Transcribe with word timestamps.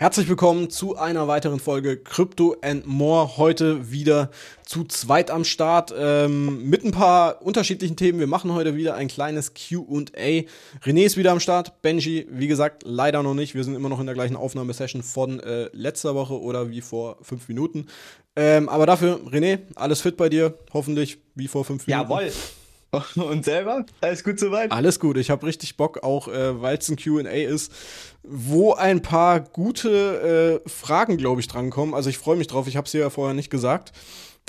Herzlich 0.00 0.28
willkommen 0.28 0.70
zu 0.70 0.96
einer 0.96 1.26
weiteren 1.26 1.58
Folge 1.58 1.96
Crypto 1.96 2.54
and 2.62 2.86
More. 2.86 3.36
Heute 3.36 3.90
wieder 3.90 4.30
zu 4.64 4.84
zweit 4.84 5.28
am 5.28 5.42
Start 5.42 5.92
ähm, 5.98 6.70
mit 6.70 6.84
ein 6.84 6.92
paar 6.92 7.42
unterschiedlichen 7.42 7.96
Themen. 7.96 8.20
Wir 8.20 8.28
machen 8.28 8.54
heute 8.54 8.76
wieder 8.76 8.94
ein 8.94 9.08
kleines 9.08 9.54
QA. 9.54 10.44
René 10.84 11.04
ist 11.04 11.16
wieder 11.16 11.32
am 11.32 11.40
Start. 11.40 11.82
Benji, 11.82 12.28
wie 12.30 12.46
gesagt, 12.46 12.84
leider 12.86 13.24
noch 13.24 13.34
nicht. 13.34 13.56
Wir 13.56 13.64
sind 13.64 13.74
immer 13.74 13.88
noch 13.88 13.98
in 13.98 14.06
der 14.06 14.14
gleichen 14.14 14.36
Aufnahmesession 14.36 15.02
von 15.02 15.40
äh, 15.40 15.68
letzter 15.72 16.14
Woche 16.14 16.40
oder 16.40 16.70
wie 16.70 16.80
vor 16.80 17.18
fünf 17.22 17.48
Minuten. 17.48 17.88
Ähm, 18.36 18.68
aber 18.68 18.86
dafür, 18.86 19.18
René, 19.26 19.62
alles 19.74 20.00
fit 20.00 20.16
bei 20.16 20.28
dir? 20.28 20.54
Hoffentlich 20.72 21.18
wie 21.34 21.48
vor 21.48 21.64
fünf 21.64 21.88
Minuten. 21.88 22.08
Jawohl. 22.08 22.30
Und 23.16 23.44
selber? 23.44 23.84
Alles 24.00 24.24
gut 24.24 24.38
soweit? 24.40 24.72
Alles 24.72 24.98
gut. 24.98 25.16
Ich 25.18 25.30
habe 25.30 25.46
richtig 25.46 25.76
Bock, 25.76 26.02
auch 26.02 26.28
äh, 26.28 26.60
weil 26.60 26.78
es 26.78 26.88
ein 26.88 26.96
QA 26.96 27.20
ist, 27.30 27.72
wo 28.22 28.72
ein 28.74 29.02
paar 29.02 29.40
gute 29.40 30.62
äh, 30.64 30.68
Fragen, 30.68 31.16
glaube 31.16 31.40
ich, 31.40 31.48
drankommen. 31.48 31.94
Also 31.94 32.08
ich 32.10 32.18
freue 32.18 32.36
mich 32.36 32.46
drauf. 32.46 32.66
Ich 32.66 32.76
habe 32.76 32.86
es 32.86 32.92
ja 32.92 33.10
vorher 33.10 33.34
nicht 33.34 33.50
gesagt. 33.50 33.92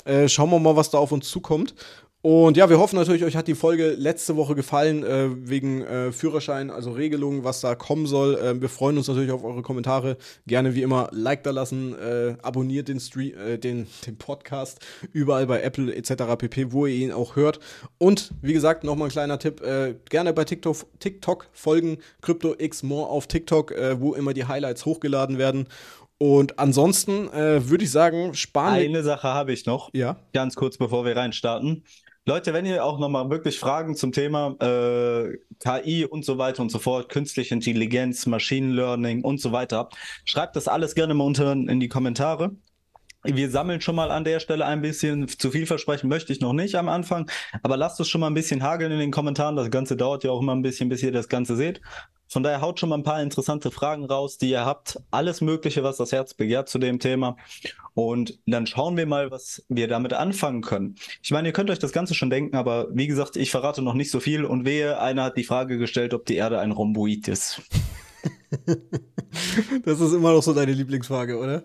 Äh, 0.04 0.28
schauen 0.28 0.50
wir 0.50 0.58
mal, 0.58 0.76
was 0.76 0.90
da 0.90 0.98
auf 0.98 1.12
uns 1.12 1.28
zukommt. 1.28 1.74
Und 2.22 2.58
ja, 2.58 2.68
wir 2.68 2.78
hoffen 2.78 2.96
natürlich, 2.96 3.24
euch 3.24 3.34
hat 3.34 3.48
die 3.48 3.54
Folge 3.54 3.92
letzte 3.92 4.36
Woche 4.36 4.54
gefallen, 4.54 5.04
äh, 5.04 5.30
wegen 5.48 5.80
äh, 5.80 6.12
Führerschein, 6.12 6.70
also 6.70 6.92
Regelungen, 6.92 7.44
was 7.44 7.62
da 7.62 7.74
kommen 7.74 8.04
soll. 8.06 8.34
Äh, 8.34 8.60
wir 8.60 8.68
freuen 8.68 8.98
uns 8.98 9.08
natürlich 9.08 9.30
auf 9.30 9.42
eure 9.42 9.62
Kommentare. 9.62 10.18
Gerne 10.46 10.74
wie 10.74 10.82
immer 10.82 11.08
Like 11.12 11.44
da 11.44 11.50
lassen, 11.50 11.98
äh, 11.98 12.36
abonniert 12.42 12.88
den, 12.88 13.00
Stream, 13.00 13.32
äh, 13.38 13.56
den, 13.56 13.86
den 14.06 14.18
Podcast 14.18 14.80
überall 15.14 15.46
bei 15.46 15.62
Apple 15.62 15.94
etc. 15.94 16.36
pp, 16.36 16.72
wo 16.72 16.84
ihr 16.84 16.96
ihn 16.96 17.12
auch 17.12 17.36
hört. 17.36 17.58
Und 17.96 18.32
wie 18.42 18.52
gesagt, 18.52 18.84
nochmal 18.84 19.08
ein 19.08 19.12
kleiner 19.12 19.38
Tipp, 19.38 19.62
äh, 19.62 19.94
gerne 20.10 20.34
bei 20.34 20.44
TikTok, 20.44 20.76
TikTok 20.98 21.46
folgen, 21.52 21.96
CryptoXMore 22.20 23.08
auf 23.08 23.28
TikTok, 23.28 23.74
wo 23.98 24.14
immer 24.14 24.34
die 24.34 24.44
Highlights 24.44 24.84
hochgeladen 24.84 25.38
werden. 25.38 25.68
Und 26.18 26.58
ansonsten 26.58 27.32
äh, 27.32 27.66
würde 27.70 27.84
ich 27.84 27.90
sagen, 27.90 28.34
sparen 28.34 28.74
Eine 28.74 29.02
Sache 29.02 29.28
habe 29.28 29.54
ich 29.54 29.64
noch. 29.64 29.88
Ja. 29.94 30.16
Ganz 30.34 30.54
kurz, 30.54 30.76
bevor 30.76 31.06
wir 31.06 31.16
reinstarten. 31.16 31.82
Leute, 32.30 32.52
wenn 32.52 32.64
ihr 32.64 32.84
auch 32.84 33.00
nochmal 33.00 33.28
wirklich 33.28 33.58
Fragen 33.58 33.96
zum 33.96 34.12
Thema 34.12 34.54
äh, 34.60 35.36
KI 35.58 36.04
und 36.04 36.24
so 36.24 36.38
weiter 36.38 36.62
und 36.62 36.70
so 36.70 36.78
fort, 36.78 37.08
künstliche 37.08 37.52
Intelligenz, 37.52 38.24
Machine 38.26 38.72
Learning 38.72 39.24
und 39.24 39.40
so 39.40 39.50
weiter 39.50 39.78
habt, 39.78 39.96
schreibt 40.24 40.54
das 40.54 40.68
alles 40.68 40.94
gerne 40.94 41.12
mal 41.12 41.24
unten 41.24 41.68
in 41.68 41.80
die 41.80 41.88
Kommentare. 41.88 42.52
Wir 43.24 43.50
sammeln 43.50 43.80
schon 43.80 43.96
mal 43.96 44.12
an 44.12 44.22
der 44.22 44.38
Stelle 44.38 44.64
ein 44.64 44.80
bisschen. 44.80 45.26
Zu 45.26 45.50
viel 45.50 45.66
versprechen 45.66 46.08
möchte 46.08 46.32
ich 46.32 46.40
noch 46.40 46.52
nicht 46.52 46.76
am 46.76 46.88
Anfang, 46.88 47.28
aber 47.64 47.76
lasst 47.76 47.98
es 47.98 48.08
schon 48.08 48.20
mal 48.20 48.28
ein 48.28 48.34
bisschen 48.34 48.62
hageln 48.62 48.92
in 48.92 49.00
den 49.00 49.10
Kommentaren. 49.10 49.56
Das 49.56 49.68
Ganze 49.72 49.96
dauert 49.96 50.22
ja 50.22 50.30
auch 50.30 50.40
immer 50.40 50.54
ein 50.54 50.62
bisschen, 50.62 50.88
bis 50.88 51.02
ihr 51.02 51.10
das 51.10 51.28
Ganze 51.28 51.56
seht. 51.56 51.80
Von 52.30 52.44
daher 52.44 52.60
haut 52.60 52.78
schon 52.78 52.90
mal 52.90 52.96
ein 52.96 53.02
paar 53.02 53.20
interessante 53.20 53.72
Fragen 53.72 54.04
raus, 54.04 54.38
die 54.38 54.50
ihr 54.50 54.64
habt. 54.64 55.00
Alles 55.10 55.40
Mögliche, 55.40 55.82
was 55.82 55.96
das 55.96 56.12
Herz 56.12 56.32
begehrt 56.32 56.68
zu 56.68 56.78
dem 56.78 57.00
Thema. 57.00 57.36
Und 57.94 58.38
dann 58.46 58.68
schauen 58.68 58.96
wir 58.96 59.06
mal, 59.06 59.32
was 59.32 59.64
wir 59.68 59.88
damit 59.88 60.12
anfangen 60.12 60.62
können. 60.62 60.94
Ich 61.22 61.32
meine, 61.32 61.48
ihr 61.48 61.52
könnt 61.52 61.70
euch 61.70 61.80
das 61.80 61.90
Ganze 61.90 62.14
schon 62.14 62.30
denken, 62.30 62.54
aber 62.54 62.86
wie 62.92 63.08
gesagt, 63.08 63.34
ich 63.34 63.50
verrate 63.50 63.82
noch 63.82 63.94
nicht 63.94 64.12
so 64.12 64.20
viel. 64.20 64.44
Und 64.44 64.64
wehe, 64.64 65.00
einer 65.00 65.24
hat 65.24 65.36
die 65.36 65.44
Frage 65.44 65.76
gestellt, 65.76 66.14
ob 66.14 66.24
die 66.24 66.36
Erde 66.36 66.60
ein 66.60 66.70
Rhomboid 66.70 67.26
ist. 67.26 67.62
das 69.84 70.00
ist 70.00 70.12
immer 70.12 70.32
noch 70.32 70.42
so 70.42 70.54
deine 70.54 70.72
Lieblingsfrage, 70.72 71.36
oder? 71.36 71.64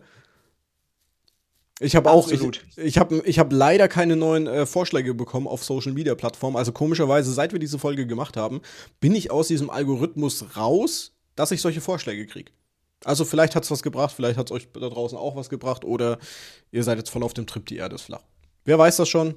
Ich 1.81 1.95
habe 1.95 2.09
auch, 2.09 2.31
ich, 2.31 2.41
ich 2.77 2.97
habe 2.97 3.21
ich 3.25 3.37
hab 3.37 3.51
leider 3.51 3.89
keine 3.89 4.15
neuen 4.15 4.47
äh, 4.47 4.65
Vorschläge 4.65 5.13
bekommen 5.13 5.45
auf 5.45 5.63
Social 5.63 5.91
Media 5.91 6.15
Plattformen. 6.15 6.55
Also 6.55 6.71
komischerweise, 6.71 7.33
seit 7.33 7.51
wir 7.51 7.59
diese 7.59 7.79
Folge 7.79 8.07
gemacht 8.07 8.37
haben, 8.37 8.61
bin 9.01 9.13
ich 9.13 9.29
aus 9.29 9.49
diesem 9.49 9.69
Algorithmus 9.69 10.55
raus, 10.55 11.13
dass 11.35 11.51
ich 11.51 11.61
solche 11.61 11.81
Vorschläge 11.81 12.27
kriege. 12.27 12.51
Also 13.03 13.25
vielleicht 13.25 13.55
hat 13.55 13.63
es 13.63 13.71
was 13.71 13.83
gebracht, 13.83 14.13
vielleicht 14.15 14.37
hat 14.37 14.47
es 14.47 14.51
euch 14.51 14.69
da 14.71 14.87
draußen 14.87 15.17
auch 15.17 15.35
was 15.35 15.49
gebracht 15.49 15.83
oder 15.83 16.17
ihr 16.71 16.83
seid 16.83 16.97
jetzt 16.97 17.09
voll 17.09 17.23
auf 17.23 17.33
dem 17.33 17.45
Trip, 17.45 17.65
die 17.65 17.75
Erde 17.75 17.95
ist 17.95 18.03
flach. 18.03 18.21
Wer 18.63 18.79
weiß 18.79 18.95
das 18.97 19.09
schon? 19.09 19.35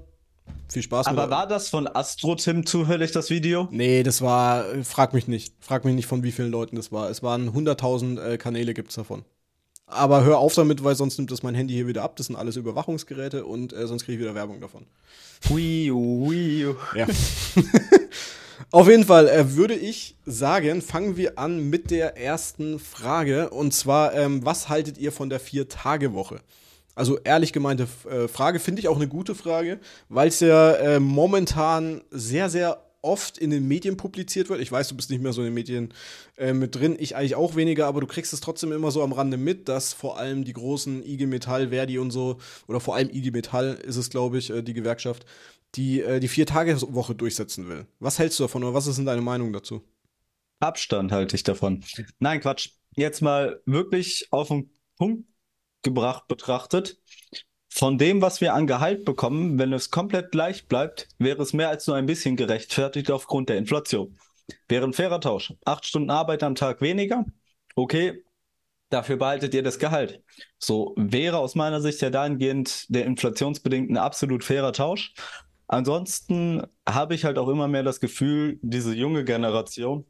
Viel 0.69 0.83
Spaß 0.83 1.08
Aber 1.08 1.28
war 1.28 1.47
das 1.47 1.68
von 1.68 1.86
Astro 1.86 2.35
Tim 2.36 2.64
zufällig 2.64 3.11
das 3.12 3.30
Video? 3.30 3.68
Nee, 3.70 4.02
das 4.02 4.23
war, 4.23 4.64
frag 4.85 5.12
mich 5.12 5.29
nicht. 5.29 5.55
Frag 5.61 5.85
mich 5.85 5.95
nicht, 5.95 6.07
von 6.07 6.23
wie 6.23 6.33
vielen 6.33 6.51
Leuten 6.51 6.77
das 6.77 6.92
war. 6.92 7.11
Es 7.11 7.23
waren 7.23 7.51
100.000 7.51 8.20
äh, 8.23 8.39
Kanäle 8.39 8.73
gibt's 8.73 8.95
davon. 8.95 9.24
Aber 9.88 10.22
hör 10.22 10.38
auf 10.38 10.54
damit, 10.54 10.84
weil 10.84 10.94
sonst 10.94 11.16
nimmt 11.16 11.30
das 11.30 11.42
mein 11.42 11.54
Handy 11.54 11.74
hier 11.74 11.86
wieder 11.86 12.02
ab. 12.02 12.16
Das 12.16 12.26
sind 12.26 12.36
alles 12.36 12.56
Überwachungsgeräte 12.56 13.46
und 13.46 13.72
äh, 13.72 13.86
sonst 13.86 14.04
kriege 14.04 14.18
ich 14.18 14.20
wieder 14.20 14.34
Werbung 14.34 14.60
davon. 14.60 14.84
Wii 15.48 15.90
U, 15.90 16.30
Wii 16.30 16.66
U. 16.66 16.74
Ja. 16.94 17.06
auf 18.70 18.88
jeden 18.88 19.04
Fall 19.04 19.28
äh, 19.28 19.56
würde 19.56 19.74
ich 19.74 20.16
sagen, 20.26 20.82
fangen 20.82 21.16
wir 21.16 21.38
an 21.38 21.70
mit 21.70 21.90
der 21.90 22.18
ersten 22.18 22.78
Frage. 22.78 23.48
Und 23.48 23.72
zwar, 23.72 24.14
ähm, 24.14 24.44
was 24.44 24.68
haltet 24.68 24.98
ihr 24.98 25.10
von 25.10 25.30
der 25.30 25.40
Vier-Tage-Woche? 25.40 26.40
Also 26.94 27.16
ehrlich 27.18 27.52
gemeinte 27.52 27.86
äh, 28.10 28.28
Frage, 28.28 28.58
finde 28.58 28.80
ich 28.80 28.88
auch 28.88 28.96
eine 28.96 29.08
gute 29.08 29.34
Frage, 29.34 29.78
weil 30.08 30.28
es 30.28 30.40
ja 30.40 30.72
äh, 30.72 31.00
momentan 31.00 32.02
sehr, 32.10 32.50
sehr 32.50 32.87
oft 33.03 33.39
in 33.39 33.51
den 33.51 33.69
Medien 33.69 33.97
publiziert 33.97 34.48
wird. 34.48 34.61
Ich 34.61 34.73
weiß, 34.73 34.89
du 34.89 34.97
bist 34.97 35.11
nicht 35.11 35.23
mehr 35.23 35.33
so 35.33 35.41
in 35.41 35.47
den 35.47 35.55
Medien 35.55 35.95
äh, 36.36 36.53
mit 36.53 36.75
drin, 36.75 36.97
ich 36.98 37.17
eigentlich 37.17 37.36
auch 37.36 37.55
weniger, 37.55 37.86
aber 37.86 38.01
du 38.01 38.07
kriegst 38.07 38.33
es 38.33 38.41
trotzdem 38.41 38.73
immer 38.73 38.91
so 38.91 39.03
am 39.03 39.13
Rande 39.13 39.36
mit, 39.36 39.69
dass 39.69 39.92
vor 39.92 40.19
allem 40.19 40.45
die 40.45 40.53
großen 40.53 41.05
IG 41.05 41.27
Metall, 41.27 41.69
Verdi 41.69 41.98
und 41.98 42.11
so, 42.11 42.39
oder 42.67 42.81
vor 42.81 42.97
allem 42.97 43.11
IG 43.11 43.31
Metall 43.31 43.75
ist 43.85 43.97
es, 43.97 44.11
glaube 44.11 44.39
ich, 44.39 44.51
äh, 44.51 44.63
die 44.63 44.75
Gewerkschaft, 44.75 45.27
die 45.75 46.01
äh, 46.01 46.20
die 46.20 46.29
Vier-Tage-Woche 46.29 47.14
durchsetzen 47.14 47.69
will. 47.69 47.86
Was 48.01 48.19
hältst 48.19 48.39
du 48.39 48.45
davon 48.45 48.64
oder 48.64 48.75
was 48.75 48.86
ist 48.86 48.97
denn 48.97 49.07
deine 49.07 49.23
Meinung 49.23 49.53
dazu? 49.53 49.83
Abstand 50.61 51.13
halte 51.13 51.36
ich 51.36 51.45
davon. 51.45 51.85
Nein, 52.19 52.41
Quatsch. 52.41 52.70
Jetzt 52.97 53.23
mal 53.23 53.61
wirklich 53.65 54.27
auf 54.33 54.48
den 54.48 54.70
Punkt 54.97 55.29
gebracht 55.83 56.27
betrachtet. 56.27 57.01
Von 57.78 57.96
dem, 57.96 58.20
was 58.20 58.40
wir 58.40 58.55
an 58.55 58.66
Gehalt 58.66 59.05
bekommen, 59.05 59.56
wenn 59.56 59.72
es 59.72 59.92
komplett 59.92 60.33
gleich 60.33 60.66
bleibt, 60.66 61.06
wäre 61.18 61.40
es 61.40 61.52
mehr 61.52 61.68
als 61.68 61.86
nur 61.86 61.94
ein 61.94 62.06
bisschen 62.06 62.34
gerechtfertigt 62.34 63.08
aufgrund 63.08 63.50
der 63.50 63.56
Inflation. 63.56 64.18
Wäre 64.66 64.84
ein 64.84 64.92
fairer 64.92 65.20
Tausch. 65.20 65.55
Acht 65.64 65.86
Stunden 65.86 66.11
Arbeit 66.11 66.42
am 66.42 66.56
Tag 66.56 66.80
weniger, 66.80 67.24
okay, 67.77 68.24
dafür 68.90 69.17
behaltet 69.17 69.55
ihr 69.55 69.62
das 69.62 69.78
Gehalt. 69.78 70.24
So 70.58 70.92
wäre 70.96 71.38
aus 71.38 71.55
meiner 71.55 71.80
Sicht 71.80 72.00
ja 72.00 72.11
dahingehend 72.11 72.92
der 72.92 73.05
inflationsbedingt 73.05 73.96
absolut 73.96 74.42
fairer 74.42 74.72
Tausch. 74.72 75.14
Ansonsten 75.68 76.67
habe 76.84 77.14
ich 77.14 77.24
halt 77.24 77.38
auch 77.38 77.48
immer 77.48 77.68
mehr 77.68 77.84
das 77.84 78.00
Gefühl, 78.00 78.58
diese 78.61 78.92
junge 78.92 79.22
Generation, 79.22 80.05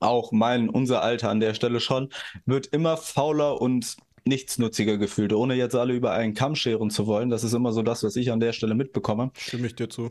auch 0.00 0.32
mein, 0.32 0.68
unser 0.68 1.00
Alter 1.00 1.30
an 1.30 1.40
der 1.40 1.54
Stelle 1.54 1.80
schon, 1.80 2.10
wird 2.44 2.66
immer 2.66 2.98
fauler 2.98 3.58
und 3.58 3.96
nichtsnutziger 4.24 4.98
gefühlt, 4.98 5.32
ohne 5.32 5.54
jetzt 5.54 5.74
alle 5.74 5.94
über 5.94 6.12
einen 6.12 6.34
Kamm 6.34 6.54
scheren 6.54 6.90
zu 6.90 7.06
wollen. 7.06 7.30
Das 7.30 7.44
ist 7.44 7.52
immer 7.52 7.72
so 7.72 7.82
das, 7.82 8.02
was 8.02 8.16
ich 8.16 8.32
an 8.32 8.40
der 8.40 8.52
Stelle 8.52 8.74
mitbekomme. 8.74 9.30
Stimme 9.36 9.66
ich 9.66 9.74
dir 9.74 9.88
zu. 9.88 10.10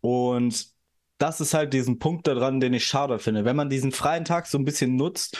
Und 0.00 0.68
das 1.18 1.40
ist 1.40 1.54
halt 1.54 1.72
diesen 1.72 1.98
Punkt 1.98 2.26
daran, 2.26 2.60
den 2.60 2.72
ich 2.72 2.86
schade 2.86 3.18
finde. 3.18 3.44
Wenn 3.44 3.56
man 3.56 3.68
diesen 3.68 3.92
freien 3.92 4.24
Tag 4.24 4.46
so 4.46 4.58
ein 4.58 4.64
bisschen 4.64 4.96
nutzt 4.96 5.36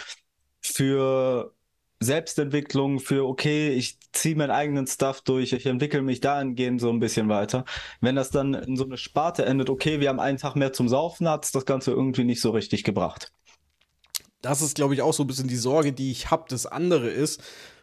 für 0.61 1.55
Selbstentwicklung, 2.01 2.99
für 2.99 3.27
okay, 3.27 3.71
ich 3.71 3.99
ziehe 4.13 4.37
meinen 4.37 4.51
eigenen 4.51 4.87
Stuff 4.87 5.21
durch, 5.21 5.53
ich 5.53 5.67
entwickle 5.67 6.03
mich 6.03 6.21
dahingehend 6.21 6.81
so 6.81 6.91
ein 6.91 7.01
bisschen 7.01 7.29
weiter. 7.29 7.65
Wenn 8.01 8.17
das 8.17 8.31
dann 8.31 8.55
in 8.55 8.77
so 8.77 8.85
eine 8.85 8.97
Sparte 8.97 9.45
endet, 9.45 9.71
okay, 9.71 10.01
wir 10.01 10.09
haben 10.09 10.21
einen 10.21 10.39
Tag 10.39 10.55
mehr 10.55 10.73
zum 10.73 10.89
Saufen, 10.89 11.29
hat 11.29 11.45
es 11.45 11.53
das 11.53 11.67
Ganze 11.67 11.91
irgendwie 11.93 12.25
nicht 12.25 12.41
so 12.41 12.51
richtig 12.51 12.85
gebracht. 12.85 13.33
Das 14.43 14.63
ist, 14.63 14.77
glaube 14.77 14.95
ich, 14.95 15.03
auch 15.03 15.13
so 15.13 15.25
ein 15.25 15.27
bisschen 15.27 15.49
die 15.49 15.57
Sorge, 15.57 15.93
die 15.93 16.11
ich 16.11 16.31
habe. 16.31 16.45
Das 16.49 16.65
andere 16.65 17.09
ist, 17.09 17.43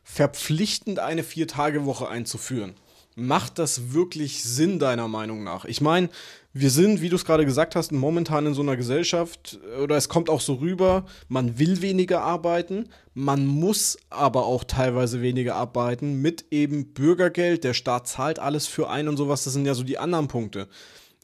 verpflichtend 0.10 1.00
eine 1.00 1.22
Vier-Tage-Woche 1.22 2.08
einzuführen. 2.08 2.76
Macht 3.16 3.60
das 3.60 3.94
wirklich 3.94 4.44
Sinn, 4.44 4.80
deiner 4.80 5.08
Meinung 5.08 5.44
nach? 5.44 5.66
Ich 5.66 5.82
meine, 5.82 6.10
wir 6.54 6.72
sind, 6.72 7.02
wie 7.02 7.10
du 7.10 7.18
es 7.18 7.26
gerade 7.26 7.46
gesagt 7.46 7.76
hast, 7.76 7.92
momentan 7.92 8.46
in 8.46 8.54
so 8.54 8.62
einer 8.62 8.78
Gesellschaft, 8.78 9.60
oder 9.84 9.98
es 9.98 10.08
kommt 10.08 10.30
auch 10.30 10.40
so 10.40 10.56
rüber, 10.56 11.06
man 11.28 11.60
will 11.60 11.82
weniger 11.82 12.22
arbeiten, 12.22 12.88
man 13.14 13.46
muss 13.46 13.98
aber 14.10 14.46
auch 14.46 14.64
teilweise 14.64 15.22
weniger 15.22 15.56
arbeiten 15.56 16.22
mit 16.22 16.46
eben 16.52 16.94
Bürgergeld, 16.94 17.64
der 17.64 17.74
Staat 17.74 18.08
zahlt 18.08 18.40
alles 18.40 18.66
für 18.66 18.90
einen 18.90 19.10
und 19.10 19.18
sowas, 19.18 19.44
das 19.44 19.54
sind 19.54 19.66
ja 19.66 19.74
so 19.74 19.84
die 19.84 19.98
anderen 19.98 20.30
Punkte. 20.30 20.70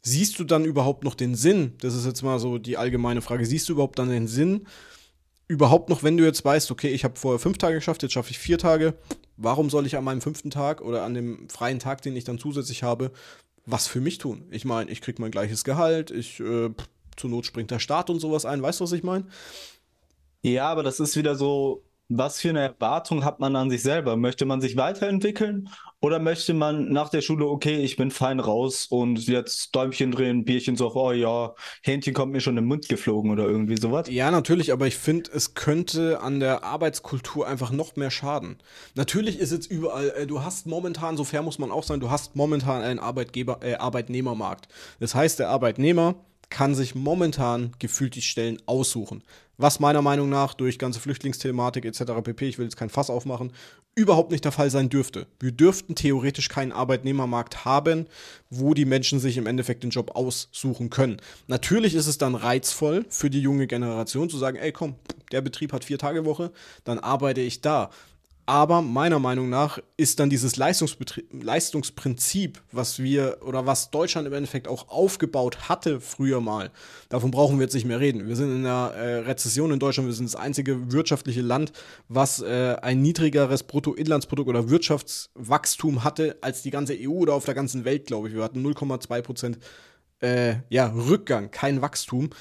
Siehst 0.01 0.37
du 0.39 0.43
dann 0.43 0.65
überhaupt 0.65 1.05
noch 1.05 1.15
den 1.15 1.35
Sinn? 1.35 1.73
Das 1.79 1.95
ist 1.95 2.05
jetzt 2.05 2.21
mal 2.21 2.37
so 2.37 2.57
die 2.57 2.77
allgemeine 2.77 3.21
Frage. 3.21 3.45
Siehst 3.45 3.69
du 3.69 3.73
überhaupt 3.73 3.97
dann 3.97 4.09
den 4.09 4.27
Sinn, 4.27 4.67
überhaupt 5.47 5.89
noch, 5.89 6.03
wenn 6.03 6.17
du 6.17 6.23
jetzt 6.23 6.43
weißt, 6.43 6.71
okay, 6.71 6.89
ich 6.89 7.03
habe 7.03 7.19
vorher 7.19 7.39
fünf 7.39 7.57
Tage 7.57 7.75
geschafft, 7.75 8.03
jetzt 8.03 8.13
schaffe 8.13 8.31
ich 8.31 8.39
vier 8.39 8.57
Tage, 8.57 8.95
warum 9.37 9.69
soll 9.69 9.85
ich 9.85 9.97
an 9.97 10.03
meinem 10.03 10.21
fünften 10.21 10.51
Tag 10.51 10.81
oder 10.81 11.03
an 11.03 11.13
dem 11.13 11.49
freien 11.49 11.79
Tag, 11.79 12.01
den 12.01 12.15
ich 12.15 12.23
dann 12.23 12.39
zusätzlich 12.39 12.83
habe, 12.83 13.11
was 13.65 13.87
für 13.87 14.01
mich 14.01 14.17
tun? 14.17 14.45
Ich 14.51 14.65
meine, 14.65 14.89
ich 14.91 15.01
kriege 15.01 15.21
mein 15.21 15.31
gleiches 15.31 15.63
Gehalt, 15.63 16.11
ich 16.11 16.39
äh, 16.39 16.69
zur 17.15 17.29
Not 17.29 17.45
springt 17.45 17.71
der 17.71 17.79
Staat 17.79 18.09
und 18.09 18.19
sowas 18.19 18.45
ein, 18.45 18.61
weißt 18.61 18.79
du, 18.79 18.83
was 18.83 18.91
ich 18.91 19.03
meine? 19.03 19.25
Ja, 20.41 20.69
aber 20.69 20.83
das 20.83 20.99
ist 20.99 21.15
wieder 21.15 21.35
so 21.35 21.83
was 22.09 22.39
für 22.39 22.49
eine 22.49 22.61
Erwartung 22.61 23.23
hat 23.23 23.39
man 23.39 23.55
an 23.55 23.69
sich 23.69 23.81
selber? 23.81 24.17
Möchte 24.17 24.45
man 24.45 24.61
sich 24.61 24.75
weiterentwickeln 24.75 25.69
oder 26.03 26.19
möchte 26.19 26.53
man 26.53 26.91
nach 26.91 27.07
der 27.07 27.21
Schule, 27.21 27.45
okay, 27.45 27.77
ich 27.77 27.95
bin 27.95 28.11
fein 28.11 28.41
raus 28.41 28.87
und 28.89 29.25
jetzt 29.25 29.73
Däumchen 29.73 30.11
drehen, 30.11 30.43
Bierchen 30.43 30.75
so, 30.75 30.93
oh 30.95 31.13
ja, 31.13 31.55
Hähnchen 31.81 32.13
kommt 32.13 32.33
mir 32.33 32.41
schon 32.41 32.57
im 32.57 32.65
Mund 32.65 32.89
geflogen 32.89 33.31
oder 33.31 33.45
irgendwie 33.45 33.77
sowas? 33.77 34.09
Ja, 34.09 34.29
natürlich, 34.29 34.73
aber 34.73 34.85
ich 34.85 34.97
finde, 34.97 35.31
es 35.31 35.53
könnte 35.53 36.19
an 36.19 36.41
der 36.41 36.65
Arbeitskultur 36.65 37.47
einfach 37.47 37.71
noch 37.71 37.95
mehr 37.95 38.11
schaden. 38.11 38.57
Natürlich 38.95 39.39
ist 39.39 39.53
jetzt 39.53 39.71
überall, 39.71 40.09
äh, 40.09 40.27
du 40.27 40.43
hast 40.43 40.67
momentan, 40.67 41.15
so 41.15 41.23
fair 41.23 41.41
muss 41.41 41.57
man 41.57 41.71
auch 41.71 41.83
sein, 41.83 42.01
du 42.01 42.11
hast 42.11 42.35
momentan 42.35 42.81
einen 42.81 42.99
Arbeitgeber, 42.99 43.59
äh, 43.61 43.75
Arbeitnehmermarkt. 43.75 44.67
Das 44.99 45.15
heißt, 45.15 45.39
der 45.39 45.51
Arbeitnehmer 45.51 46.15
kann 46.53 46.75
sich 46.75 46.93
momentan 46.93 47.71
gefühlt 47.79 48.13
die 48.13 48.21
Stellen 48.21 48.61
aussuchen. 48.67 49.23
Was 49.57 49.79
meiner 49.79 50.03
Meinung 50.03 50.29
nach 50.29 50.53
durch 50.53 50.77
ganze 50.77 50.99
Flüchtlingsthematik 50.99 51.83
etc. 51.83 52.03
pp, 52.23 52.47
ich 52.47 52.59
will 52.59 52.65
jetzt 52.65 52.77
kein 52.77 52.91
Fass 52.91 53.09
aufmachen, 53.09 53.51
überhaupt 53.95 54.31
nicht 54.31 54.45
der 54.45 54.51
Fall 54.51 54.69
sein 54.69 54.89
dürfte. 54.89 55.25
Wir 55.39 55.51
dürften 55.51 55.95
theoretisch 55.95 56.49
keinen 56.49 56.71
Arbeitnehmermarkt 56.71 57.65
haben, 57.65 58.05
wo 58.51 58.75
die 58.75 58.85
Menschen 58.85 59.19
sich 59.19 59.37
im 59.37 59.47
Endeffekt 59.47 59.83
den 59.83 59.89
Job 59.89 60.15
aussuchen 60.15 60.91
können. 60.91 61.17
Natürlich 61.47 61.95
ist 61.95 62.07
es 62.07 62.19
dann 62.19 62.35
reizvoll 62.35 63.05
für 63.09 63.31
die 63.31 63.41
junge 63.41 63.65
Generation 63.65 64.29
zu 64.29 64.37
sagen, 64.37 64.57
ey 64.57 64.71
komm, 64.71 64.95
der 65.31 65.41
Betrieb 65.41 65.73
hat 65.73 65.85
vier 65.85 65.97
Tage 65.97 66.23
Woche, 66.23 66.51
dann 66.83 66.99
arbeite 66.99 67.41
ich 67.41 67.61
da. 67.61 67.89
Aber 68.45 68.81
meiner 68.81 69.19
Meinung 69.19 69.49
nach 69.49 69.79
ist 69.95 70.19
dann 70.19 70.29
dieses 70.29 70.57
Leistungsprinzip, 70.57 72.61
was 72.73 72.99
wir 72.99 73.37
oder 73.45 73.65
was 73.65 73.89
Deutschland 73.89 74.27
im 74.27 74.33
Endeffekt 74.33 74.67
auch 74.67 74.89
aufgebaut 74.89 75.69
hatte 75.69 76.01
früher 76.01 76.41
mal, 76.41 76.69
davon 77.07 77.31
brauchen 77.31 77.57
wir 77.57 77.63
jetzt 77.63 77.73
nicht 77.73 77.85
mehr 77.85 78.01
reden. 78.01 78.27
Wir 78.27 78.35
sind 78.35 78.51
in 78.51 78.65
einer 78.65 78.91
äh, 78.95 79.19
Rezession 79.19 79.71
in 79.71 79.79
Deutschland, 79.79 80.09
wir 80.09 80.13
sind 80.13 80.25
das 80.25 80.35
einzige 80.35 80.91
wirtschaftliche 80.91 81.41
Land, 81.41 81.71
was 82.09 82.41
äh, 82.41 82.75
ein 82.81 83.01
niedrigeres 83.01 83.63
Bruttoinlandsprodukt 83.63 84.49
oder 84.49 84.69
Wirtschaftswachstum 84.69 86.03
hatte 86.03 86.37
als 86.41 86.63
die 86.63 86.71
ganze 86.71 86.97
EU 86.99 87.11
oder 87.11 87.35
auf 87.35 87.45
der 87.45 87.53
ganzen 87.53 87.85
Welt, 87.85 88.07
glaube 88.07 88.27
ich. 88.27 88.35
Wir 88.35 88.43
hatten 88.43 88.65
0,2 88.65 89.21
Prozent 89.21 89.59
äh, 90.19 90.55
ja, 90.69 90.87
Rückgang, 90.87 91.49
kein 91.49 91.81
Wachstum. 91.81 92.31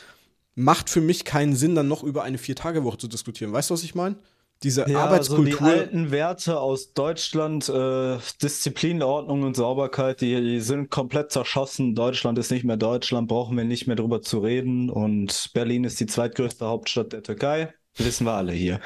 Macht 0.56 0.90
für 0.90 1.00
mich 1.00 1.24
keinen 1.24 1.54
Sinn, 1.54 1.76
dann 1.76 1.88
noch 1.88 2.02
über 2.02 2.24
eine 2.24 2.38
Vier-Tage-Woche 2.38 2.98
zu 2.98 3.08
diskutieren. 3.08 3.52
Weißt 3.52 3.70
du, 3.70 3.74
was 3.74 3.84
ich 3.84 3.94
meine? 3.94 4.16
Diese 4.62 4.88
ja, 4.88 5.00
Arbeitskultur. 5.04 5.52
So 5.52 5.58
die 5.58 5.62
alten 5.64 6.10
Werte 6.10 6.60
aus 6.60 6.92
Deutschland, 6.92 7.68
äh, 7.68 8.18
Disziplin, 8.42 9.02
Ordnung 9.02 9.42
und 9.42 9.56
Sauberkeit, 9.56 10.20
die, 10.20 10.40
die, 10.40 10.60
sind 10.60 10.90
komplett 10.90 11.32
zerschossen. 11.32 11.94
Deutschland 11.94 12.38
ist 12.38 12.50
nicht 12.50 12.64
mehr 12.64 12.76
Deutschland, 12.76 13.28
brauchen 13.28 13.56
wir 13.56 13.64
nicht 13.64 13.86
mehr 13.86 13.96
drüber 13.96 14.22
zu 14.22 14.38
reden. 14.38 14.90
Und 14.90 15.50
Berlin 15.54 15.84
ist 15.84 16.00
die 16.00 16.06
zweitgrößte 16.06 16.66
Hauptstadt 16.66 17.12
der 17.12 17.22
Türkei. 17.22 17.74
Wissen 17.96 18.24
wir 18.24 18.32
alle 18.32 18.52
hier. 18.52 18.80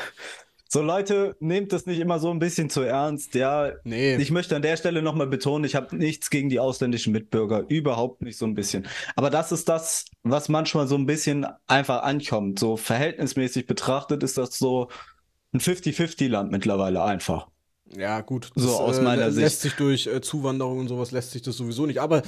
So 0.69 0.83
Leute, 0.83 1.37
nehmt 1.39 1.73
das 1.73 1.87
nicht 1.87 2.01
immer 2.01 2.19
so 2.19 2.29
ein 2.31 2.41
bisschen 2.41 2.69
zu 2.71 2.83
ernst. 2.83 3.35
Ja, 3.37 3.71
nee. 3.85 4.17
ich 4.17 4.33
möchte 4.33 4.57
an 4.57 4.63
der 4.63 4.77
Stelle 4.77 5.01
nochmal 5.01 5.29
betonen, 5.29 5.65
ich 5.65 5.77
habe 5.77 5.95
nichts 5.97 6.29
gegen 6.29 6.49
die 6.49 6.59
ausländischen 6.59 7.13
Mitbürger, 7.13 7.65
überhaupt 7.69 8.23
nicht 8.23 8.37
so 8.37 8.47
ein 8.47 8.55
bisschen. 8.55 8.87
Aber 9.15 9.31
das 9.31 9.53
ist 9.53 9.69
das, 9.69 10.07
was 10.25 10.49
manchmal 10.49 10.89
so 10.89 10.97
ein 10.97 11.07
bisschen 11.07 11.47
einfach 11.69 12.03
ankommt. 12.03 12.59
So 12.59 12.77
verhältnismäßig 12.77 13.67
betrachtet 13.67 14.25
ist 14.25 14.39
das 14.39 14.59
so 14.59 14.89
ein 15.53 15.61
50-50-Land 15.61 16.51
mittlerweile 16.51 17.03
einfach. 17.03 17.49
Ja, 17.97 18.21
gut. 18.21 18.51
So 18.55 18.67
das, 18.67 18.77
aus 18.77 19.01
meiner 19.01 19.27
äh, 19.27 19.31
Sicht. 19.31 19.43
Lässt 19.43 19.61
sich 19.63 19.73
durch 19.75 20.07
äh, 20.07 20.21
Zuwanderung 20.21 20.79
und 20.81 20.89
sowas 20.89 21.13
lässt 21.13 21.33
sich 21.33 21.43
das 21.43 21.57
sowieso 21.57 21.87
nicht. 21.87 22.01
Aber 22.01 22.23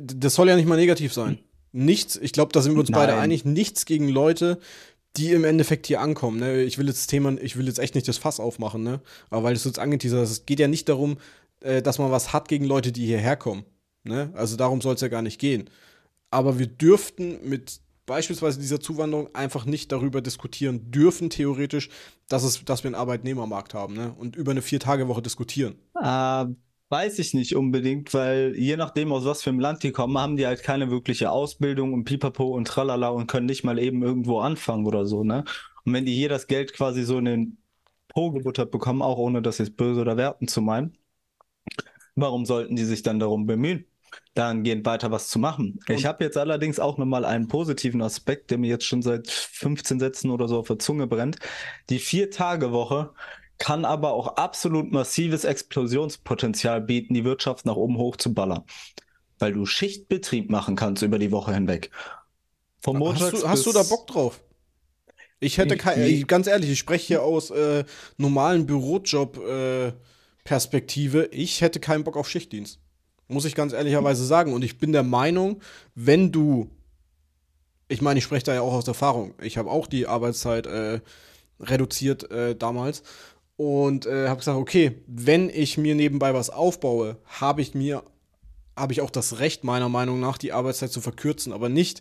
das 0.00 0.34
soll 0.34 0.48
ja 0.48 0.56
nicht 0.56 0.68
mal 0.68 0.76
negativ 0.76 1.12
sein. 1.12 1.38
Nichts, 1.72 2.16
ich 2.16 2.32
glaube, 2.32 2.52
da 2.52 2.60
sind 2.60 2.74
wir 2.74 2.80
uns 2.80 2.90
Nein. 2.90 3.00
beide 3.00 3.18
einig, 3.18 3.44
nichts 3.44 3.86
gegen 3.86 4.08
Leute, 4.08 4.58
die 5.16 5.32
im 5.32 5.44
Endeffekt 5.44 5.86
hier 5.86 6.00
ankommen. 6.00 6.38
Ne? 6.38 6.62
Ich 6.62 6.78
will 6.78 6.86
jetzt 6.86 7.00
das 7.00 7.06
Thema, 7.06 7.36
ich 7.40 7.56
will 7.56 7.66
jetzt 7.66 7.78
echt 7.78 7.94
nicht 7.94 8.08
das 8.08 8.18
Fass 8.18 8.40
aufmachen, 8.40 8.82
ne? 8.82 9.00
Aber 9.30 9.44
weil 9.44 9.54
es 9.54 9.64
jetzt 9.64 9.78
angeteasert 9.78 10.24
ist, 10.24 10.30
es 10.30 10.46
geht 10.46 10.60
ja 10.60 10.68
nicht 10.68 10.88
darum, 10.88 11.18
äh, 11.60 11.82
dass 11.82 11.98
man 11.98 12.10
was 12.10 12.32
hat 12.32 12.48
gegen 12.48 12.64
Leute, 12.64 12.92
die 12.92 13.06
hierher 13.06 13.36
kommen. 13.36 13.64
Ne? 14.04 14.30
Also 14.34 14.56
darum 14.56 14.80
soll 14.80 14.94
es 14.94 15.00
ja 15.00 15.08
gar 15.08 15.22
nicht 15.22 15.38
gehen. 15.38 15.70
Aber 16.30 16.58
wir 16.58 16.66
dürften 16.66 17.38
mit 17.48 17.80
beispielsweise 18.06 18.60
dieser 18.60 18.80
Zuwanderung 18.80 19.34
einfach 19.34 19.64
nicht 19.64 19.92
darüber 19.92 20.20
diskutieren 20.20 20.90
dürfen, 20.90 21.30
theoretisch, 21.30 21.88
dass, 22.28 22.42
es, 22.42 22.64
dass 22.64 22.82
wir 22.84 22.88
einen 22.88 22.94
Arbeitnehmermarkt 22.94 23.74
haben 23.74 23.94
ne? 23.94 24.14
und 24.18 24.36
über 24.36 24.50
eine 24.50 24.62
Vier-Tage-Woche 24.62 25.22
diskutieren. 25.22 25.76
Äh, 26.00 26.46
weiß 26.92 27.18
ich 27.18 27.32
nicht 27.32 27.56
unbedingt, 27.56 28.12
weil 28.12 28.54
je 28.56 28.76
nachdem, 28.76 29.12
aus 29.12 29.24
was 29.24 29.42
für 29.42 29.50
einem 29.50 29.60
Land 29.60 29.82
die 29.82 29.92
kommen, 29.92 30.18
haben 30.18 30.36
die 30.36 30.46
halt 30.46 30.62
keine 30.62 30.90
wirkliche 30.90 31.30
Ausbildung 31.30 31.94
und 31.94 32.04
Pipapo 32.04 32.48
und 32.48 32.66
Tralala 32.66 33.08
und 33.08 33.28
können 33.28 33.46
nicht 33.46 33.64
mal 33.64 33.78
eben 33.78 34.02
irgendwo 34.02 34.40
anfangen 34.40 34.86
oder 34.86 35.06
so. 35.06 35.24
Ne? 35.24 35.44
Und 35.84 35.94
wenn 35.94 36.04
die 36.04 36.14
hier 36.14 36.28
das 36.28 36.46
Geld 36.46 36.74
quasi 36.74 37.04
so 37.04 37.18
in 37.18 37.24
den 37.24 37.58
Po 38.08 38.30
gebuttert 38.30 38.70
bekommen, 38.70 39.00
auch 39.00 39.16
ohne 39.16 39.40
das 39.40 39.58
jetzt 39.58 39.76
böse 39.76 40.02
oder 40.02 40.16
werten 40.18 40.48
zu 40.48 40.60
meinen, 40.60 40.98
warum 42.14 42.44
sollten 42.44 42.76
die 42.76 42.84
sich 42.84 43.02
dann 43.02 43.18
darum 43.18 43.46
bemühen? 43.46 43.86
Dahingehend 44.34 44.86
weiter 44.86 45.10
was 45.10 45.28
zu 45.28 45.38
machen. 45.38 45.78
Und 45.88 45.94
ich 45.94 46.06
habe 46.06 46.24
jetzt 46.24 46.36
allerdings 46.36 46.78
auch 46.78 46.98
nochmal 46.98 47.24
einen 47.24 47.48
positiven 47.48 48.02
Aspekt, 48.02 48.50
der 48.50 48.58
mir 48.58 48.68
jetzt 48.68 48.84
schon 48.84 49.00
seit 49.02 49.28
15 49.28 50.00
Sätzen 50.00 50.30
oder 50.30 50.48
so 50.48 50.58
auf 50.58 50.66
der 50.68 50.78
Zunge 50.78 51.06
brennt. 51.06 51.38
Die 51.90 51.98
Vier-Tage-Woche 51.98 53.10
kann 53.58 53.84
aber 53.84 54.14
auch 54.14 54.36
absolut 54.36 54.90
massives 54.90 55.44
Explosionspotenzial 55.44 56.80
bieten, 56.80 57.14
die 57.14 57.24
Wirtschaft 57.24 57.64
nach 57.64 57.76
oben 57.76 57.96
hoch 57.96 58.16
zu 58.16 58.34
ballern. 58.34 58.64
Weil 59.38 59.52
du 59.52 59.66
Schichtbetrieb 59.66 60.50
machen 60.50 60.74
kannst 60.76 61.02
über 61.02 61.18
die 61.18 61.30
Woche 61.30 61.52
hinweg. 61.54 61.90
Vom 62.80 63.06
hast, 63.08 63.32
du, 63.32 63.48
hast 63.48 63.66
du 63.66 63.72
da 63.72 63.84
Bock 63.84 64.08
drauf? 64.08 64.42
Ich 65.38 65.58
hätte 65.58 65.76
kein, 65.76 66.26
ganz 66.26 66.48
ehrlich, 66.48 66.70
ich 66.70 66.78
spreche 66.78 67.06
hier 67.06 67.22
aus 67.22 67.50
äh, 67.50 67.84
normalen 68.16 68.66
Bürojob-Perspektive. 68.66 71.32
Äh, 71.32 71.36
ich 71.36 71.60
hätte 71.60 71.78
keinen 71.80 72.04
Bock 72.04 72.16
auf 72.16 72.28
Schichtdienst. 72.28 72.81
Muss 73.32 73.44
ich 73.44 73.54
ganz 73.54 73.72
ehrlicherweise 73.72 74.24
sagen. 74.24 74.52
Und 74.52 74.62
ich 74.62 74.78
bin 74.78 74.92
der 74.92 75.02
Meinung, 75.02 75.60
wenn 75.94 76.32
du, 76.32 76.68
ich 77.88 78.02
meine, 78.02 78.18
ich 78.18 78.24
spreche 78.24 78.44
da 78.44 78.54
ja 78.54 78.62
auch 78.62 78.74
aus 78.74 78.88
Erfahrung. 78.88 79.34
Ich 79.40 79.58
habe 79.58 79.70
auch 79.70 79.86
die 79.86 80.06
Arbeitszeit 80.06 80.66
äh, 80.66 81.00
reduziert 81.60 82.30
äh, 82.30 82.54
damals 82.54 83.02
und 83.56 84.06
äh, 84.06 84.28
habe 84.28 84.38
gesagt, 84.38 84.58
okay, 84.58 85.02
wenn 85.06 85.48
ich 85.48 85.78
mir 85.78 85.94
nebenbei 85.94 86.34
was 86.34 86.50
aufbaue, 86.50 87.16
habe 87.26 87.62
ich 87.62 87.74
mir 87.74 88.02
habe 88.76 88.92
ich 88.92 89.00
auch 89.02 89.10
das 89.10 89.38
Recht, 89.38 89.64
meiner 89.64 89.88
Meinung 89.88 90.18
nach, 90.18 90.38
die 90.38 90.52
Arbeitszeit 90.52 90.90
zu 90.90 91.00
verkürzen, 91.00 91.52
aber 91.52 91.68
nicht, 91.68 92.00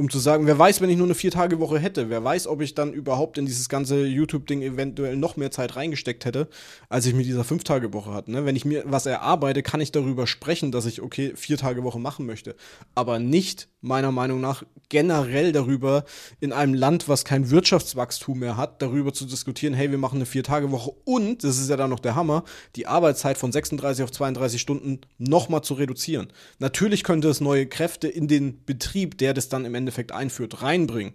um 0.00 0.08
zu 0.08 0.18
sagen, 0.18 0.46
wer 0.46 0.58
weiß, 0.58 0.80
wenn 0.80 0.88
ich 0.88 0.96
nur 0.96 1.06
eine 1.06 1.14
Vier-Tage-Woche 1.14 1.78
hätte, 1.78 2.08
wer 2.08 2.24
weiß, 2.24 2.46
ob 2.46 2.62
ich 2.62 2.74
dann 2.74 2.94
überhaupt 2.94 3.36
in 3.36 3.44
dieses 3.44 3.68
ganze 3.68 4.06
YouTube-Ding 4.06 4.62
eventuell 4.62 5.14
noch 5.14 5.36
mehr 5.36 5.50
Zeit 5.50 5.76
reingesteckt 5.76 6.24
hätte, 6.24 6.48
als 6.88 7.04
ich 7.04 7.12
mit 7.12 7.26
dieser 7.26 7.44
Fünf-Tage-Woche 7.44 8.10
hatte. 8.10 8.30
Ne? 8.30 8.46
Wenn 8.46 8.56
ich 8.56 8.64
mir 8.64 8.84
was 8.86 9.04
erarbeite, 9.04 9.62
kann 9.62 9.82
ich 9.82 9.92
darüber 9.92 10.26
sprechen, 10.26 10.72
dass 10.72 10.86
ich, 10.86 11.02
okay, 11.02 11.34
Vier-Tage-Woche 11.36 11.98
machen 11.98 12.24
möchte. 12.24 12.56
Aber 12.94 13.18
nicht, 13.18 13.68
meiner 13.82 14.10
Meinung 14.10 14.40
nach, 14.40 14.64
generell 14.88 15.52
darüber, 15.52 16.04
in 16.40 16.54
einem 16.54 16.72
Land, 16.72 17.08
was 17.08 17.26
kein 17.26 17.50
Wirtschaftswachstum 17.50 18.38
mehr 18.38 18.56
hat, 18.56 18.80
darüber 18.80 19.12
zu 19.12 19.26
diskutieren, 19.26 19.74
hey, 19.74 19.90
wir 19.90 19.98
machen 19.98 20.16
eine 20.16 20.26
Vier-Tage-Woche 20.26 20.92
und, 21.04 21.44
das 21.44 21.58
ist 21.58 21.68
ja 21.68 21.76
dann 21.76 21.90
noch 21.90 22.00
der 22.00 22.14
Hammer, 22.14 22.44
die 22.74 22.86
Arbeitszeit 22.86 23.36
von 23.36 23.52
36 23.52 24.02
auf 24.02 24.12
32 24.12 24.60
Stunden 24.60 25.00
nochmal 25.18 25.62
zu 25.62 25.74
reduzieren. 25.74 26.28
Natürlich 26.58 27.04
könnte 27.04 27.28
es 27.28 27.42
neue 27.42 27.66
Kräfte 27.66 28.08
in 28.08 28.28
den 28.28 28.64
Betrieb, 28.64 29.18
der 29.18 29.34
das 29.34 29.50
dann 29.50 29.64
im 29.66 29.74
Endeffekt 29.74 29.89
Endeffekt 29.90 30.12
einführt, 30.12 30.62
reinbringen. 30.62 31.14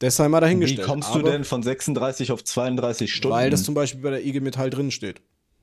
Deshalb 0.00 0.30
mal 0.30 0.40
dahingestellt. 0.40 0.86
Wie 0.86 0.90
kommst 0.90 1.10
Aber, 1.10 1.22
du 1.22 1.30
denn 1.30 1.44
von 1.44 1.62
36 1.62 2.30
auf 2.32 2.44
32 2.44 3.12
Stunden? 3.12 3.36
Weil 3.36 3.50
das 3.50 3.64
zum 3.64 3.74
Beispiel 3.74 4.00
bei 4.00 4.10
der 4.10 4.24
IG 4.24 4.40
Metall 4.40 4.70
drin 4.70 4.90
steht. 4.90 5.20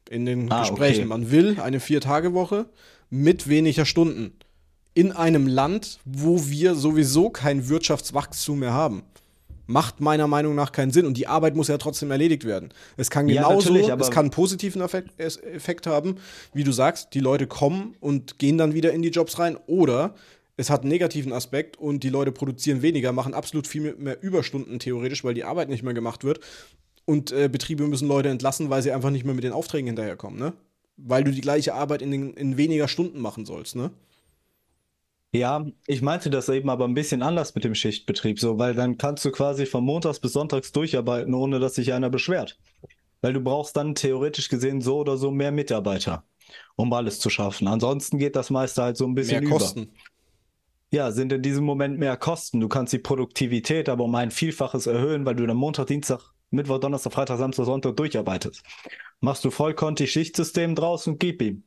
In 0.10 0.26
den 0.26 0.52
ah, 0.52 0.62
Gesprächen. 0.62 1.02
Okay. 1.02 1.08
Man 1.08 1.32
will 1.32 1.60
eine 1.62 1.80
Vier-Tage-Woche 1.80 2.66
mit 3.10 3.48
weniger 3.48 3.86
Stunden. 3.86 4.34
In 4.94 5.12
einem 5.14 5.48
Land, 5.48 6.00
wo 6.04 6.48
wir 6.48 6.76
sowieso 6.76 7.30
kein 7.30 7.70
Wirtschaftswachstum 7.70 8.60
mehr 8.60 8.74
haben. 8.74 9.04
Macht 9.68 10.02
meiner 10.02 10.28
Meinung 10.28 10.56
nach 10.56 10.72
keinen 10.72 10.92
Sinn. 10.92 11.06
Und 11.06 11.16
die 11.16 11.28
Arbeit 11.28 11.56
muss 11.56 11.68
ja 11.68 11.78
trotzdem 11.78 12.10
erledigt 12.12 12.44
werden. 12.44 12.70
Es 12.98 13.10
kann 13.10 13.28
genauso, 13.28 13.76
ja, 13.76 13.96
es 13.96 14.10
kann 14.10 14.26
einen 14.26 14.32
positiven 14.32 14.82
Effekt, 14.82 15.20
Effekt 15.20 15.86
haben, 15.86 16.16
wie 16.54 16.64
du 16.64 16.72
sagst, 16.72 17.14
die 17.14 17.20
Leute 17.20 17.46
kommen 17.46 17.96
und 18.00 18.40
gehen 18.40 18.58
dann 18.58 18.74
wieder 18.74 18.92
in 18.92 19.02
die 19.02 19.10
Jobs 19.10 19.38
rein. 19.38 19.58
Oder 19.68 20.16
es 20.60 20.70
hat 20.70 20.82
einen 20.82 20.90
negativen 20.90 21.32
Aspekt 21.32 21.78
und 21.78 22.04
die 22.04 22.10
Leute 22.10 22.34
produzieren 22.34 22.82
weniger, 22.82 23.14
machen 23.14 23.34
absolut 23.34 23.66
viel 23.66 23.96
mehr 23.96 24.22
Überstunden 24.22 24.78
theoretisch, 24.80 25.24
weil 25.24 25.34
die 25.34 25.46
Arbeit 25.46 25.70
nicht 25.70 25.84
mehr 25.84 25.94
gemacht 25.94 26.26
wird. 26.26 26.42
Und 27.06 27.32
äh, 27.32 27.48
Betriebe 27.48 27.88
müssen 27.88 28.10
Leute 28.10 28.28
entlassen, 28.28 28.70
weil 28.70 28.82
sie 28.82 28.92
einfach 28.92 29.10
nicht 29.10 29.24
mehr 29.24 29.34
mit 29.34 29.46
den 29.46 29.54
Aufträgen 29.54 29.88
hinterherkommen, 29.88 30.38
ne? 30.38 30.54
Weil 30.98 31.24
du 31.24 31.32
die 31.32 31.40
gleiche 31.40 31.74
Arbeit 31.74 32.02
in, 32.02 32.12
den, 32.12 32.34
in 32.34 32.58
weniger 32.58 32.90
Stunden 32.90 33.22
machen 33.22 33.46
sollst, 33.46 33.78
ne? 33.78 33.92
Ja, 35.32 35.66
ich 35.88 36.02
meinte 36.02 36.30
das 36.30 36.50
eben 36.50 36.70
aber 36.70 36.86
ein 36.86 36.94
bisschen 36.94 37.22
anders 37.22 37.56
mit 37.56 37.64
dem 37.64 37.74
Schichtbetrieb, 37.74 38.38
so, 38.38 38.60
weil 38.60 38.74
dann 38.74 38.98
kannst 38.98 39.24
du 39.24 39.32
quasi 39.32 39.66
von 39.66 39.86
Montags 39.86 40.20
bis 40.20 40.34
Sonntags 40.34 40.74
durcharbeiten, 40.74 41.34
ohne 41.34 41.60
dass 41.60 41.76
sich 41.76 41.94
einer 41.94 42.10
beschwert. 42.10 42.60
Weil 43.22 43.32
du 43.32 43.40
brauchst 43.40 43.78
dann 43.78 43.96
theoretisch 43.96 44.50
gesehen 44.50 44.82
so 44.82 44.98
oder 44.98 45.16
so 45.16 45.32
mehr 45.32 45.52
Mitarbeiter, 45.54 46.26
um 46.76 46.92
alles 46.92 47.20
zu 47.20 47.30
schaffen. 47.30 47.68
Ansonsten 47.68 48.18
geht 48.18 48.36
das 48.36 48.50
meiste 48.50 48.84
halt 48.84 48.98
so 48.98 49.06
ein 49.06 49.16
bisschen 49.16 49.44
mehr 49.44 49.50
Kosten. 49.50 49.84
über 49.84 49.92
ja, 50.92 51.12
sind 51.12 51.32
in 51.32 51.42
diesem 51.42 51.64
Moment 51.64 52.00
mehr 52.00 52.18
Kosten. 52.18 52.60
Du 52.60 52.68
kannst 52.68 52.94
die 52.94 53.00
Produktivität 53.00 53.90
aber 53.90 54.06
um 54.06 54.16
ein 54.16 54.32
Vielfaches 54.32 54.88
erhöhen, 54.88 55.26
weil 55.26 55.36
du 55.36 55.46
dann 55.46 55.58
Montag, 55.58 55.88
Dienstag 55.88 56.34
Mittwoch, 56.52 56.80
Donnerstag, 56.80 57.14
Freitag, 57.14 57.38
Samstag, 57.38 57.66
Sonntag 57.66 57.96
durcharbeitest. 57.96 58.64
Machst 59.20 59.46
du 59.46 59.52
Vollkonti-Schichtsystem 59.52 60.76
draus 60.76 61.06
und 61.08 61.20
gib 61.20 61.42
ihm. 61.42 61.64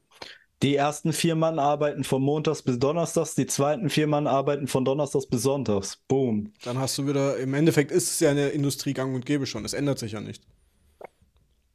Die 0.63 0.77
ersten 0.77 1.13
vier 1.13 1.35
Mann 1.35 1.59
arbeiten 1.59 2.05
von 2.05 2.23
Montags 2.23 2.63
bis 2.63 2.79
Donnerstags, 2.79 3.35
die 3.35 3.47
zweiten 3.47 3.91
vier 3.91 4.07
Mann 4.07 4.29
arbeiten 4.29 4.69
von 4.69 4.85
Donnerstags 4.85 5.27
bis 5.27 5.43
Sonntags. 5.43 5.99
Boom. 6.07 6.53
Dann 6.65 6.79
hast 6.79 6.99
du 6.99 7.07
wieder, 7.07 7.37
im 7.37 7.55
Endeffekt 7.55 7.91
ist 7.91 8.11
es 8.11 8.21
ja 8.21 8.31
eine 8.31 8.49
Industrie 8.49 8.93
gang 8.93 9.15
und 9.15 9.27
gäbe 9.27 9.47
schon. 9.47 9.65
Es 9.65 9.73
ändert 9.73 9.99
sich 9.99 10.13
ja 10.13 10.21
nicht. 10.21 10.45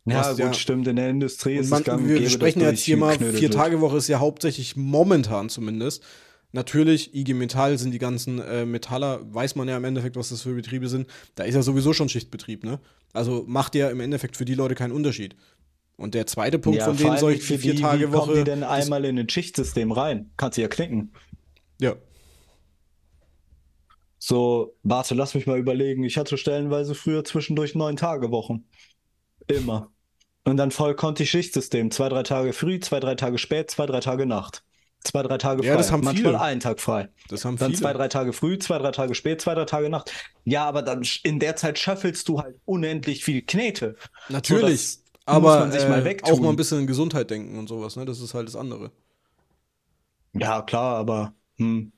Ja, 0.06 0.30
gut, 0.30 0.40
ja, 0.40 0.54
stimmt. 0.54 0.88
In 0.88 0.96
der 0.96 1.10
Industrie 1.10 1.58
ist 1.58 1.70
man, 1.70 1.80
es 1.80 1.86
gang 1.86 2.02
und 2.02 2.08
gäbe. 2.08 2.22
Wir 2.22 2.30
sprechen 2.30 2.62
jetzt 2.62 2.84
hier 2.84 2.96
mal, 2.96 3.18
vier 3.20 3.52
Tage 3.52 3.82
Woche 3.82 3.98
ist 3.98 4.08
ja 4.08 4.20
hauptsächlich 4.20 4.78
momentan 4.78 5.50
zumindest. 5.50 6.02
Natürlich, 6.54 7.14
IG 7.14 7.34
Metall 7.34 7.78
sind 7.78 7.92
die 7.92 8.00
ganzen 8.00 8.40
äh, 8.40 8.66
Metaller, 8.66 9.22
weiß 9.34 9.56
man 9.56 9.68
ja 9.68 9.78
im 9.78 9.84
Endeffekt, 9.84 10.16
was 10.16 10.30
das 10.30 10.44
für 10.44 10.54
Betriebe 10.54 10.88
sind. 10.88 11.08
Da 11.36 11.44
ist 11.44 11.56
ja 11.56 11.62
sowieso 11.62 11.94
schon 11.94 12.10
Schichtbetrieb, 12.10 12.64
ne? 12.64 12.80
Also 13.14 13.44
macht 13.48 13.76
ja 13.76 13.90
im 13.90 14.00
Endeffekt 14.00 14.38
für 14.38 14.46
die 14.46 14.56
Leute 14.56 14.76
keinen 14.76 14.94
Unterschied. 14.94 15.36
Und 15.98 16.14
der 16.14 16.28
zweite 16.28 16.60
Punkt 16.60 16.80
ja, 16.80 16.86
von 16.86 16.96
denen 16.96 17.18
soll 17.18 17.34
ich 17.34 17.44
für 17.44 17.58
vier 17.58 17.74
die, 17.74 17.82
Tage 17.82 18.14
Woche. 18.14 18.22
Wie 18.22 18.34
kommen 18.34 18.38
die 18.38 18.44
denn 18.44 18.64
einmal 18.64 19.04
in 19.04 19.18
ein 19.18 19.28
Schichtsystem 19.28 19.92
rein? 19.92 20.32
Kannst 20.38 20.58
du 20.58 20.62
ja 20.62 20.68
knicken. 20.68 21.12
Ja. 21.82 21.96
So, 24.20 24.76
warte, 24.84 25.16
lass 25.16 25.34
mich 25.34 25.48
mal 25.48 25.58
überlegen. 25.58 26.04
Ich 26.04 26.18
hatte 26.18 26.38
stellenweise 26.38 26.96
früher 26.96 27.24
zwischendurch 27.24 27.76
neun 27.76 27.98
Tage 27.98 28.32
Wochen. 28.32 28.66
Immer. 29.48 29.92
Und 30.44 30.58
dann 30.58 30.72
voll 30.72 30.96
konnte 30.96 31.24
ich 31.24 31.32
Schichtsystem. 31.32 31.92
Zwei, 31.92 32.10
drei 32.10 32.24
Tage 32.24 32.54
früh, 32.54 32.80
zwei, 32.80 33.00
drei 33.00 33.16
Tage 33.16 33.38
spät, 33.38 33.72
zwei, 33.72 33.86
drei 33.86 34.00
Tage 34.00 34.26
Nacht. 34.26 34.64
Zwei, 35.08 35.24
drei 35.24 35.38
Tage 35.38 35.64
frei. 35.64 35.70
Ja, 35.70 35.78
das 35.78 35.92
haben 35.92 36.04
Manchmal 36.04 36.34
viele. 36.34 36.42
einen 36.42 36.60
Tag 36.60 36.82
frei. 36.82 37.08
Das 37.30 37.46
haben 37.46 37.58
dann 37.58 37.70
viele. 37.70 37.82
zwei, 37.82 37.94
drei 37.94 38.10
Tage 38.10 38.34
früh, 38.34 38.60
zwei, 38.60 38.78
drei 38.78 38.92
Tage 38.92 39.16
spät, 39.16 39.40
zwei, 39.40 39.56
drei 39.56 39.64
Tage 39.64 39.90
Nacht. 39.90 40.12
Ja, 40.44 40.66
aber 40.66 40.82
dann 40.82 41.02
in 41.24 41.40
der 41.40 41.56
Zeit 41.56 41.80
schöffelst 41.80 42.28
du 42.28 42.42
halt 42.42 42.58
unendlich 42.66 43.24
viel 43.24 43.42
Knete. 43.42 43.96
Natürlich. 44.28 44.98
aber 45.26 45.60
man 45.60 45.72
sich 45.72 45.84
äh, 45.84 45.90
mal 45.90 46.18
auch 46.24 46.40
mal 46.42 46.50
ein 46.50 46.58
bisschen 46.58 46.80
in 46.82 46.88
Gesundheit 46.88 47.32
denken 47.32 47.58
und 47.58 47.70
sowas, 47.70 47.96
ne? 47.96 48.04
Das 48.04 48.20
ist 48.20 48.34
halt 48.34 48.50
das 48.50 48.58
andere. 48.58 48.92
Ja, 50.34 50.62
klar, 50.62 50.98
aber 50.98 51.34
hm. 51.58 51.94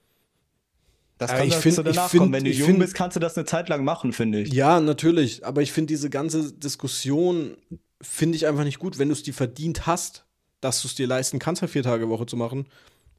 Das 1.18 1.32
kann 1.32 1.48
ich 1.48 1.56
find, 1.56 1.78
danach 1.80 2.10
find, 2.10 2.22
kommen. 2.22 2.34
Wenn 2.34 2.46
du 2.46 2.52
jung 2.52 2.68
find, 2.68 2.80
bist, 2.80 2.94
kannst 2.94 3.16
du 3.16 3.20
das 3.20 3.36
eine 3.36 3.46
Zeit 3.46 3.68
lang 3.70 3.84
machen, 3.84 4.14
finde 4.14 4.40
ich. 4.40 4.54
Ja, 4.54 4.80
natürlich. 4.80 5.46
Aber 5.46 5.62
ich 5.62 5.74
finde 5.74 5.88
diese 5.88 6.10
ganze 6.10 6.54
Diskussion 6.54 7.58
finde 8.02 8.38
ich 8.38 8.48
einfach 8.48 8.64
nicht 8.64 8.80
gut. 8.80 9.00
Wenn 9.00 9.10
du 9.10 9.14
es 9.14 9.24
dir 9.24 9.34
verdient 9.34 9.86
hast, 9.86 10.26
dass 10.62 10.82
du 10.82 10.88
es 10.88 10.96
dir 10.96 11.08
leisten 11.08 11.40
kannst, 11.40 11.62
eine 11.62 11.68
vier 11.70 11.84
Tage 11.84 12.08
Woche 12.08 12.26
zu 12.26 12.38
machen, 12.38 12.68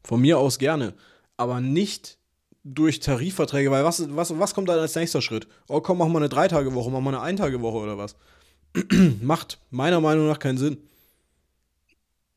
von 0.02 0.21
mir 0.21 0.38
aus 0.38 0.59
gerne. 0.59 0.95
Aber 1.37 1.61
nicht 1.61 2.19
durch 2.64 3.00
Tarifverträge, 3.00 3.71
weil 3.71 3.85
was, 3.85 4.14
was, 4.14 4.38
was 4.38 4.54
kommt 4.54 4.69
dann 4.69 4.78
als 4.78 4.95
nächster 4.95 5.23
Schritt? 5.23 5.49
Oh 5.69 5.80
komm, 5.80 5.99
machen 5.99 6.12
wir 6.12 6.19
eine 6.19 6.28
Drei-Tage-Woche, 6.28 6.90
machen 6.90 7.04
wir 7.04 7.09
eine 7.11 7.23
Ein-Tage-Woche 7.23 7.78
oder 7.78 7.99
was? 7.99 8.16
Macht 9.23 9.59
meiner 9.71 10.00
Meinung 10.00 10.26
nach 10.26 10.38
keinen 10.38 10.59
Sinn. 10.59 10.78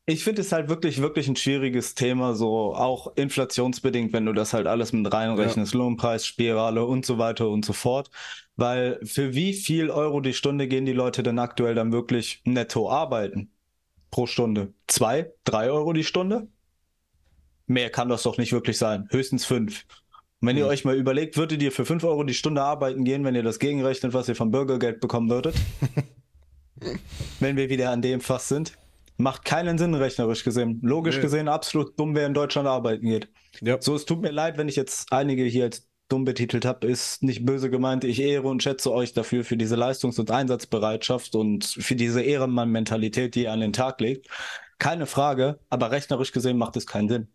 Ich 0.06 0.22
finde 0.22 0.42
es 0.42 0.52
halt 0.52 0.68
wirklich, 0.68 1.00
wirklich 1.00 1.28
ein 1.28 1.36
schwieriges 1.36 1.94
Thema, 1.94 2.34
so 2.34 2.74
auch 2.74 3.16
inflationsbedingt, 3.16 4.12
wenn 4.12 4.26
du 4.26 4.34
das 4.34 4.52
halt 4.52 4.66
alles 4.66 4.92
mit 4.92 5.10
reinrechnest, 5.10 5.72
ja. 5.72 5.78
Lohnpreisspirale 5.78 6.84
und 6.84 7.06
so 7.06 7.16
weiter 7.16 7.48
und 7.48 7.64
so 7.64 7.72
fort. 7.72 8.10
Weil 8.56 9.00
für 9.02 9.34
wie 9.34 9.54
viel 9.54 9.90
Euro 9.90 10.20
die 10.20 10.34
Stunde 10.34 10.68
gehen 10.68 10.84
die 10.84 10.92
Leute 10.92 11.22
denn 11.22 11.38
aktuell 11.38 11.74
dann 11.74 11.90
wirklich 11.92 12.42
netto 12.44 12.90
arbeiten? 12.90 13.50
Pro 14.10 14.26
Stunde? 14.26 14.74
Zwei, 14.86 15.32
drei 15.44 15.70
Euro 15.70 15.94
die 15.94 16.04
Stunde? 16.04 16.48
Mehr 17.66 17.90
kann 17.90 18.08
das 18.08 18.22
doch 18.22 18.38
nicht 18.38 18.52
wirklich 18.52 18.78
sein. 18.78 19.08
Höchstens 19.10 19.44
fünf. 19.44 19.84
Und 20.40 20.48
wenn 20.48 20.56
ihr 20.56 20.64
hm. 20.64 20.70
euch 20.70 20.84
mal 20.84 20.96
überlegt, 20.96 21.36
würdet 21.36 21.62
ihr 21.62 21.72
für 21.72 21.86
fünf 21.86 22.04
Euro 22.04 22.24
die 22.24 22.34
Stunde 22.34 22.62
arbeiten 22.62 23.04
gehen, 23.04 23.24
wenn 23.24 23.34
ihr 23.34 23.42
das 23.42 23.58
gegenrechnet, 23.58 24.12
was 24.12 24.28
ihr 24.28 24.36
vom 24.36 24.50
Bürgergeld 24.50 25.00
bekommen 25.00 25.30
würdet? 25.30 25.54
wenn 27.40 27.56
wir 27.56 27.70
wieder 27.70 27.90
an 27.90 28.02
dem 28.02 28.20
Fass 28.20 28.48
sind? 28.48 28.74
Macht 29.16 29.44
keinen 29.44 29.78
Sinn, 29.78 29.94
rechnerisch 29.94 30.44
gesehen. 30.44 30.80
Logisch 30.82 31.16
nee. 31.16 31.22
gesehen 31.22 31.48
absolut 31.48 31.98
dumm, 31.98 32.14
wer 32.14 32.26
in 32.26 32.34
Deutschland 32.34 32.66
arbeiten 32.66 33.06
geht. 33.06 33.28
Ja. 33.60 33.80
So, 33.80 33.94
es 33.94 34.04
tut 34.04 34.20
mir 34.20 34.32
leid, 34.32 34.58
wenn 34.58 34.68
ich 34.68 34.76
jetzt 34.76 35.12
einige 35.12 35.44
hier 35.44 35.64
als 35.64 35.88
dumm 36.08 36.24
betitelt 36.24 36.64
habe, 36.64 36.86
ist 36.86 37.22
nicht 37.22 37.46
böse 37.46 37.70
gemeint. 37.70 38.04
Ich 38.04 38.20
ehre 38.20 38.48
und 38.48 38.62
schätze 38.62 38.92
euch 38.92 39.14
dafür, 39.14 39.44
für 39.44 39.56
diese 39.56 39.76
Leistungs- 39.76 40.18
und 40.18 40.30
Einsatzbereitschaft 40.30 41.34
und 41.34 41.64
für 41.64 41.96
diese 41.96 42.22
Ehrenmann-Mentalität, 42.22 43.34
die 43.34 43.44
ihr 43.44 43.52
an 43.52 43.60
den 43.60 43.72
Tag 43.72 44.00
legt. 44.00 44.28
Keine 44.78 45.06
Frage, 45.06 45.60
aber 45.70 45.90
rechnerisch 45.92 46.32
gesehen 46.32 46.58
macht 46.58 46.76
es 46.76 46.86
keinen 46.86 47.08
Sinn. 47.08 47.28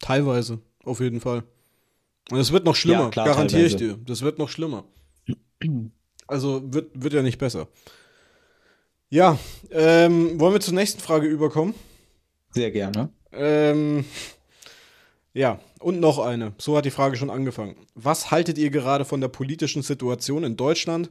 Teilweise, 0.00 0.60
auf 0.84 1.00
jeden 1.00 1.20
Fall. 1.20 1.44
Und 2.30 2.38
es 2.38 2.52
wird 2.52 2.64
noch 2.64 2.74
schlimmer, 2.74 3.10
ja, 3.14 3.24
garantiere 3.24 3.66
ich 3.66 3.76
dir. 3.76 3.98
Das 4.04 4.22
wird 4.22 4.38
noch 4.38 4.48
schlimmer. 4.48 4.84
Also 6.26 6.62
wird, 6.72 6.90
wird 6.94 7.14
ja 7.14 7.22
nicht 7.22 7.38
besser. 7.38 7.68
Ja, 9.08 9.38
ähm, 9.70 10.38
wollen 10.40 10.54
wir 10.54 10.60
zur 10.60 10.74
nächsten 10.74 11.00
Frage 11.00 11.28
überkommen? 11.28 11.74
Sehr 12.50 12.72
gerne. 12.72 13.10
Ähm, 13.32 14.04
ja, 15.32 15.60
und 15.78 16.00
noch 16.00 16.18
eine. 16.18 16.54
So 16.58 16.76
hat 16.76 16.84
die 16.84 16.90
Frage 16.90 17.16
schon 17.16 17.30
angefangen. 17.30 17.76
Was 17.94 18.30
haltet 18.30 18.58
ihr 18.58 18.70
gerade 18.70 19.04
von 19.04 19.20
der 19.20 19.28
politischen 19.28 19.82
Situation 19.82 20.42
in 20.42 20.56
Deutschland? 20.56 21.10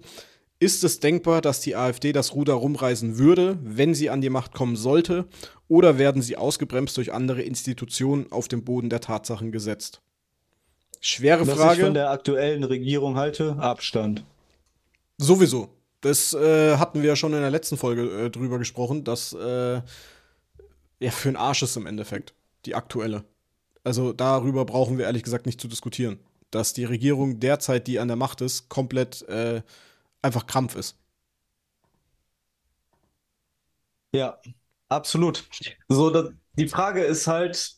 Ist 0.59 0.83
es 0.83 1.00
denkbar, 1.00 1.41
dass 1.41 1.59
die 1.59 1.75
AfD 1.75 2.13
das 2.13 2.33
Ruder 2.33 2.53
rumreißen 2.53 3.17
würde, 3.17 3.57
wenn 3.62 3.93
sie 3.93 4.09
an 4.09 4.21
die 4.21 4.29
Macht 4.29 4.53
kommen 4.53 4.77
sollte? 4.77 5.25
Oder 5.67 5.97
werden 5.97 6.21
sie 6.21 6.38
ausgebremst 6.38 6.95
durch 6.95 7.13
andere 7.13 7.41
Institutionen 7.41 8.31
auf 8.31 8.47
dem 8.47 8.63
Boden 8.63 8.89
der 8.89 9.01
Tatsachen 9.01 9.51
gesetzt? 9.51 10.01
Schwere 11.01 11.45
Was 11.45 11.55
Frage. 11.55 11.69
Was 11.69 11.77
ich 11.77 11.83
von 11.83 11.93
der 11.93 12.09
aktuellen 12.09 12.63
Regierung 12.63 13.17
halte, 13.17 13.57
Abstand. 13.57 14.24
Sowieso. 15.17 15.69
Das 16.01 16.33
äh, 16.33 16.77
hatten 16.77 17.01
wir 17.01 17.09
ja 17.09 17.15
schon 17.15 17.33
in 17.33 17.41
der 17.41 17.51
letzten 17.51 17.77
Folge 17.77 18.03
äh, 18.03 18.29
drüber 18.29 18.57
gesprochen, 18.59 19.03
dass 19.03 19.33
äh, 19.33 19.81
ja 21.00 21.12
für 21.12 21.29
ein 21.29 21.35
Arsch 21.35 21.63
ist 21.63 21.75
im 21.77 21.85
Endeffekt 21.85 22.33
die 22.65 22.75
aktuelle. 22.75 23.24
Also 23.83 24.13
darüber 24.13 24.65
brauchen 24.65 24.97
wir 24.97 25.05
ehrlich 25.05 25.24
gesagt 25.24 25.45
nicht 25.45 25.59
zu 25.59 25.67
diskutieren, 25.67 26.19
dass 26.51 26.74
die 26.74 26.85
Regierung 26.85 27.39
derzeit, 27.39 27.88
die 27.88 28.00
an 28.00 28.07
der 28.07 28.17
Macht 28.17 28.41
ist, 28.41 28.69
komplett 28.69 29.27
äh, 29.27 29.62
einfach 30.25 30.48
Krampf 30.48 30.75
ist. 30.75 30.98
Ja, 34.13 34.39
absolut. 34.89 35.48
So, 35.88 36.10
da, 36.10 36.29
die 36.53 36.67
Frage 36.67 37.03
ist 37.03 37.27
halt 37.27 37.75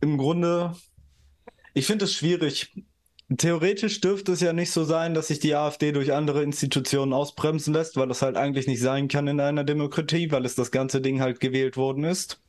im 0.00 0.18
Grunde, 0.18 0.74
ich 1.74 1.86
finde 1.86 2.04
es 2.06 2.14
schwierig, 2.14 2.72
Theoretisch 3.36 4.00
dürfte 4.00 4.32
es 4.32 4.40
ja 4.40 4.54
nicht 4.54 4.70
so 4.70 4.84
sein, 4.84 5.12
dass 5.12 5.28
sich 5.28 5.38
die 5.38 5.54
AfD 5.54 5.92
durch 5.92 6.14
andere 6.14 6.42
Institutionen 6.42 7.12
ausbremsen 7.12 7.74
lässt, 7.74 7.96
weil 7.98 8.08
das 8.08 8.22
halt 8.22 8.38
eigentlich 8.38 8.66
nicht 8.66 8.80
sein 8.80 9.08
kann 9.08 9.28
in 9.28 9.38
einer 9.38 9.64
Demokratie, 9.64 10.32
weil 10.32 10.46
es 10.46 10.54
das 10.54 10.70
ganze 10.70 11.02
Ding 11.02 11.20
halt 11.20 11.38
gewählt 11.38 11.76
worden 11.76 12.04
ist. 12.04 12.40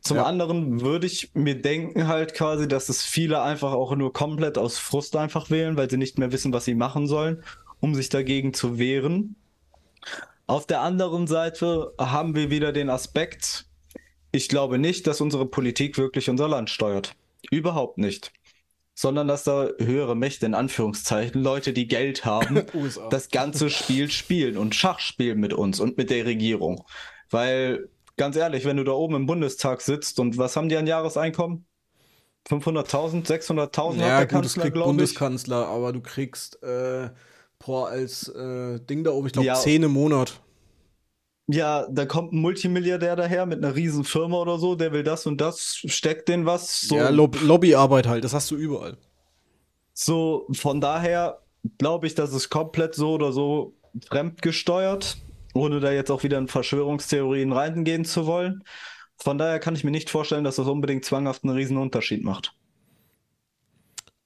Zum 0.00 0.16
ja. 0.16 0.24
anderen 0.24 0.80
würde 0.80 1.06
ich 1.06 1.34
mir 1.34 1.60
denken 1.60 2.06
halt 2.06 2.32
quasi, 2.32 2.66
dass 2.66 2.88
es 2.88 3.02
viele 3.02 3.42
einfach 3.42 3.72
auch 3.72 3.94
nur 3.96 4.14
komplett 4.14 4.56
aus 4.56 4.78
Frust 4.78 5.14
einfach 5.14 5.50
wählen, 5.50 5.76
weil 5.76 5.90
sie 5.90 5.98
nicht 5.98 6.18
mehr 6.18 6.32
wissen, 6.32 6.54
was 6.54 6.64
sie 6.64 6.74
machen 6.74 7.06
sollen, 7.06 7.42
um 7.80 7.94
sich 7.94 8.08
dagegen 8.08 8.54
zu 8.54 8.78
wehren. 8.78 9.36
Auf 10.46 10.66
der 10.66 10.80
anderen 10.80 11.26
Seite 11.26 11.92
haben 11.98 12.34
wir 12.34 12.50
wieder 12.50 12.72
den 12.72 12.90
Aspekt, 12.90 13.66
ich 14.32 14.48
glaube 14.48 14.78
nicht, 14.78 15.06
dass 15.06 15.20
unsere 15.20 15.46
Politik 15.46 15.98
wirklich 15.98 16.30
unser 16.30 16.48
Land 16.48 16.70
steuert. 16.70 17.14
Überhaupt 17.50 17.98
nicht 17.98 18.32
sondern 18.98 19.28
dass 19.28 19.44
da 19.44 19.68
höhere 19.78 20.16
Mächte, 20.16 20.44
in 20.44 20.54
Anführungszeichen, 20.54 21.40
Leute, 21.40 21.72
die 21.72 21.86
Geld 21.86 22.24
haben, 22.24 22.64
das 23.10 23.28
ganze 23.28 23.70
Spiel 23.70 24.10
spielen 24.10 24.58
und 24.58 24.74
Schach 24.74 24.98
spielen 24.98 25.38
mit 25.38 25.52
uns 25.52 25.78
und 25.78 25.96
mit 25.96 26.10
der 26.10 26.24
Regierung. 26.26 26.84
Weil, 27.30 27.90
ganz 28.16 28.34
ehrlich, 28.34 28.64
wenn 28.64 28.76
du 28.76 28.82
da 28.82 28.90
oben 28.90 29.14
im 29.14 29.26
Bundestag 29.26 29.82
sitzt 29.82 30.18
und 30.18 30.36
was 30.36 30.56
haben 30.56 30.68
die 30.68 30.76
an 30.76 30.88
Jahreseinkommen? 30.88 31.64
500.000, 32.48 33.24
600.000 33.24 33.98
ja, 33.98 34.02
hat 34.02 34.18
der 34.18 34.18
gut, 34.22 34.28
Kanzler, 34.30 34.62
kriegt 34.64 34.74
Bundeskanzler, 34.74 35.68
aber 35.68 35.92
du 35.92 36.00
kriegst 36.00 36.60
äh, 36.64 37.10
boah, 37.58 37.88
als 37.88 38.28
äh, 38.28 38.80
Ding 38.80 39.04
da 39.04 39.10
oben, 39.10 39.26
ich 39.26 39.32
glaube, 39.32 39.46
ja. 39.46 39.54
10 39.54 39.84
im 39.84 39.92
Monat 39.92 40.40
ja, 41.50 41.86
da 41.90 42.04
kommt 42.04 42.32
ein 42.32 42.40
Multimilliardär 42.40 43.16
daher 43.16 43.46
mit 43.46 43.64
einer 43.64 43.74
riesen 43.74 44.04
Firma 44.04 44.36
oder 44.36 44.58
so, 44.58 44.74
der 44.74 44.92
will 44.92 45.02
das 45.02 45.26
und 45.26 45.40
das, 45.40 45.80
steckt 45.86 46.28
den 46.28 46.44
was. 46.44 46.82
So. 46.82 46.96
Ja, 46.96 47.08
Lob 47.08 47.40
Lobbyarbeit 47.40 48.06
halt, 48.06 48.22
das 48.22 48.34
hast 48.34 48.50
du 48.50 48.56
überall. 48.56 48.98
So, 49.94 50.46
von 50.52 50.80
daher 50.80 51.40
glaube 51.78 52.06
ich, 52.06 52.14
dass 52.14 52.32
es 52.32 52.50
komplett 52.50 52.94
so 52.94 53.14
oder 53.14 53.32
so 53.32 53.74
fremdgesteuert, 54.08 55.16
ohne 55.54 55.80
da 55.80 55.90
jetzt 55.90 56.10
auch 56.10 56.22
wieder 56.22 56.36
in 56.36 56.48
Verschwörungstheorien 56.48 57.52
reingehen 57.52 58.04
zu 58.04 58.26
wollen. 58.26 58.62
Von 59.16 59.38
daher 59.38 59.58
kann 59.58 59.74
ich 59.74 59.84
mir 59.84 59.90
nicht 59.90 60.10
vorstellen, 60.10 60.44
dass 60.44 60.56
das 60.56 60.68
unbedingt 60.68 61.06
zwanghaft 61.06 61.44
einen 61.44 61.56
riesen 61.56 61.78
Unterschied 61.78 62.22
macht. 62.22 62.54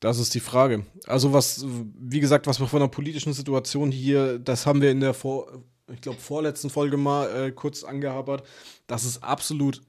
Das 0.02 0.18
ist 0.18 0.35
die 0.35 0.40
Frage. 0.40 0.85
Also 1.06 1.32
was, 1.32 1.64
wie 1.64 2.18
gesagt, 2.18 2.49
was 2.49 2.59
wir 2.59 2.66
von 2.66 2.80
der 2.80 2.88
politischen 2.88 3.32
Situation 3.32 3.92
hier, 3.92 4.40
das 4.40 4.66
haben 4.66 4.82
wir 4.82 4.90
in 4.90 4.99
der 4.99 5.14
Vor 5.14 5.62
ich 5.92 6.00
glaube, 6.00 6.18
vorletzten 6.18 6.71
Folge 6.71 6.97
mal 6.97 7.28
äh, 7.28 7.52
kurz 7.52 7.85
angehabert, 7.85 8.44
dass 8.87 9.04
es 9.04 9.23
absolut 9.23 9.80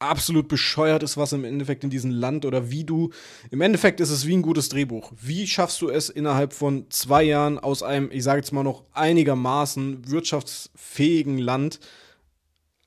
absolut 0.00 0.48
bescheuert 0.48 1.02
ist, 1.02 1.16
was 1.16 1.32
im 1.32 1.44
Endeffekt 1.44 1.84
in 1.84 1.90
diesem 1.90 2.10
Land 2.10 2.44
oder 2.44 2.70
wie 2.70 2.84
du. 2.84 3.10
Im 3.50 3.60
Endeffekt 3.60 4.00
ist 4.00 4.10
es 4.10 4.26
wie 4.26 4.36
ein 4.36 4.42
gutes 4.42 4.68
Drehbuch. 4.68 5.12
Wie 5.18 5.46
schaffst 5.46 5.80
du 5.80 5.88
es 5.88 6.10
innerhalb 6.10 6.52
von 6.52 6.90
zwei 6.90 7.22
Jahren 7.22 7.58
aus 7.58 7.84
einem, 7.84 8.10
ich 8.10 8.24
sage 8.24 8.40
jetzt 8.40 8.52
mal 8.52 8.64
noch 8.64 8.82
einigermaßen 8.92 10.10
wirtschaftsfähigen 10.10 11.38
Land, 11.38 11.78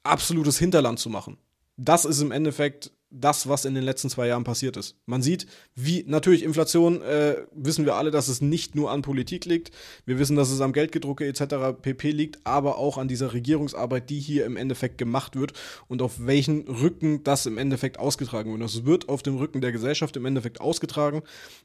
absolutes 0.04 0.60
Hinterland 0.60 1.00
zu 1.00 1.10
machen? 1.10 1.38
Das 1.78 2.04
ist 2.04 2.22
im 2.22 2.32
Endeffekt 2.32 2.92
das, 3.20 3.48
was 3.48 3.66
in 3.66 3.76
den 3.76 3.84
letzten 3.84 4.10
zwei 4.10 4.28
Jahren 4.28 4.44
passiert 4.44 4.78
ist. 4.78 4.96
Man 5.06 5.22
sieht, 5.22 5.48
wie 5.76 6.04
natürlich 6.08 6.44
Inflation, 6.44 7.02
äh, 7.02 7.38
wissen 7.52 7.86
wir 7.86 7.96
alle, 7.96 8.12
dass 8.12 8.28
es 8.28 8.42
nicht 8.42 8.76
nur 8.76 8.92
an 8.92 9.02
Politik 9.02 9.46
liegt. 9.46 9.72
Wir 10.06 10.20
wissen, 10.20 10.36
dass 10.36 10.52
es 10.52 10.62
am 10.62 10.74
Geldgedrucke 10.74 11.26
etc. 11.26 11.78
pp 11.82 12.12
liegt, 12.12 12.40
aber 12.46 12.78
auch 12.78 12.98
an 12.98 13.08
dieser 13.08 13.34
Regierungsarbeit, 13.34 14.10
die 14.10 14.20
hier 14.20 14.46
im 14.46 14.58
Endeffekt 14.58 14.98
gemacht 14.98 15.36
wird 15.36 15.54
und 15.88 16.02
auf 16.02 16.26
welchen 16.26 16.68
Rücken 16.68 17.24
das 17.24 17.46
im 17.46 17.58
Endeffekt 17.58 18.00
ausgetragen 18.00 18.52
wird. 18.52 18.64
Das 18.64 18.86
wird 18.86 19.10
auf 19.10 19.24
dem 19.24 19.38
Rücken 19.38 19.62
der 19.62 19.72
Gesellschaft 19.72 20.16
im 20.18 20.26
Endeffekt 20.26 20.62
ausgetragen. 20.62 21.24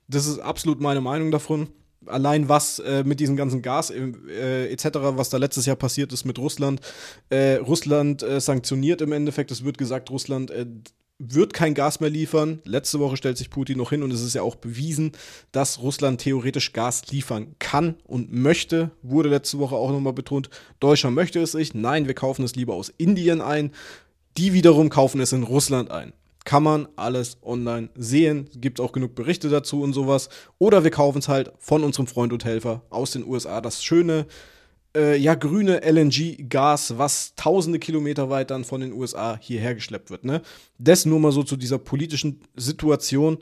Das 0.08 0.26
ist 0.26 0.38
absolut 0.38 0.80
meine 0.80 1.00
Meinung 1.00 1.30
davon 1.30 1.68
allein 2.06 2.48
was 2.48 2.78
äh, 2.78 3.04
mit 3.04 3.20
diesem 3.20 3.36
ganzen 3.36 3.62
Gas 3.62 3.90
äh, 3.90 4.66
etc., 4.72 4.88
was 5.00 5.30
da 5.30 5.36
letztes 5.36 5.66
Jahr 5.66 5.76
passiert 5.76 6.12
ist 6.12 6.24
mit 6.24 6.38
Russland. 6.38 6.80
Äh, 7.28 7.56
Russland 7.56 8.22
äh, 8.22 8.40
sanktioniert 8.40 9.00
im 9.00 9.12
Endeffekt. 9.12 9.50
Es 9.50 9.64
wird 9.64 9.78
gesagt, 9.78 10.10
Russland 10.10 10.50
äh, 10.50 10.66
wird 11.20 11.52
kein 11.52 11.74
Gas 11.74 12.00
mehr 12.00 12.08
liefern. 12.08 12.60
Letzte 12.64 12.98
Woche 12.98 13.18
stellt 13.18 13.36
sich 13.36 13.50
Putin 13.50 13.76
noch 13.76 13.90
hin 13.90 14.02
und 14.02 14.10
es 14.10 14.22
ist 14.22 14.34
ja 14.34 14.42
auch 14.42 14.56
bewiesen, 14.56 15.12
dass 15.52 15.80
Russland 15.80 16.20
theoretisch 16.22 16.72
Gas 16.72 17.08
liefern 17.10 17.54
kann 17.58 17.96
und 18.04 18.32
möchte. 18.32 18.90
Wurde 19.02 19.28
letzte 19.28 19.58
Woche 19.58 19.76
auch 19.76 19.90
nochmal 19.92 20.14
betont. 20.14 20.48
Deutschland 20.80 21.14
möchte 21.14 21.40
es 21.40 21.52
nicht. 21.52 21.74
Nein, 21.74 22.06
wir 22.06 22.14
kaufen 22.14 22.42
es 22.44 22.56
lieber 22.56 22.74
aus 22.74 22.88
Indien 22.96 23.42
ein. 23.42 23.70
Die 24.38 24.54
wiederum 24.54 24.88
kaufen 24.88 25.20
es 25.20 25.32
in 25.32 25.42
Russland 25.42 25.90
ein. 25.90 26.14
Kann 26.44 26.62
man 26.62 26.88
alles 26.96 27.36
online 27.42 27.90
sehen. 27.94 28.48
Gibt 28.54 28.80
auch 28.80 28.92
genug 28.92 29.14
Berichte 29.14 29.50
dazu 29.50 29.82
und 29.82 29.92
sowas. 29.92 30.30
Oder 30.58 30.84
wir 30.84 30.90
kaufen 30.90 31.18
es 31.18 31.28
halt 31.28 31.52
von 31.58 31.84
unserem 31.84 32.06
Freund 32.06 32.32
und 32.32 32.46
Helfer 32.46 32.82
aus 32.88 33.10
den 33.10 33.26
USA. 33.26 33.60
Das 33.60 33.84
schöne 33.84 34.26
äh, 34.96 35.16
ja, 35.16 35.34
grüne 35.34 35.80
LNG-Gas, 35.84 36.98
was 36.98 37.34
tausende 37.36 37.78
Kilometer 37.78 38.30
weit 38.30 38.50
dann 38.50 38.64
von 38.64 38.80
den 38.80 38.92
USA 38.92 39.38
hierher 39.40 39.74
geschleppt 39.74 40.10
wird. 40.10 40.24
Ne? 40.24 40.42
Das 40.78 41.06
nur 41.06 41.20
mal 41.20 41.32
so 41.32 41.42
zu 41.42 41.56
dieser 41.56 41.78
politischen 41.78 42.40
Situation. 42.56 43.38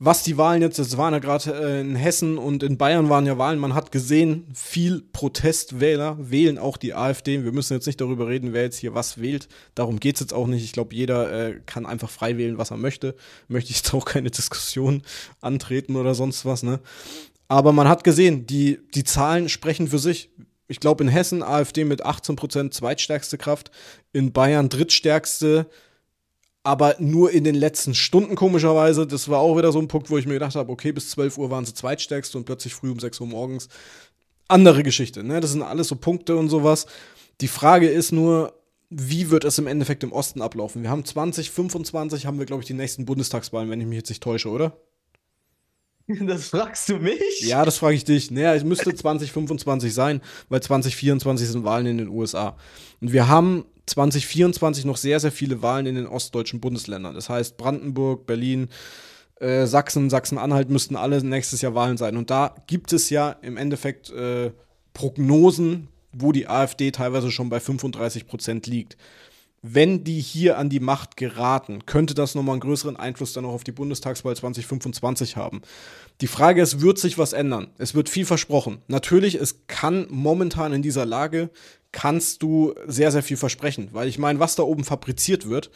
Was 0.00 0.24
die 0.24 0.36
Wahlen 0.36 0.60
jetzt, 0.60 0.80
es 0.80 0.96
waren 0.96 1.14
ja 1.14 1.20
gerade 1.20 1.54
äh, 1.54 1.80
in 1.80 1.94
Hessen 1.94 2.36
und 2.36 2.64
in 2.64 2.76
Bayern 2.76 3.08
waren 3.08 3.26
ja 3.26 3.38
Wahlen, 3.38 3.60
man 3.60 3.74
hat 3.74 3.92
gesehen, 3.92 4.44
viel 4.52 5.00
Protestwähler 5.12 6.18
wählen 6.18 6.58
auch 6.58 6.76
die 6.76 6.94
AfD. 6.94 7.44
Wir 7.44 7.52
müssen 7.52 7.74
jetzt 7.74 7.86
nicht 7.86 8.00
darüber 8.00 8.26
reden, 8.26 8.52
wer 8.52 8.64
jetzt 8.64 8.76
hier 8.76 8.94
was 8.94 9.20
wählt. 9.20 9.48
Darum 9.76 10.00
geht 10.00 10.16
es 10.16 10.20
jetzt 10.20 10.34
auch 10.34 10.48
nicht. 10.48 10.64
Ich 10.64 10.72
glaube, 10.72 10.96
jeder 10.96 11.32
äh, 11.32 11.60
kann 11.64 11.86
einfach 11.86 12.10
frei 12.10 12.36
wählen, 12.36 12.58
was 12.58 12.72
er 12.72 12.76
möchte. 12.76 13.14
Möchte 13.46 13.70
ich 13.70 13.78
jetzt 13.78 13.94
auch 13.94 14.04
keine 14.04 14.30
Diskussion 14.32 15.02
antreten 15.40 15.94
oder 15.94 16.16
sonst 16.16 16.44
was, 16.44 16.64
ne? 16.64 16.80
Aber 17.54 17.70
man 17.70 17.86
hat 17.86 18.02
gesehen, 18.02 18.46
die, 18.48 18.80
die 18.96 19.04
Zahlen 19.04 19.48
sprechen 19.48 19.86
für 19.86 20.00
sich. 20.00 20.28
Ich 20.66 20.80
glaube, 20.80 21.04
in 21.04 21.08
Hessen 21.08 21.40
AfD 21.40 21.84
mit 21.84 22.04
18% 22.04 22.72
zweitstärkste 22.72 23.38
Kraft, 23.38 23.70
in 24.12 24.32
Bayern 24.32 24.68
drittstärkste, 24.68 25.68
aber 26.64 26.96
nur 26.98 27.30
in 27.30 27.44
den 27.44 27.54
letzten 27.54 27.94
Stunden 27.94 28.34
komischerweise. 28.34 29.06
Das 29.06 29.28
war 29.28 29.38
auch 29.38 29.56
wieder 29.56 29.70
so 29.70 29.78
ein 29.78 29.86
Punkt, 29.86 30.10
wo 30.10 30.18
ich 30.18 30.26
mir 30.26 30.32
gedacht 30.32 30.56
habe, 30.56 30.72
okay, 30.72 30.90
bis 30.90 31.10
12 31.10 31.38
Uhr 31.38 31.50
waren 31.50 31.64
sie 31.64 31.74
zweitstärkste 31.74 32.38
und 32.38 32.44
plötzlich 32.44 32.74
früh 32.74 32.90
um 32.90 32.98
6 32.98 33.20
Uhr 33.20 33.28
morgens. 33.28 33.68
Andere 34.48 34.82
Geschichte, 34.82 35.22
ne? 35.22 35.38
Das 35.38 35.52
sind 35.52 35.62
alles 35.62 35.86
so 35.86 35.94
Punkte 35.94 36.34
und 36.34 36.48
sowas. 36.48 36.86
Die 37.40 37.46
Frage 37.46 37.88
ist 37.88 38.10
nur, 38.10 38.52
wie 38.90 39.30
wird 39.30 39.44
es 39.44 39.58
im 39.58 39.68
Endeffekt 39.68 40.02
im 40.02 40.10
Osten 40.10 40.42
ablaufen? 40.42 40.82
Wir 40.82 40.90
haben 40.90 41.04
2025, 41.04 42.26
haben 42.26 42.40
wir, 42.40 42.46
glaube 42.46 42.62
ich, 42.62 42.66
die 42.66 42.74
nächsten 42.74 43.04
Bundestagswahlen, 43.04 43.70
wenn 43.70 43.80
ich 43.80 43.86
mich 43.86 43.98
jetzt 43.98 44.08
nicht 44.08 44.24
täusche, 44.24 44.48
oder? 44.48 44.76
Das 46.26 46.48
fragst 46.48 46.88
du 46.88 46.96
mich? 46.96 47.40
Ja, 47.40 47.64
das 47.64 47.78
frage 47.78 47.96
ich 47.96 48.04
dich. 48.04 48.30
Naja, 48.30 48.54
es 48.54 48.64
müsste 48.64 48.94
2025 48.94 49.92
sein, 49.92 50.20
weil 50.48 50.62
2024 50.62 51.48
sind 51.48 51.64
Wahlen 51.64 51.86
in 51.86 51.98
den 51.98 52.08
USA. 52.08 52.56
Und 53.00 53.12
wir 53.12 53.28
haben 53.28 53.64
2024 53.86 54.84
noch 54.84 54.96
sehr, 54.96 55.20
sehr 55.20 55.32
viele 55.32 55.62
Wahlen 55.62 55.86
in 55.86 55.94
den 55.94 56.06
ostdeutschen 56.06 56.60
Bundesländern. 56.60 57.14
Das 57.14 57.28
heißt, 57.28 57.56
Brandenburg, 57.56 58.26
Berlin, 58.26 58.68
äh, 59.40 59.66
Sachsen, 59.66 60.10
Sachsen-Anhalt 60.10 60.70
müssten 60.70 60.96
alle 60.96 61.22
nächstes 61.22 61.60
Jahr 61.60 61.74
Wahlen 61.74 61.96
sein. 61.96 62.16
Und 62.16 62.30
da 62.30 62.54
gibt 62.66 62.92
es 62.92 63.10
ja 63.10 63.30
im 63.42 63.56
Endeffekt 63.56 64.10
äh, 64.10 64.52
Prognosen, 64.92 65.88
wo 66.12 66.32
die 66.32 66.48
AfD 66.48 66.92
teilweise 66.92 67.30
schon 67.30 67.48
bei 67.48 67.60
35 67.60 68.26
Prozent 68.26 68.66
liegt 68.66 68.96
wenn 69.66 70.04
die 70.04 70.20
hier 70.20 70.58
an 70.58 70.68
die 70.68 70.78
Macht 70.78 71.16
geraten, 71.16 71.86
könnte 71.86 72.12
das 72.12 72.34
nochmal 72.34 72.52
einen 72.52 72.60
größeren 72.60 72.98
Einfluss 72.98 73.32
dann 73.32 73.46
auch 73.46 73.54
auf 73.54 73.64
die 73.64 73.72
Bundestagswahl 73.72 74.36
2025 74.36 75.38
haben. 75.38 75.62
Die 76.20 76.26
Frage 76.26 76.60
ist, 76.60 76.82
wird 76.82 76.98
sich 76.98 77.16
was 77.16 77.32
ändern? 77.32 77.68
Es 77.78 77.94
wird 77.94 78.10
viel 78.10 78.26
versprochen. 78.26 78.82
Natürlich, 78.88 79.36
es 79.36 79.66
kann 79.66 80.06
momentan 80.10 80.74
in 80.74 80.82
dieser 80.82 81.06
Lage, 81.06 81.48
kannst 81.92 82.42
du 82.42 82.74
sehr, 82.86 83.10
sehr 83.10 83.22
viel 83.22 83.38
versprechen. 83.38 83.88
Weil 83.92 84.06
ich 84.06 84.18
meine, 84.18 84.38
was 84.38 84.54
da 84.54 84.64
oben 84.64 84.84
fabriziert 84.84 85.48
wird, 85.48 85.70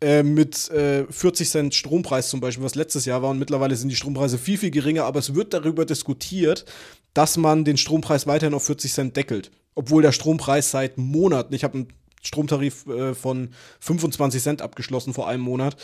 äh, 0.00 0.22
mit 0.22 0.70
äh, 0.70 1.04
40 1.04 1.50
Cent 1.50 1.74
Strompreis 1.74 2.30
zum 2.30 2.40
Beispiel, 2.40 2.64
was 2.64 2.74
letztes 2.74 3.04
Jahr 3.04 3.20
war, 3.20 3.28
und 3.28 3.38
mittlerweile 3.38 3.76
sind 3.76 3.90
die 3.90 3.96
Strompreise 3.96 4.38
viel, 4.38 4.56
viel 4.56 4.70
geringer, 4.70 5.04
aber 5.04 5.18
es 5.18 5.34
wird 5.34 5.52
darüber 5.52 5.84
diskutiert, 5.84 6.64
dass 7.12 7.36
man 7.36 7.66
den 7.66 7.76
Strompreis 7.76 8.26
weiterhin 8.26 8.54
auf 8.54 8.64
40 8.64 8.94
Cent 8.94 9.16
deckelt. 9.18 9.50
Obwohl 9.74 10.00
der 10.00 10.12
Strompreis 10.12 10.70
seit 10.70 10.96
Monaten, 10.96 11.52
ich 11.52 11.64
habe 11.64 11.74
einen 11.74 11.88
Stromtarif 12.22 12.86
äh, 12.86 13.14
von 13.14 13.50
25 13.80 14.42
Cent 14.42 14.62
abgeschlossen 14.62 15.14
vor 15.14 15.28
einem 15.28 15.42
Monat. 15.42 15.76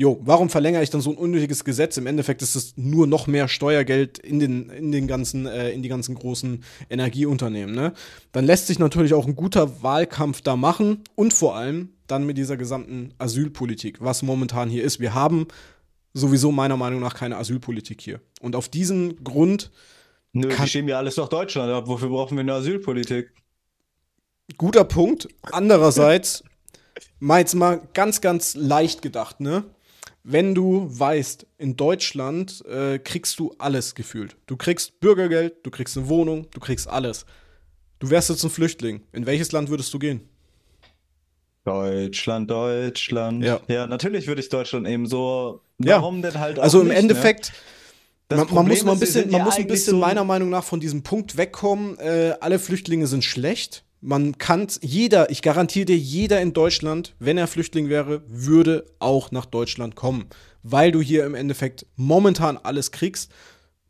Jo, 0.00 0.20
warum 0.22 0.48
verlängere 0.48 0.84
ich 0.84 0.90
dann 0.90 1.00
so 1.00 1.10
ein 1.10 1.16
unnötiges 1.16 1.64
Gesetz? 1.64 1.96
Im 1.96 2.06
Endeffekt 2.06 2.40
ist 2.40 2.54
es 2.54 2.76
nur 2.76 3.08
noch 3.08 3.26
mehr 3.26 3.48
Steuergeld 3.48 4.18
in 4.18 4.38
den, 4.38 4.70
in 4.70 4.92
den 4.92 5.08
ganzen, 5.08 5.46
äh, 5.46 5.70
in 5.70 5.82
die 5.82 5.88
ganzen 5.88 6.14
großen 6.14 6.62
Energieunternehmen. 6.88 7.74
Ne? 7.74 7.92
Dann 8.30 8.44
lässt 8.44 8.68
sich 8.68 8.78
natürlich 8.78 9.12
auch 9.12 9.26
ein 9.26 9.34
guter 9.34 9.82
Wahlkampf 9.82 10.40
da 10.40 10.54
machen 10.54 11.02
und 11.16 11.34
vor 11.34 11.56
allem 11.56 11.94
dann 12.06 12.26
mit 12.26 12.38
dieser 12.38 12.56
gesamten 12.56 13.12
Asylpolitik, 13.18 13.96
was 14.00 14.22
momentan 14.22 14.70
hier 14.70 14.84
ist. 14.84 15.00
Wir 15.00 15.14
haben 15.14 15.48
sowieso 16.14 16.52
meiner 16.52 16.76
Meinung 16.76 17.00
nach 17.00 17.14
keine 17.14 17.36
Asylpolitik 17.36 18.00
hier. 18.00 18.20
Und 18.40 18.54
auf 18.54 18.68
diesen 18.68 19.24
Grund. 19.24 19.72
Nö, 20.32 20.48
die 20.48 20.68
schieben 20.68 20.88
ja 20.88 20.98
alles 20.98 21.16
nach 21.16 21.28
Deutschland 21.28 21.72
ab. 21.72 21.88
Wofür 21.88 22.08
brauchen 22.08 22.36
wir 22.36 22.42
eine 22.42 22.52
Asylpolitik? 22.54 23.32
Guter 24.56 24.84
Punkt. 24.84 25.28
Andererseits, 25.42 26.42
mal 27.20 27.40
jetzt 27.40 27.54
mal 27.54 27.80
ganz, 27.92 28.20
ganz 28.20 28.54
leicht 28.54 29.02
gedacht, 29.02 29.40
ne? 29.40 29.64
Wenn 30.24 30.54
du 30.54 30.86
weißt, 30.90 31.46
in 31.58 31.76
Deutschland 31.76 32.64
äh, 32.66 32.98
kriegst 32.98 33.38
du 33.38 33.54
alles 33.58 33.94
gefühlt. 33.94 34.36
Du 34.46 34.56
kriegst 34.56 35.00
Bürgergeld, 35.00 35.54
du 35.64 35.70
kriegst 35.70 35.96
eine 35.96 36.08
Wohnung, 36.08 36.48
du 36.50 36.60
kriegst 36.60 36.88
alles. 36.88 37.24
Du 37.98 38.10
wärst 38.10 38.28
jetzt 38.30 38.44
ein 38.44 38.50
Flüchtling. 38.50 39.02
In 39.12 39.26
welches 39.26 39.52
Land 39.52 39.70
würdest 39.70 39.92
du 39.94 39.98
gehen? 39.98 40.28
Deutschland, 41.64 42.50
Deutschland. 42.50 43.44
Ja, 43.44 43.60
ja 43.68 43.86
natürlich 43.86 44.26
würde 44.26 44.40
ich 44.40 44.48
Deutschland 44.48 44.86
eben 44.86 45.06
so. 45.06 45.62
Warum 45.78 46.16
ja. 46.16 46.30
denn 46.30 46.40
halt 46.40 46.58
auch 46.58 46.62
Also 46.62 46.80
im 46.80 46.88
nicht, 46.88 46.94
ne? 46.94 47.00
Endeffekt. 47.00 47.52
Ne? 48.30 48.36
Man, 48.36 48.54
man, 48.54 48.68
muss 48.68 48.84
mal 48.84 48.92
ein 48.92 49.00
bisschen, 49.00 49.30
man 49.30 49.42
muss 49.42 49.56
ein 49.56 49.66
bisschen 49.66 49.98
meiner 49.98 50.24
Meinung 50.24 50.50
nach 50.50 50.64
von 50.64 50.80
diesem 50.80 51.02
Punkt 51.02 51.36
wegkommen. 51.36 51.98
Äh, 51.98 52.34
alle 52.40 52.58
Flüchtlinge 52.58 53.06
sind 53.06 53.24
schlecht. 53.24 53.84
Man 54.00 54.38
kann 54.38 54.68
jeder, 54.80 55.30
ich 55.30 55.42
garantiere 55.42 55.86
dir, 55.86 55.96
jeder 55.96 56.40
in 56.40 56.52
Deutschland, 56.52 57.16
wenn 57.18 57.36
er 57.36 57.48
Flüchtling 57.48 57.88
wäre, 57.88 58.22
würde 58.28 58.84
auch 59.00 59.32
nach 59.32 59.44
Deutschland 59.44 59.96
kommen, 59.96 60.26
weil 60.62 60.92
du 60.92 61.00
hier 61.00 61.26
im 61.26 61.34
Endeffekt 61.34 61.86
momentan 61.96 62.56
alles 62.56 62.92
kriegst. 62.92 63.32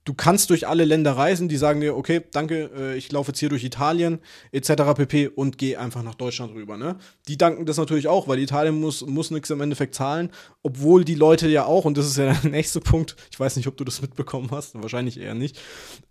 Du 0.09 0.15
kannst 0.15 0.49
durch 0.49 0.67
alle 0.67 0.87
Länder 0.87 1.19
reisen, 1.19 1.51
die 1.51 1.59
sagen 1.59 1.83
dir, 1.83 1.95
okay, 1.95 2.23
danke, 2.33 2.71
äh, 2.75 2.97
ich 2.97 3.13
laufe 3.13 3.33
jetzt 3.33 3.41
hier 3.41 3.51
durch 3.51 3.63
Italien 3.63 4.21
etc. 4.53 4.95
pp. 4.97 5.29
und 5.29 5.59
gehe 5.59 5.79
einfach 5.79 6.03
nach 6.03 6.15
Deutschland 6.15 6.55
rüber. 6.55 6.79
Ne? 6.79 6.97
Die 7.29 7.37
danken 7.37 7.67
das 7.67 7.77
natürlich 7.77 8.09
auch, 8.09 8.27
weil 8.27 8.39
Italien 8.39 8.81
muss, 8.81 9.05
muss 9.05 9.31
nichts 9.31 9.51
im 9.51 9.61
Endeffekt 9.61 9.95
zahlen, 9.95 10.31
obwohl 10.63 11.05
die 11.05 11.15
Leute 11.15 11.47
ja 11.47 11.67
auch, 11.67 11.85
und 11.85 11.99
das 11.99 12.07
ist 12.07 12.17
ja 12.17 12.33
der 12.33 12.51
nächste 12.51 12.81
Punkt, 12.81 13.17
ich 13.31 13.39
weiß 13.39 13.57
nicht, 13.57 13.69
ob 13.69 13.77
du 13.77 13.85
das 13.85 14.01
mitbekommen 14.01 14.49
hast, 14.51 14.81
wahrscheinlich 14.81 15.21
eher 15.21 15.35
nicht, 15.35 15.59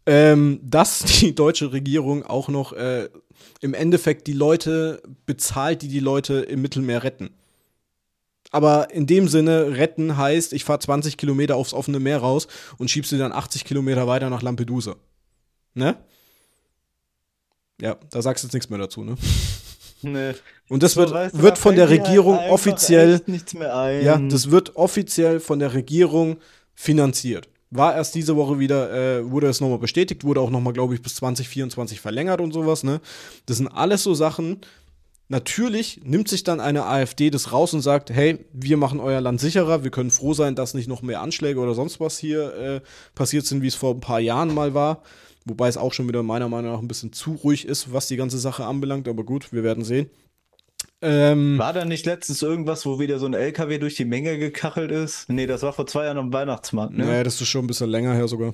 ähm, 0.06 0.60
dass 0.62 1.00
die 1.00 1.34
deutsche 1.34 1.72
Regierung 1.72 2.24
auch 2.24 2.50
noch 2.50 2.74
äh, 2.74 3.10
im 3.62 3.74
Endeffekt 3.74 4.28
die 4.28 4.34
Leute 4.34 5.02
bezahlt, 5.26 5.82
die 5.82 5.88
die 5.88 6.00
Leute 6.00 6.36
im 6.42 6.62
Mittelmeer 6.62 7.04
retten. 7.04 7.32
Aber 8.52 8.92
in 8.92 9.08
dem 9.08 9.28
Sinne, 9.28 9.78
retten 9.78 10.18
heißt, 10.18 10.54
ich 10.54 10.64
fahre 10.64 10.80
20 10.80 11.18
Kilometer 11.18 11.56
aufs 11.56 11.74
offene 11.74 12.00
Meer 12.00 12.20
raus 12.20 12.48
und 12.78 12.90
schieb 12.90 13.06
sie 13.06 13.18
dann 13.18 13.32
80 13.32 13.66
Kilometer 13.66 14.08
weiter 14.08 14.30
nach 14.30 14.42
Lampedusa. 14.42 14.96
Ne? 15.74 15.98
Ja, 17.82 17.98
da 18.10 18.22
sagst 18.22 18.44
du 18.44 18.48
jetzt 18.48 18.54
nichts 18.54 18.70
mehr 18.70 18.80
dazu, 18.80 19.04
ne? 19.04 19.16
Nee. 20.04 20.34
Und 20.70 20.84
das 20.84 20.94
so, 20.94 21.02
wird, 21.02 21.12
weißt 21.12 21.36
du, 21.36 21.42
wird 21.42 21.58
von 21.58 21.76
der 21.76 21.90
Regierung 21.90 22.38
halt 22.38 22.52
offiziell. 22.52 23.20
Ja, 24.04 24.20
das 24.20 24.52
wird 24.52 24.76
offiziell 24.76 25.40
von 25.40 25.58
der 25.58 25.74
Regierung 25.74 26.38
finanziert. 26.76 27.50
War 27.70 27.96
erst 27.96 28.16
diese 28.16 28.36
Woche 28.36 28.60
wieder, 28.60 28.92
äh, 28.94 29.30
wurde 29.30 29.48
es 29.48 29.60
nochmal 29.60 29.80
bestätigt, 29.80 30.24
wurde 30.24 30.42
auch 30.42 30.50
nochmal, 30.50 30.74
glaube 30.74 30.94
ich, 30.94 31.02
bis 31.02 31.16
2024 31.16 32.00
verlängert 32.00 32.40
und 32.40 32.54
sowas, 32.54 32.84
ne? 32.84 33.02
Das 33.46 33.58
sind 33.58 33.68
alles 33.68 34.04
so 34.04 34.14
Sachen, 34.14 34.62
Natürlich 35.30 36.00
nimmt 36.06 36.30
sich 36.30 36.46
dann 36.46 36.62
eine 36.62 36.86
AfD 36.86 37.30
das 37.30 37.52
raus 37.52 37.74
und 37.74 37.82
sagt, 37.82 38.10
hey, 38.10 38.46
wir 38.54 38.78
machen 38.78 39.02
euer 39.02 39.20
Land 39.20 39.42
sicherer, 39.42 39.84
wir 39.84 39.92
können 39.92 40.10
froh 40.10 40.34
sein, 40.34 40.56
dass 40.56 40.74
nicht 40.74 40.88
noch 40.88 41.02
mehr 41.02 41.22
Anschläge 41.22 41.60
oder 41.60 41.74
sonst 41.74 42.00
was 42.00 42.18
hier 42.18 42.54
äh, 42.56 42.82
passiert 43.14 43.46
sind, 43.46 43.62
wie 43.62 43.68
es 43.68 43.76
vor 43.76 43.94
ein 43.94 44.00
paar 44.00 44.22
Jahren 44.22 44.54
mal 44.54 44.74
war. 44.74 45.04
Wobei 45.44 45.68
es 45.68 45.76
auch 45.76 45.92
schon 45.92 46.08
wieder 46.08 46.24
meiner 46.24 46.48
Meinung 46.48 46.72
nach 46.72 46.80
ein 46.80 46.88
bisschen 46.88 47.12
zu 47.12 47.34
ruhig 47.34 47.66
ist, 47.66 47.92
was 47.92 48.08
die 48.08 48.16
ganze 48.16 48.38
Sache 48.38 48.66
anbelangt, 48.66 49.08
aber 49.10 49.24
gut, 49.24 49.52
wir 49.52 49.64
werden 49.64 49.84
sehen. 49.84 50.10
Ähm, 51.02 51.60
war 51.60 51.74
da 51.74 51.86
nicht 51.86 52.06
letztens 52.06 52.42
irgendwas, 52.42 52.86
wo 52.86 53.00
wieder 53.00 53.20
so 53.20 53.28
ein 53.28 53.34
LKW 53.36 53.78
durch 53.78 53.96
die 53.96 54.06
Menge 54.06 54.38
gekachelt 54.40 54.92
ist? 54.92 55.30
Nee, 55.30 55.46
das 55.46 55.62
war 55.62 55.74
vor 55.74 55.86
zwei 55.86 56.06
Jahren 56.06 56.18
am 56.18 56.34
Weihnachtsmarkt, 56.34 56.98
ne? 56.98 57.06
Nee, 57.06 57.24
das 57.24 57.40
ist 57.40 57.48
schon 57.48 57.66
ein 57.66 57.68
bisschen 57.68 57.90
länger 57.90 58.16
her 58.16 58.28
sogar. 58.28 58.54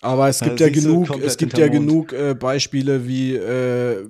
Aber 0.00 0.28
es 0.28 0.40
gibt 0.40 0.60
ja, 0.60 0.66
ja 0.66 0.72
genug, 0.72 1.10
es 1.22 1.36
gibt 1.36 1.56
ja 1.56 1.68
genug 1.68 2.12
äh, 2.12 2.34
Beispiele 2.34 3.06
wie 3.06 3.36
äh, 3.36 4.04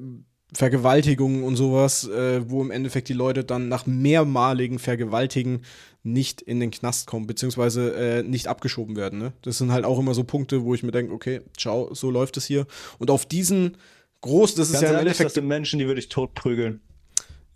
Vergewaltigungen 0.52 1.44
und 1.44 1.56
sowas, 1.56 2.08
äh, 2.08 2.48
wo 2.48 2.62
im 2.62 2.70
Endeffekt 2.70 3.08
die 3.08 3.14
Leute 3.14 3.44
dann 3.44 3.68
nach 3.68 3.86
mehrmaligen 3.86 4.78
Vergewaltigen 4.78 5.62
nicht 6.02 6.40
in 6.40 6.60
den 6.60 6.70
Knast 6.70 7.06
kommen, 7.06 7.26
beziehungsweise 7.26 7.94
äh, 7.94 8.22
nicht 8.22 8.46
abgeschoben 8.46 8.96
werden. 8.96 9.18
Ne? 9.18 9.32
Das 9.42 9.58
sind 9.58 9.70
halt 9.70 9.84
auch 9.84 9.98
immer 9.98 10.14
so 10.14 10.24
Punkte, 10.24 10.64
wo 10.64 10.74
ich 10.74 10.82
mir 10.82 10.92
denke, 10.92 11.12
okay, 11.12 11.40
ciao, 11.56 11.92
so 11.94 12.10
läuft 12.10 12.36
es 12.36 12.46
hier. 12.46 12.66
Und 12.98 13.10
auf 13.10 13.26
diesen 13.26 13.76
groß, 14.22 14.54
das 14.54 14.72
Ganz 14.72 14.82
ist 14.82 14.88
ja 14.88 14.94
im 14.94 15.00
Endeffekt. 15.00 15.26
Das 15.26 15.34
sind 15.34 15.46
Menschen, 15.46 15.78
die 15.78 15.86
würde 15.86 16.00
ich 16.00 16.08
totprügeln. 16.08 16.80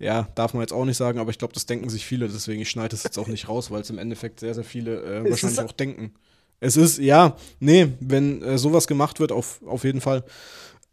Ja, 0.01 0.29
darf 0.35 0.55
man 0.55 0.63
jetzt 0.63 0.73
auch 0.73 0.87
nicht 0.87 0.97
sagen, 0.97 1.19
aber 1.19 1.31
ich 1.31 1.39
glaube, 1.39 1.53
das 1.53 1.67
denken 1.67 1.91
sich 1.91 2.07
viele, 2.07 2.27
deswegen 2.27 2.63
ich 2.63 2.71
schneide 2.71 2.89
das 2.89 3.05
jetzt 3.05 3.19
auch 3.19 3.29
nicht 3.29 3.49
raus, 3.49 3.71
weil 3.71 3.83
es 3.83 3.91
im 3.91 3.99
Endeffekt 3.99 4.41
sehr, 4.41 4.55
sehr 4.55 4.65
viele 4.65 5.03
äh, 5.03 5.31
wahrscheinlich 5.31 5.61
auch 5.61 5.73
denken. 5.73 6.15
Es 6.59 6.79
ist, 6.79 6.99
ja, 6.99 7.37
nee, 7.59 7.89
wenn 8.01 8.43
äh, 8.43 8.57
sowas 8.57 8.87
gemacht 8.87 9.21
wird, 9.21 9.31
auf, 9.31 9.61
auf 9.67 9.85
jeden 9.85 10.01
Fall. 10.01 10.25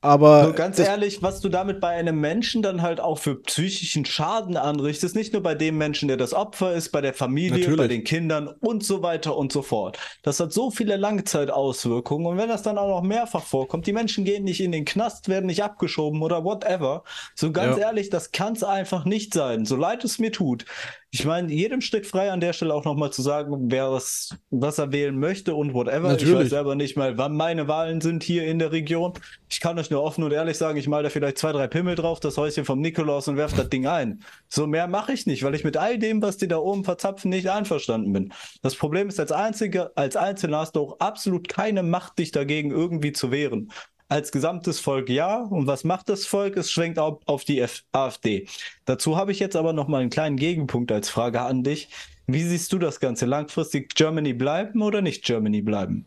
Aber 0.01 0.45
so 0.45 0.53
ganz 0.53 0.77
ehrlich, 0.77 1.23
was 1.23 1.41
du 1.41 1.49
damit 1.49 1.79
bei 1.79 1.89
einem 1.89 2.21
Menschen 2.21 2.61
dann 2.61 2.83
halt 2.83 2.99
auch 2.99 3.17
für 3.17 3.41
psychischen 3.41 4.05
Schaden 4.05 4.55
anrichtest, 4.55 5.15
nicht 5.15 5.33
nur 5.33 5.41
bei 5.41 5.55
dem 5.55 5.77
Menschen, 5.77 6.07
der 6.07 6.17
das 6.17 6.35
Opfer 6.35 6.73
ist, 6.73 6.91
bei 6.91 7.01
der 7.01 7.15
Familie, 7.15 7.59
Natürlich. 7.59 7.77
bei 7.77 7.87
den 7.87 8.03
Kindern 8.03 8.47
und 8.47 8.83
so 8.83 9.01
weiter 9.01 9.35
und 9.35 9.51
so 9.51 9.63
fort. 9.63 9.97
Das 10.21 10.39
hat 10.39 10.53
so 10.53 10.69
viele 10.69 10.97
Langzeitauswirkungen 10.97 12.27
und 12.27 12.37
wenn 12.37 12.47
das 12.47 12.61
dann 12.61 12.77
auch 12.77 13.01
noch 13.01 13.01
mehrfach 13.01 13.43
vorkommt, 13.43 13.87
die 13.87 13.93
Menschen 13.93 14.23
gehen 14.23 14.43
nicht 14.43 14.61
in 14.61 14.71
den 14.71 14.85
Knast, 14.85 15.29
werden 15.29 15.47
nicht 15.47 15.63
abgeschoben 15.63 16.21
oder 16.21 16.43
whatever. 16.43 17.03
So 17.33 17.51
ganz 17.51 17.77
ja. 17.77 17.87
ehrlich, 17.87 18.11
das 18.11 18.31
kann 18.31 18.53
es 18.53 18.63
einfach 18.63 19.03
nicht 19.03 19.33
sein. 19.33 19.65
So 19.65 19.75
leid 19.75 20.03
es 20.03 20.19
mir 20.19 20.31
tut. 20.31 20.65
Ich 21.11 21.23
meine, 21.23 21.51
jedem 21.53 21.79
Stück 21.79 22.05
frei 22.05 22.31
an 22.31 22.41
der 22.41 22.51
Stelle 22.51 22.73
auch 22.73 22.83
nochmal 22.83 23.11
zu 23.11 23.21
sagen, 23.21 23.71
wer 23.71 23.91
was, 23.91 24.35
was 24.49 24.77
er 24.77 24.91
wählen 24.91 25.17
möchte 25.17 25.55
und 25.55 25.73
whatever. 25.73 26.09
Natürlich. 26.09 26.33
Ich 26.33 26.39
weiß 26.39 26.49
selber 26.49 26.75
nicht 26.75 26.97
mal, 26.97 27.17
wann 27.17 27.35
meine 27.35 27.69
Wahlen 27.69 28.01
sind 28.01 28.23
hier 28.23 28.45
in 28.45 28.59
der 28.59 28.73
Region. 28.73 29.13
Ich 29.49 29.61
kann 29.61 29.79
euch 29.79 29.89
nur 29.89 30.03
offen 30.03 30.25
und 30.25 30.33
ehrlich 30.33 30.57
sagen, 30.57 30.77
ich 30.77 30.89
male 30.89 31.03
da 31.03 31.09
vielleicht 31.09 31.37
zwei, 31.37 31.53
drei 31.53 31.67
Pimmel 31.67 31.95
drauf, 31.95 32.19
das 32.19 32.37
Häuschen 32.37 32.65
vom 32.65 32.81
Nikolaus 32.81 33.29
und 33.29 33.37
werfe 33.37 33.55
das 33.55 33.69
Ding 33.69 33.87
ein. 33.87 34.21
So 34.49 34.67
mehr 34.67 34.87
mache 34.87 35.13
ich 35.13 35.25
nicht, 35.25 35.43
weil 35.43 35.55
ich 35.55 35.63
mit 35.63 35.77
all 35.77 35.97
dem, 35.97 36.21
was 36.21 36.35
die 36.35 36.49
da 36.49 36.57
oben 36.57 36.83
verzapfen, 36.83 37.29
nicht 37.29 37.49
einverstanden 37.49 38.11
bin. 38.11 38.33
Das 38.61 38.75
Problem 38.75 39.07
ist, 39.07 39.19
als 39.19 39.31
Einziger, 39.31 39.91
als 39.95 40.17
Einzelner 40.17 40.59
hast 40.59 40.75
du 40.75 40.81
auch 40.81 40.99
absolut 40.99 41.47
keine 41.47 41.83
Macht, 41.83 42.19
dich 42.19 42.31
dagegen 42.31 42.71
irgendwie 42.71 43.13
zu 43.13 43.31
wehren 43.31 43.71
als 44.07 44.31
gesamtes 44.31 44.79
Volk 44.79 45.09
ja. 45.09 45.43
Und 45.43 45.67
was 45.67 45.83
macht 45.83 46.09
das 46.09 46.25
Volk? 46.25 46.57
Es 46.57 46.71
schwenkt 46.71 46.99
auf, 46.99 47.19
auf 47.25 47.43
die 47.43 47.59
F 47.59 47.83
AfD. 47.91 48.47
Dazu 48.85 49.17
habe 49.17 49.31
ich 49.31 49.39
jetzt 49.39 49.55
aber 49.55 49.73
noch 49.73 49.87
mal 49.87 50.01
einen 50.01 50.09
kleinen 50.09 50.37
Gegenpunkt 50.37 50.91
als 50.91 51.09
Frage 51.09 51.41
an 51.41 51.63
dich. 51.63 51.89
Wie 52.27 52.43
siehst 52.43 52.73
du 52.73 52.79
das 52.79 52.99
Ganze? 52.99 53.25
Langfristig 53.25 53.95
Germany 53.95 54.33
bleiben 54.33 54.81
oder 54.81 55.01
nicht 55.01 55.23
Germany 55.23 55.61
bleiben? 55.61 56.05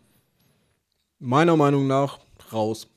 Meiner 1.18 1.56
Meinung 1.56 1.86
nach 1.86 2.18
raus. 2.52 2.88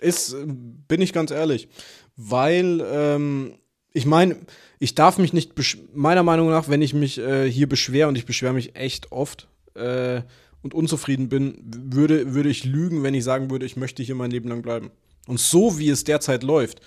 Ist, 0.00 0.36
bin 0.46 1.00
ich 1.00 1.12
ganz 1.12 1.30
ehrlich. 1.30 1.68
Weil, 2.16 2.84
ähm, 2.86 3.54
ich 3.92 4.06
meine, 4.06 4.36
ich 4.78 4.94
darf 4.94 5.18
mich 5.18 5.32
nicht, 5.32 5.54
meiner 5.94 6.22
Meinung 6.22 6.50
nach, 6.50 6.68
wenn 6.68 6.82
ich 6.82 6.94
mich 6.94 7.18
äh, 7.18 7.50
hier 7.50 7.68
beschwere, 7.68 8.08
und 8.08 8.18
ich 8.18 8.26
beschwere 8.26 8.52
mich 8.52 8.76
echt 8.76 9.12
oft, 9.12 9.48
äh, 9.74 10.22
und 10.64 10.74
unzufrieden 10.74 11.28
bin, 11.28 11.58
würde, 11.62 12.34
würde 12.34 12.48
ich 12.48 12.64
lügen, 12.64 13.02
wenn 13.02 13.14
ich 13.14 13.22
sagen 13.22 13.50
würde, 13.50 13.66
ich 13.66 13.76
möchte 13.76 14.02
hier 14.02 14.14
mein 14.14 14.30
Leben 14.30 14.48
lang 14.48 14.62
bleiben. 14.62 14.90
Und 15.26 15.38
so 15.38 15.78
wie 15.78 15.90
es 15.90 16.04
derzeit 16.04 16.42
läuft, 16.42 16.80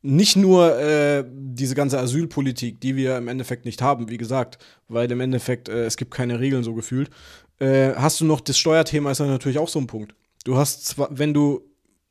nicht 0.00 0.36
nur 0.36 0.78
äh, 0.80 1.24
diese 1.30 1.74
ganze 1.74 2.00
Asylpolitik, 2.00 2.80
die 2.80 2.96
wir 2.96 3.18
im 3.18 3.28
Endeffekt 3.28 3.66
nicht 3.66 3.82
haben, 3.82 4.08
wie 4.08 4.16
gesagt, 4.16 4.58
weil 4.88 5.10
im 5.12 5.20
Endeffekt 5.20 5.68
äh, 5.68 5.84
es 5.84 5.96
gibt 5.98 6.12
keine 6.12 6.40
Regeln 6.40 6.64
so 6.64 6.74
gefühlt, 6.74 7.10
äh, 7.60 7.92
hast 7.94 8.20
du 8.20 8.24
noch 8.24 8.40
das 8.40 8.58
Steuerthema 8.58 9.10
ist 9.10 9.20
natürlich 9.20 9.58
auch 9.58 9.68
so 9.68 9.78
ein 9.78 9.86
Punkt. 9.86 10.14
Du 10.44 10.56
hast 10.56 10.86
zwar, 10.86 11.08
wenn 11.16 11.34
du 11.34 11.60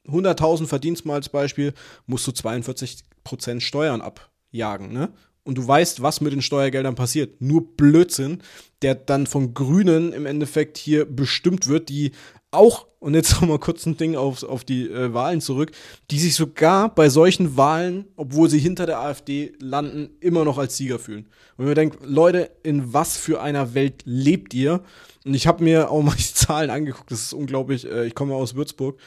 100.000 0.08 0.67
verdienst 0.67 1.06
mal 1.06 1.15
als 1.15 1.30
Beispiel, 1.30 1.74
musst 2.06 2.28
du 2.28 2.32
42% 2.32 3.60
Steuern 3.60 4.02
abjagen, 4.02 4.93
ne? 4.93 5.12
Und 5.43 5.58
du 5.58 5.67
weißt, 5.67 6.01
was 6.01 6.21
mit 6.21 6.34
den 6.34 6.41
Steuergeldern 6.41 6.95
passiert. 6.95 7.41
Nur 7.41 7.75
Blödsinn, 7.75 8.41
der 8.82 8.95
dann 8.95 9.27
von 9.27 9.54
Grünen 9.54 10.13
im 10.13 10.25
Endeffekt 10.25 10.77
hier 10.77 11.06
bestimmt 11.06 11.67
wird, 11.67 11.89
die 11.89 12.12
auch, 12.51 12.88
und 12.99 13.15
jetzt 13.15 13.34
noch 13.41 13.47
mal 13.47 13.60
kurz 13.60 13.86
ein 13.86 13.97
Ding 13.97 14.15
auf, 14.15 14.43
auf 14.43 14.63
die 14.63 14.88
äh, 14.88 15.13
Wahlen 15.13 15.41
zurück, 15.41 15.71
die 16.12 16.19
sich 16.19 16.36
sogar 16.36 16.93
bei 16.93 17.10
solchen 17.10 17.58
Wahlen, 17.58 18.06
obwohl 18.15 18.49
sie 18.49 18.60
hinter 18.60 18.86
der 18.86 18.99
AfD 18.99 19.54
landen, 19.60 20.10
immer 20.19 20.45
noch 20.45 20.58
als 20.58 20.77
Sieger 20.77 20.99
fühlen. 20.99 21.27
Und 21.58 21.65
mir 21.65 21.75
denkt, 21.75 21.99
Leute, 22.06 22.51
in 22.63 22.93
was 22.93 23.17
für 23.17 23.41
einer 23.41 23.73
Welt 23.73 24.04
lebt 24.06 24.54
ihr? 24.54 24.84
Und 25.25 25.34
ich 25.34 25.47
habe 25.47 25.63
mir 25.63 25.89
auch 25.89 26.01
mal 26.04 26.15
die 26.15 26.34
Zahlen 26.34 26.69
angeguckt, 26.69 27.12
das 27.12 27.23
ist 27.23 27.34
unglaublich, 27.34 27.89
äh, 27.89 28.06
ich 28.06 28.15
komme 28.15 28.36
aus 28.36 28.56
Würzburg. 28.56 28.99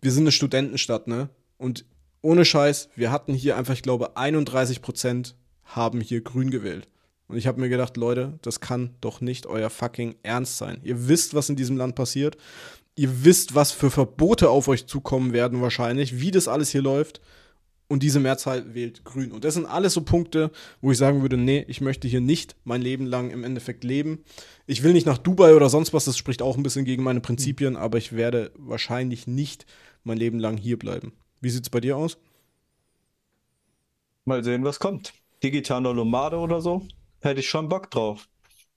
Wir 0.00 0.12
sind 0.12 0.24
eine 0.24 0.32
Studentenstadt, 0.32 1.06
ne? 1.08 1.28
Und 1.58 1.84
ohne 2.22 2.44
Scheiß, 2.44 2.90
wir 2.96 3.10
hatten 3.10 3.34
hier 3.34 3.56
einfach, 3.56 3.74
ich 3.74 3.82
glaube, 3.82 4.16
31 4.16 4.82
Prozent 4.82 5.36
haben 5.66 6.00
hier 6.00 6.22
grün 6.22 6.50
gewählt. 6.50 6.88
Und 7.28 7.36
ich 7.36 7.46
habe 7.46 7.60
mir 7.60 7.68
gedacht, 7.68 7.96
Leute, 7.96 8.38
das 8.42 8.60
kann 8.60 8.94
doch 9.00 9.20
nicht 9.20 9.46
euer 9.46 9.70
fucking 9.70 10.14
Ernst 10.22 10.58
sein. 10.58 10.78
Ihr 10.84 11.08
wisst, 11.08 11.34
was 11.34 11.48
in 11.48 11.56
diesem 11.56 11.76
Land 11.76 11.96
passiert. 11.96 12.36
Ihr 12.94 13.24
wisst, 13.24 13.54
was 13.54 13.72
für 13.72 13.90
Verbote 13.90 14.48
auf 14.48 14.68
euch 14.68 14.86
zukommen 14.86 15.32
werden 15.32 15.60
wahrscheinlich, 15.60 16.20
wie 16.20 16.30
das 16.30 16.48
alles 16.48 16.70
hier 16.70 16.82
läuft. 16.82 17.20
Und 17.88 18.02
diese 18.02 18.18
Mehrzahl 18.18 18.74
wählt 18.74 19.04
grün. 19.04 19.30
Und 19.30 19.44
das 19.44 19.54
sind 19.54 19.66
alles 19.66 19.92
so 19.94 20.02
Punkte, 20.02 20.50
wo 20.80 20.90
ich 20.90 20.98
sagen 20.98 21.22
würde, 21.22 21.36
nee, 21.36 21.64
ich 21.68 21.80
möchte 21.80 22.08
hier 22.08 22.20
nicht 22.20 22.56
mein 22.64 22.82
Leben 22.82 23.06
lang 23.06 23.30
im 23.30 23.44
Endeffekt 23.44 23.84
leben. 23.84 24.24
Ich 24.66 24.82
will 24.82 24.92
nicht 24.92 25.06
nach 25.06 25.18
Dubai 25.18 25.54
oder 25.54 25.68
sonst 25.68 25.92
was, 25.92 26.04
das 26.04 26.16
spricht 26.16 26.42
auch 26.42 26.56
ein 26.56 26.64
bisschen 26.64 26.84
gegen 26.84 27.04
meine 27.04 27.20
Prinzipien, 27.20 27.76
aber 27.76 27.98
ich 27.98 28.12
werde 28.12 28.50
wahrscheinlich 28.56 29.28
nicht 29.28 29.66
mein 30.02 30.18
Leben 30.18 30.40
lang 30.40 30.56
hier 30.56 30.78
bleiben. 30.78 31.12
Wie 31.40 31.50
sieht 31.50 31.62
es 31.62 31.70
bei 31.70 31.80
dir 31.80 31.96
aus? 31.96 32.18
Mal 34.24 34.42
sehen, 34.42 34.64
was 34.64 34.80
kommt 34.80 35.12
digitaler 35.42 35.94
Nomade 35.94 36.38
oder 36.38 36.60
so, 36.60 36.86
hätte 37.20 37.40
ich 37.40 37.48
schon 37.48 37.68
Bock 37.68 37.90
drauf. 37.90 38.28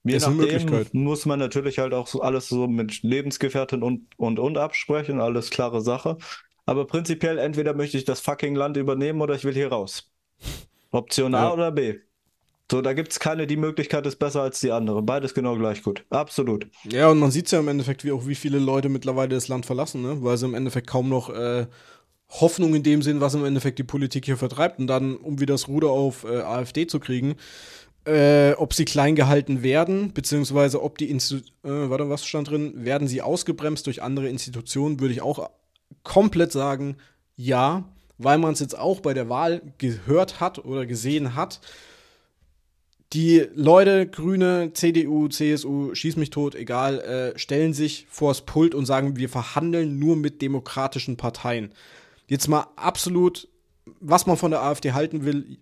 Je 0.04 0.16
ist 0.16 0.28
nachdem 0.28 0.88
muss 0.94 1.26
man 1.26 1.40
natürlich 1.40 1.80
halt 1.80 1.94
auch 1.94 2.08
so 2.08 2.22
alles 2.22 2.48
so 2.48 2.68
mit 2.68 3.04
Lebensgefährten 3.04 3.84
und, 3.84 4.08
und, 4.18 4.40
und 4.40 4.58
absprechen, 4.58 5.20
alles 5.20 5.50
klare 5.50 5.82
Sache. 5.82 6.18
Aber 6.66 6.86
prinzipiell 6.86 7.38
entweder 7.38 7.74
möchte 7.74 7.98
ich 7.98 8.06
das 8.06 8.22
fucking 8.22 8.56
Land 8.56 8.78
übernehmen 8.78 9.22
oder 9.22 9.36
ich 9.36 9.44
will 9.44 9.54
hier 9.54 9.70
raus. 9.70 10.12
Option 10.92 11.36
A 11.36 11.46
ja. 11.46 11.54
oder 11.54 11.72
B. 11.72 11.96
So, 12.72 12.82
da 12.82 12.94
gibt 12.94 13.12
es 13.12 13.20
keine, 13.20 13.48
die 13.48 13.58
Möglichkeit 13.58 14.06
ist 14.06 14.18
besser 14.18 14.44
als 14.44 14.60
die 14.60 14.72
andere. 14.72 15.02
Beides 15.02 15.34
genau 15.34 15.56
gleich 15.56 15.82
gut. 15.82 16.06
Absolut. 16.12 16.68
Ja, 16.84 17.10
und 17.10 17.20
man 17.20 17.32
sieht 17.32 17.52
ja 17.52 17.60
im 17.60 17.68
Endeffekt, 17.68 18.04
wie 18.04 18.12
auch 18.12 18.28
wie 18.28 18.36
viele 18.36 18.60
Leute 18.60 18.90
mittlerweile 18.90 19.30
das 19.30 19.48
Land 19.48 19.66
verlassen, 19.66 20.04
ne? 20.04 20.24
weil 20.24 20.38
sie 20.38 20.46
im 20.46 20.54
Endeffekt 20.54 20.86
kaum 20.86 21.10
noch 21.10 21.32
äh, 21.32 21.66
Hoffnung 22.30 22.76
in 22.76 22.84
dem 22.84 23.02
Sinn, 23.02 23.22
was 23.22 23.34
im 23.34 23.46
Endeffekt 23.46 23.80
die 23.80 23.84
Politik 23.84 24.26
hier 24.26 24.38
vertreibt. 24.38 24.80
Und 24.80 24.88
dann, 24.88 25.16
um 25.18 25.40
wieder 25.40 25.54
das 25.54 25.68
Ruder 25.68 25.90
auf 25.90 26.24
äh, 26.24 26.42
AfD 26.42 26.88
zu 26.88 27.00
kriegen, 27.00 27.36
äh, 28.06 28.54
ob 28.54 28.74
sie 28.74 28.86
klein 28.86 29.16
gehalten 29.16 29.64
werden, 29.64 30.14
beziehungsweise 30.14 30.82
ob 30.82 30.98
die 30.98 31.10
Institutionen, 31.10 31.86
äh, 31.86 31.90
warte, 31.90 32.10
was 32.10 32.26
stand 32.26 32.50
drin, 32.50 32.74
werden 32.86 33.08
sie 33.08 33.22
ausgebremst 33.22 33.88
durch 33.88 34.02
andere 34.02 34.30
Institutionen, 34.30 35.00
würde 35.00 35.14
ich 35.14 35.22
auch 35.22 35.50
komplett 36.04 36.52
sagen, 36.52 36.98
ja, 37.36 37.84
weil 38.18 38.38
man 38.38 38.54
es 38.54 38.60
jetzt 38.60 38.78
auch 38.78 39.00
bei 39.00 39.14
der 39.14 39.30
Wahl 39.30 39.62
gehört 39.78 40.40
hat 40.40 40.64
oder 40.64 40.86
gesehen 40.86 41.36
hat. 41.36 41.62
Die 43.14 43.48
Leute, 43.56 44.06
Grüne, 44.08 44.72
CDU, 44.74 45.30
CSU, 45.30 45.96
schieß 45.96 46.16
mich 46.18 46.30
tot, 46.30 46.54
egal, 46.54 47.00
äh, 47.00 47.40
stellen 47.40 47.74
sich 47.74 48.06
vors 48.10 48.42
Pult 48.42 48.76
und 48.76 48.86
sagen, 48.86 49.18
wir 49.18 49.30
verhandeln 49.30 49.98
nur 49.98 50.16
mit 50.16 50.44
demokratischen 50.44 51.18
Parteien 51.18 51.72
jetzt 52.30 52.48
mal 52.48 52.68
absolut, 52.76 53.50
was 54.00 54.26
man 54.26 54.38
von 54.38 54.52
der 54.52 54.62
AfD 54.62 54.94
halten 54.94 55.26
will, 55.26 55.58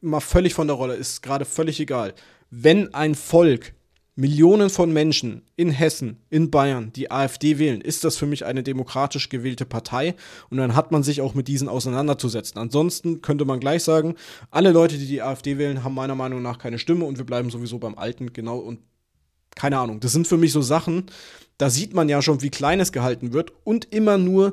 mal 0.00 0.20
völlig 0.20 0.54
von 0.54 0.68
der 0.68 0.76
Rolle, 0.76 0.94
ist 0.94 1.22
gerade 1.22 1.44
völlig 1.44 1.80
egal. 1.80 2.14
Wenn 2.50 2.94
ein 2.94 3.14
Volk, 3.14 3.74
Millionen 4.14 4.68
von 4.68 4.92
Menschen 4.92 5.42
in 5.56 5.70
Hessen, 5.70 6.18
in 6.28 6.50
Bayern 6.50 6.92
die 6.92 7.10
AfD 7.10 7.58
wählen, 7.58 7.80
ist 7.80 8.04
das 8.04 8.18
für 8.18 8.26
mich 8.26 8.44
eine 8.44 8.62
demokratisch 8.62 9.30
gewählte 9.30 9.64
Partei 9.64 10.14
und 10.50 10.58
dann 10.58 10.76
hat 10.76 10.92
man 10.92 11.02
sich 11.02 11.22
auch 11.22 11.32
mit 11.32 11.48
diesen 11.48 11.66
auseinanderzusetzen. 11.66 12.60
Ansonsten 12.60 13.22
könnte 13.22 13.46
man 13.46 13.58
gleich 13.58 13.82
sagen, 13.82 14.16
alle 14.50 14.70
Leute, 14.70 14.98
die 14.98 15.06
die 15.06 15.22
AfD 15.22 15.56
wählen, 15.56 15.82
haben 15.82 15.94
meiner 15.94 16.14
Meinung 16.14 16.42
nach 16.42 16.58
keine 16.58 16.78
Stimme 16.78 17.06
und 17.06 17.16
wir 17.16 17.24
bleiben 17.24 17.48
sowieso 17.48 17.78
beim 17.78 17.96
Alten, 17.96 18.34
genau 18.34 18.58
und 18.58 18.80
keine 19.54 19.78
Ahnung. 19.78 20.00
Das 20.00 20.12
sind 20.12 20.26
für 20.26 20.36
mich 20.36 20.52
so 20.52 20.60
Sachen, 20.60 21.06
da 21.56 21.70
sieht 21.70 21.94
man 21.94 22.10
ja 22.10 22.20
schon, 22.20 22.42
wie 22.42 22.50
klein 22.50 22.80
es 22.80 22.92
gehalten 22.92 23.32
wird 23.32 23.52
und 23.64 23.94
immer 23.94 24.18
nur 24.18 24.52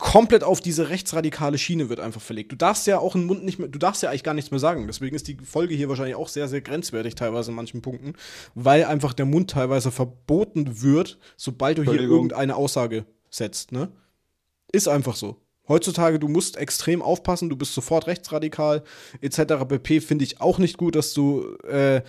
komplett 0.00 0.42
auf 0.42 0.60
diese 0.60 0.88
rechtsradikale 0.88 1.58
Schiene 1.58 1.88
wird 1.88 2.00
einfach 2.00 2.20
verlegt. 2.20 2.50
Du 2.50 2.56
darfst 2.56 2.86
ja 2.86 2.98
auch 2.98 3.14
einen 3.14 3.26
Mund 3.26 3.44
nicht 3.44 3.58
mehr, 3.58 3.68
du 3.68 3.78
darfst 3.78 4.02
ja 4.02 4.08
eigentlich 4.08 4.24
gar 4.24 4.34
nichts 4.34 4.50
mehr 4.50 4.58
sagen. 4.58 4.86
Deswegen 4.86 5.14
ist 5.14 5.28
die 5.28 5.36
Folge 5.36 5.74
hier 5.74 5.88
wahrscheinlich 5.88 6.16
auch 6.16 6.28
sehr, 6.28 6.48
sehr 6.48 6.62
grenzwertig 6.62 7.14
teilweise 7.14 7.50
in 7.50 7.56
manchen 7.56 7.82
Punkten, 7.82 8.14
weil 8.54 8.84
einfach 8.84 9.12
der 9.12 9.26
Mund 9.26 9.50
teilweise 9.50 9.90
verboten 9.90 10.82
wird, 10.82 11.18
sobald 11.36 11.78
du 11.78 11.82
hier 11.84 12.00
irgendeine 12.00 12.56
Aussage 12.56 13.04
setzt, 13.28 13.72
ne? 13.72 13.92
Ist 14.72 14.88
einfach 14.88 15.16
so. 15.16 15.36
Heutzutage, 15.68 16.18
du 16.18 16.28
musst 16.28 16.56
extrem 16.56 17.02
aufpassen, 17.02 17.48
du 17.48 17.56
bist 17.56 17.74
sofort 17.74 18.06
rechtsradikal, 18.06 18.82
etc. 19.20 19.64
pp. 19.68 20.00
Finde 20.00 20.24
ich 20.24 20.40
auch 20.40 20.58
nicht 20.58 20.78
gut, 20.78 20.96
dass 20.96 21.14
du 21.14 21.54
äh, 21.68 22.02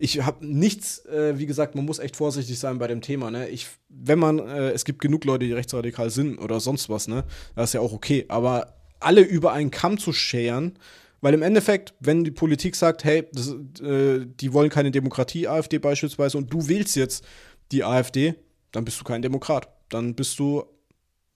ich 0.00 0.22
habe 0.22 0.46
nichts, 0.46 1.04
äh, 1.06 1.38
wie 1.38 1.46
gesagt, 1.46 1.74
man 1.74 1.84
muss 1.84 1.98
echt 1.98 2.16
vorsichtig 2.16 2.58
sein 2.58 2.78
bei 2.78 2.86
dem 2.86 3.02
Thema. 3.02 3.30
Ne? 3.30 3.48
Ich, 3.50 3.66
wenn 3.88 4.18
man, 4.18 4.38
äh, 4.38 4.70
es 4.70 4.86
gibt 4.86 5.00
genug 5.00 5.24
Leute, 5.24 5.44
die 5.44 5.52
rechtsradikal 5.52 6.08
sind 6.08 6.38
oder 6.38 6.58
sonst 6.58 6.88
was, 6.88 7.06
ne? 7.06 7.24
Das 7.54 7.70
ist 7.70 7.74
ja 7.74 7.80
auch 7.80 7.92
okay. 7.92 8.24
Aber 8.28 8.74
alle 8.98 9.20
über 9.20 9.52
einen 9.52 9.70
Kamm 9.70 9.98
zu 9.98 10.12
scheren, 10.12 10.78
weil 11.20 11.34
im 11.34 11.42
Endeffekt, 11.42 11.92
wenn 12.00 12.24
die 12.24 12.30
Politik 12.30 12.76
sagt, 12.76 13.04
hey, 13.04 13.28
das, 13.32 13.54
äh, 13.82 14.26
die 14.26 14.52
wollen 14.54 14.70
keine 14.70 14.90
Demokratie, 14.90 15.46
AfD 15.46 15.78
beispielsweise, 15.78 16.38
und 16.38 16.50
du 16.50 16.66
wählst 16.66 16.96
jetzt 16.96 17.24
die 17.70 17.84
AfD, 17.84 18.36
dann 18.72 18.86
bist 18.86 18.98
du 19.00 19.04
kein 19.04 19.20
Demokrat. 19.20 19.68
Dann 19.90 20.14
bist 20.14 20.38
du 20.38 20.64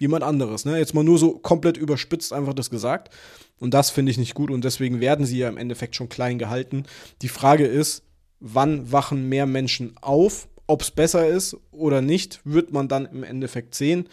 jemand 0.01 0.25
anderes. 0.25 0.65
Ne? 0.65 0.79
Jetzt 0.79 0.95
mal 0.95 1.05
nur 1.05 1.19
so 1.19 1.39
komplett 1.39 1.77
überspitzt 1.77 2.33
einfach 2.33 2.55
das 2.55 2.71
gesagt. 2.71 3.15
Und 3.59 3.75
das 3.75 3.91
finde 3.91 4.11
ich 4.11 4.19
nicht 4.19 4.35
gut 4.35 4.51
und 4.51 4.65
deswegen 4.65 5.01
werden 5.01 5.27
sie 5.27 5.39
ja 5.39 5.49
im 5.51 5.59
Endeffekt 5.59 5.97
schon 5.97 6.09
klein 6.09 6.39
gehalten. 6.39 6.85
Die 7.23 7.29
Frage 7.29 7.67
ist, 7.67 8.03
wann 8.45 8.93
wachen 8.93 9.29
mehr 9.29 9.47
Menschen 9.47 9.97
auf. 10.01 10.49
Ob 10.67 10.83
es 10.83 10.91
besser 10.91 11.27
ist 11.27 11.57
oder 11.73 12.03
nicht, 12.03 12.41
wird 12.45 12.73
man 12.73 12.89
dann 12.89 13.07
im 13.07 13.25
Endeffekt 13.25 13.75
sehen. 13.75 14.09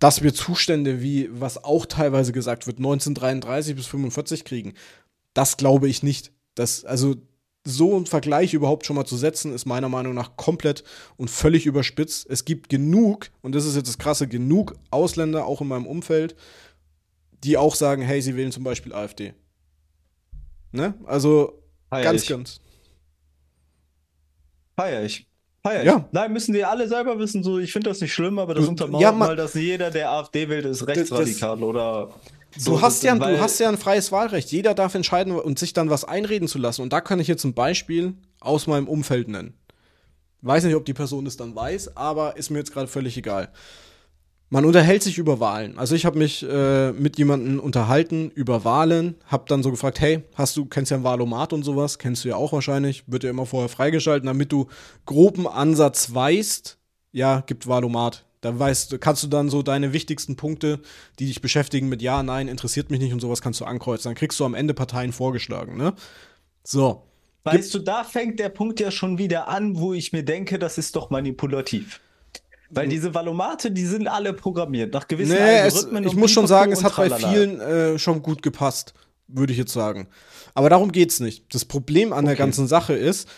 Dass 0.00 0.22
wir 0.22 0.34
Zustände 0.34 1.00
wie, 1.00 1.28
was 1.32 1.62
auch 1.64 1.86
teilweise 1.86 2.32
gesagt 2.32 2.66
wird, 2.66 2.78
1933 2.78 3.74
bis 3.74 3.86
45 3.86 4.44
kriegen, 4.44 4.74
das 5.32 5.56
glaube 5.56 5.88
ich 5.88 6.02
nicht. 6.02 6.32
Das, 6.54 6.84
also 6.84 7.16
so 7.64 7.96
einen 7.96 8.06
Vergleich 8.06 8.54
überhaupt 8.54 8.86
schon 8.86 8.96
mal 8.96 9.04
zu 9.04 9.16
setzen, 9.16 9.52
ist 9.52 9.66
meiner 9.66 9.88
Meinung 9.88 10.14
nach 10.14 10.36
komplett 10.36 10.82
und 11.16 11.30
völlig 11.30 11.66
überspitzt. 11.66 12.26
Es 12.28 12.44
gibt 12.44 12.68
genug, 12.68 13.30
und 13.42 13.54
das 13.54 13.64
ist 13.64 13.76
jetzt 13.76 13.88
das 13.88 13.98
Krasse, 13.98 14.26
genug 14.28 14.74
Ausländer, 14.90 15.46
auch 15.46 15.60
in 15.60 15.68
meinem 15.68 15.86
Umfeld, 15.86 16.34
die 17.44 17.56
auch 17.56 17.74
sagen, 17.74 18.02
hey, 18.02 18.20
sie 18.22 18.36
wählen 18.36 18.52
zum 18.52 18.64
Beispiel 18.64 18.92
AfD. 18.92 19.34
Ne? 20.72 20.94
Also 21.06 21.62
Hi, 21.90 22.02
ganz, 22.02 22.26
ganz. 22.26 22.60
Feier 24.78 25.02
ich. 25.02 25.26
Feier 25.64 25.80
ich. 25.80 25.86
Ja. 25.86 26.08
Nein, 26.12 26.32
müssen 26.32 26.52
die 26.52 26.64
alle 26.64 26.86
selber 26.86 27.18
wissen. 27.18 27.42
So, 27.42 27.58
ich 27.58 27.72
finde 27.72 27.90
das 27.90 28.00
nicht 28.00 28.12
schlimm, 28.12 28.38
aber 28.38 28.54
das 28.54 28.68
untermauert 28.68 29.02
ja, 29.02 29.10
mal, 29.10 29.34
dass 29.34 29.54
jeder, 29.54 29.90
der 29.90 30.12
AfD 30.12 30.48
wählt, 30.48 30.64
ist 30.64 30.86
rechtsradikal 30.86 31.64
oder. 31.64 32.10
so. 32.56 32.76
Du 32.76 32.80
hast, 32.80 33.02
ja, 33.02 33.18
Weil- 33.18 33.34
du 33.34 33.40
hast 33.40 33.58
ja 33.58 33.68
ein 33.68 33.76
freies 33.76 34.12
Wahlrecht. 34.12 34.52
Jeder 34.52 34.74
darf 34.74 34.94
entscheiden 34.94 35.32
und 35.32 35.58
sich 35.58 35.72
dann 35.72 35.90
was 35.90 36.04
einreden 36.04 36.46
zu 36.46 36.58
lassen. 36.58 36.82
Und 36.82 36.92
da 36.92 37.00
kann 37.00 37.18
ich 37.18 37.26
jetzt 37.26 37.42
ein 37.42 37.54
Beispiel 37.54 38.14
aus 38.38 38.68
meinem 38.68 38.86
Umfeld 38.86 39.26
nennen. 39.26 39.54
Weiß 40.42 40.62
nicht, 40.62 40.76
ob 40.76 40.84
die 40.84 40.94
Person 40.94 41.26
es 41.26 41.36
dann 41.36 41.56
weiß, 41.56 41.96
aber 41.96 42.36
ist 42.36 42.50
mir 42.50 42.58
jetzt 42.58 42.72
gerade 42.72 42.86
völlig 42.86 43.16
egal. 43.16 43.48
Man 44.50 44.64
unterhält 44.64 45.02
sich 45.02 45.18
über 45.18 45.40
Wahlen. 45.40 45.78
Also 45.78 45.94
ich 45.94 46.06
habe 46.06 46.18
mich 46.18 46.42
äh, 46.42 46.92
mit 46.92 47.18
jemandem 47.18 47.60
unterhalten 47.60 48.30
über 48.34 48.64
Wahlen, 48.64 49.16
habe 49.26 49.44
dann 49.46 49.62
so 49.62 49.70
gefragt, 49.70 50.00
hey, 50.00 50.22
hast 50.34 50.56
du 50.56 50.64
kennst 50.64 50.90
ja 50.90 50.96
ein 50.96 51.04
Wahlomat 51.04 51.52
und 51.52 51.64
sowas, 51.64 51.98
kennst 51.98 52.24
du 52.24 52.30
ja 52.30 52.36
auch 52.36 52.52
wahrscheinlich, 52.52 53.04
wird 53.06 53.24
ja 53.24 53.30
immer 53.30 53.44
vorher 53.44 53.68
freigeschalten, 53.68 54.26
damit 54.26 54.50
du 54.50 54.66
groben 55.04 55.46
Ansatz 55.46 56.14
weißt. 56.14 56.78
Ja, 57.12 57.40
gibt 57.46 57.66
Wahlomat. 57.66 58.24
Da 58.40 58.56
weißt, 58.58 58.92
du- 58.92 58.98
kannst 58.98 59.22
du 59.22 59.26
dann 59.26 59.50
so 59.50 59.62
deine 59.62 59.92
wichtigsten 59.92 60.36
Punkte, 60.36 60.80
die 61.18 61.26
dich 61.26 61.42
beschäftigen 61.42 61.88
mit 61.90 62.00
ja, 62.00 62.22
nein, 62.22 62.48
interessiert 62.48 62.90
mich 62.90 63.00
nicht 63.00 63.12
und 63.12 63.20
sowas 63.20 63.42
kannst 63.42 63.60
du 63.60 63.66
ankreuzen. 63.66 64.08
Dann 64.10 64.14
kriegst 64.14 64.40
du 64.40 64.44
am 64.46 64.54
Ende 64.54 64.72
Parteien 64.72 65.12
vorgeschlagen, 65.12 65.76
ne? 65.76 65.92
So. 66.64 67.02
Weißt 67.44 67.72
du, 67.74 67.78
da 67.80 68.04
fängt 68.04 68.40
der 68.40 68.48
Punkt 68.50 68.78
ja 68.80 68.90
schon 68.90 69.18
wieder 69.18 69.48
an, 69.48 69.78
wo 69.78 69.92
ich 69.94 70.12
mir 70.12 70.22
denke, 70.22 70.58
das 70.58 70.78
ist 70.78 70.96
doch 70.96 71.10
manipulativ. 71.10 72.00
Weil 72.70 72.88
diese 72.88 73.14
Valomate, 73.14 73.70
die 73.70 73.86
sind 73.86 74.08
alle 74.08 74.32
programmiert 74.34 74.92
nach 74.92 75.08
gewissen 75.08 75.32
Nee, 75.32 75.58
es, 75.60 75.74
Algorithmen. 75.74 76.04
ich 76.04 76.10
und 76.10 76.18
muss 76.18 76.30
schon 76.30 76.46
sagen, 76.46 76.70
es 76.72 76.84
hat 76.84 76.96
bei 76.96 77.08
vielen 77.10 77.60
äh, 77.60 77.98
schon 77.98 78.20
gut 78.22 78.42
gepasst, 78.42 78.92
würde 79.26 79.52
ich 79.52 79.58
jetzt 79.58 79.72
sagen. 79.72 80.08
Aber 80.54 80.68
darum 80.68 80.92
geht's 80.92 81.20
nicht. 81.20 81.54
Das 81.54 81.64
Problem 81.64 82.12
an 82.12 82.24
der 82.26 82.34
Okay. 82.34 82.42
ganzen 82.42 82.66
Sache 82.66 82.92
ist, 82.94 83.28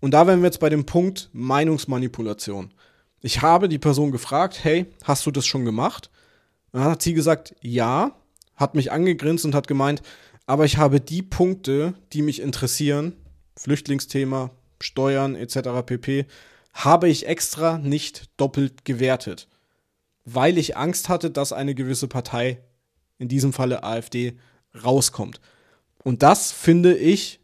und 0.00 0.12
da 0.12 0.26
wären 0.26 0.40
wir 0.40 0.46
jetzt 0.46 0.60
bei 0.60 0.70
dem 0.70 0.86
Punkt 0.86 1.28
Meinungsmanipulation. 1.32 2.72
Ich 3.20 3.42
habe 3.42 3.68
die 3.68 3.78
Person 3.78 4.10
gefragt, 4.12 4.60
hey, 4.64 4.86
hast 5.04 5.26
du 5.26 5.30
das 5.30 5.46
schon 5.46 5.64
gemacht? 5.64 6.10
Und 6.72 6.80
dann 6.80 6.90
hat 6.90 7.02
sie 7.02 7.12
gesagt, 7.14 7.54
ja, 7.60 8.12
hat 8.56 8.74
mich 8.74 8.92
angegrinst 8.92 9.44
und 9.44 9.54
hat 9.54 9.68
gemeint, 9.68 10.02
aber 10.46 10.64
ich 10.64 10.78
habe 10.78 11.00
die 11.00 11.22
Punkte, 11.22 11.94
die 12.12 12.22
mich 12.22 12.40
interessieren, 12.40 13.12
Flüchtlingsthema, 13.56 14.50
Steuern 14.80 15.36
etc. 15.36 15.84
pp, 15.84 16.26
habe 16.72 17.08
ich 17.08 17.26
extra 17.26 17.78
nicht 17.78 18.30
doppelt 18.36 18.84
gewertet 18.84 19.48
weil 20.24 20.58
ich 20.58 20.76
Angst 20.76 21.08
hatte, 21.08 21.30
dass 21.30 21.52
eine 21.52 21.74
gewisse 21.74 22.06
Partei, 22.06 22.60
in 23.18 23.28
diesem 23.28 23.52
Falle 23.52 23.82
AfD, 23.82 24.38
rauskommt. 24.84 25.40
Und 26.04 26.22
das 26.22 26.52
finde 26.52 26.96
ich 26.96 27.40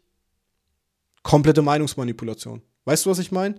komplette 1.23 1.61
Meinungsmanipulation. 1.61 2.61
Weißt 2.85 3.05
du, 3.05 3.09
was 3.09 3.19
ich 3.19 3.31
meine? 3.31 3.55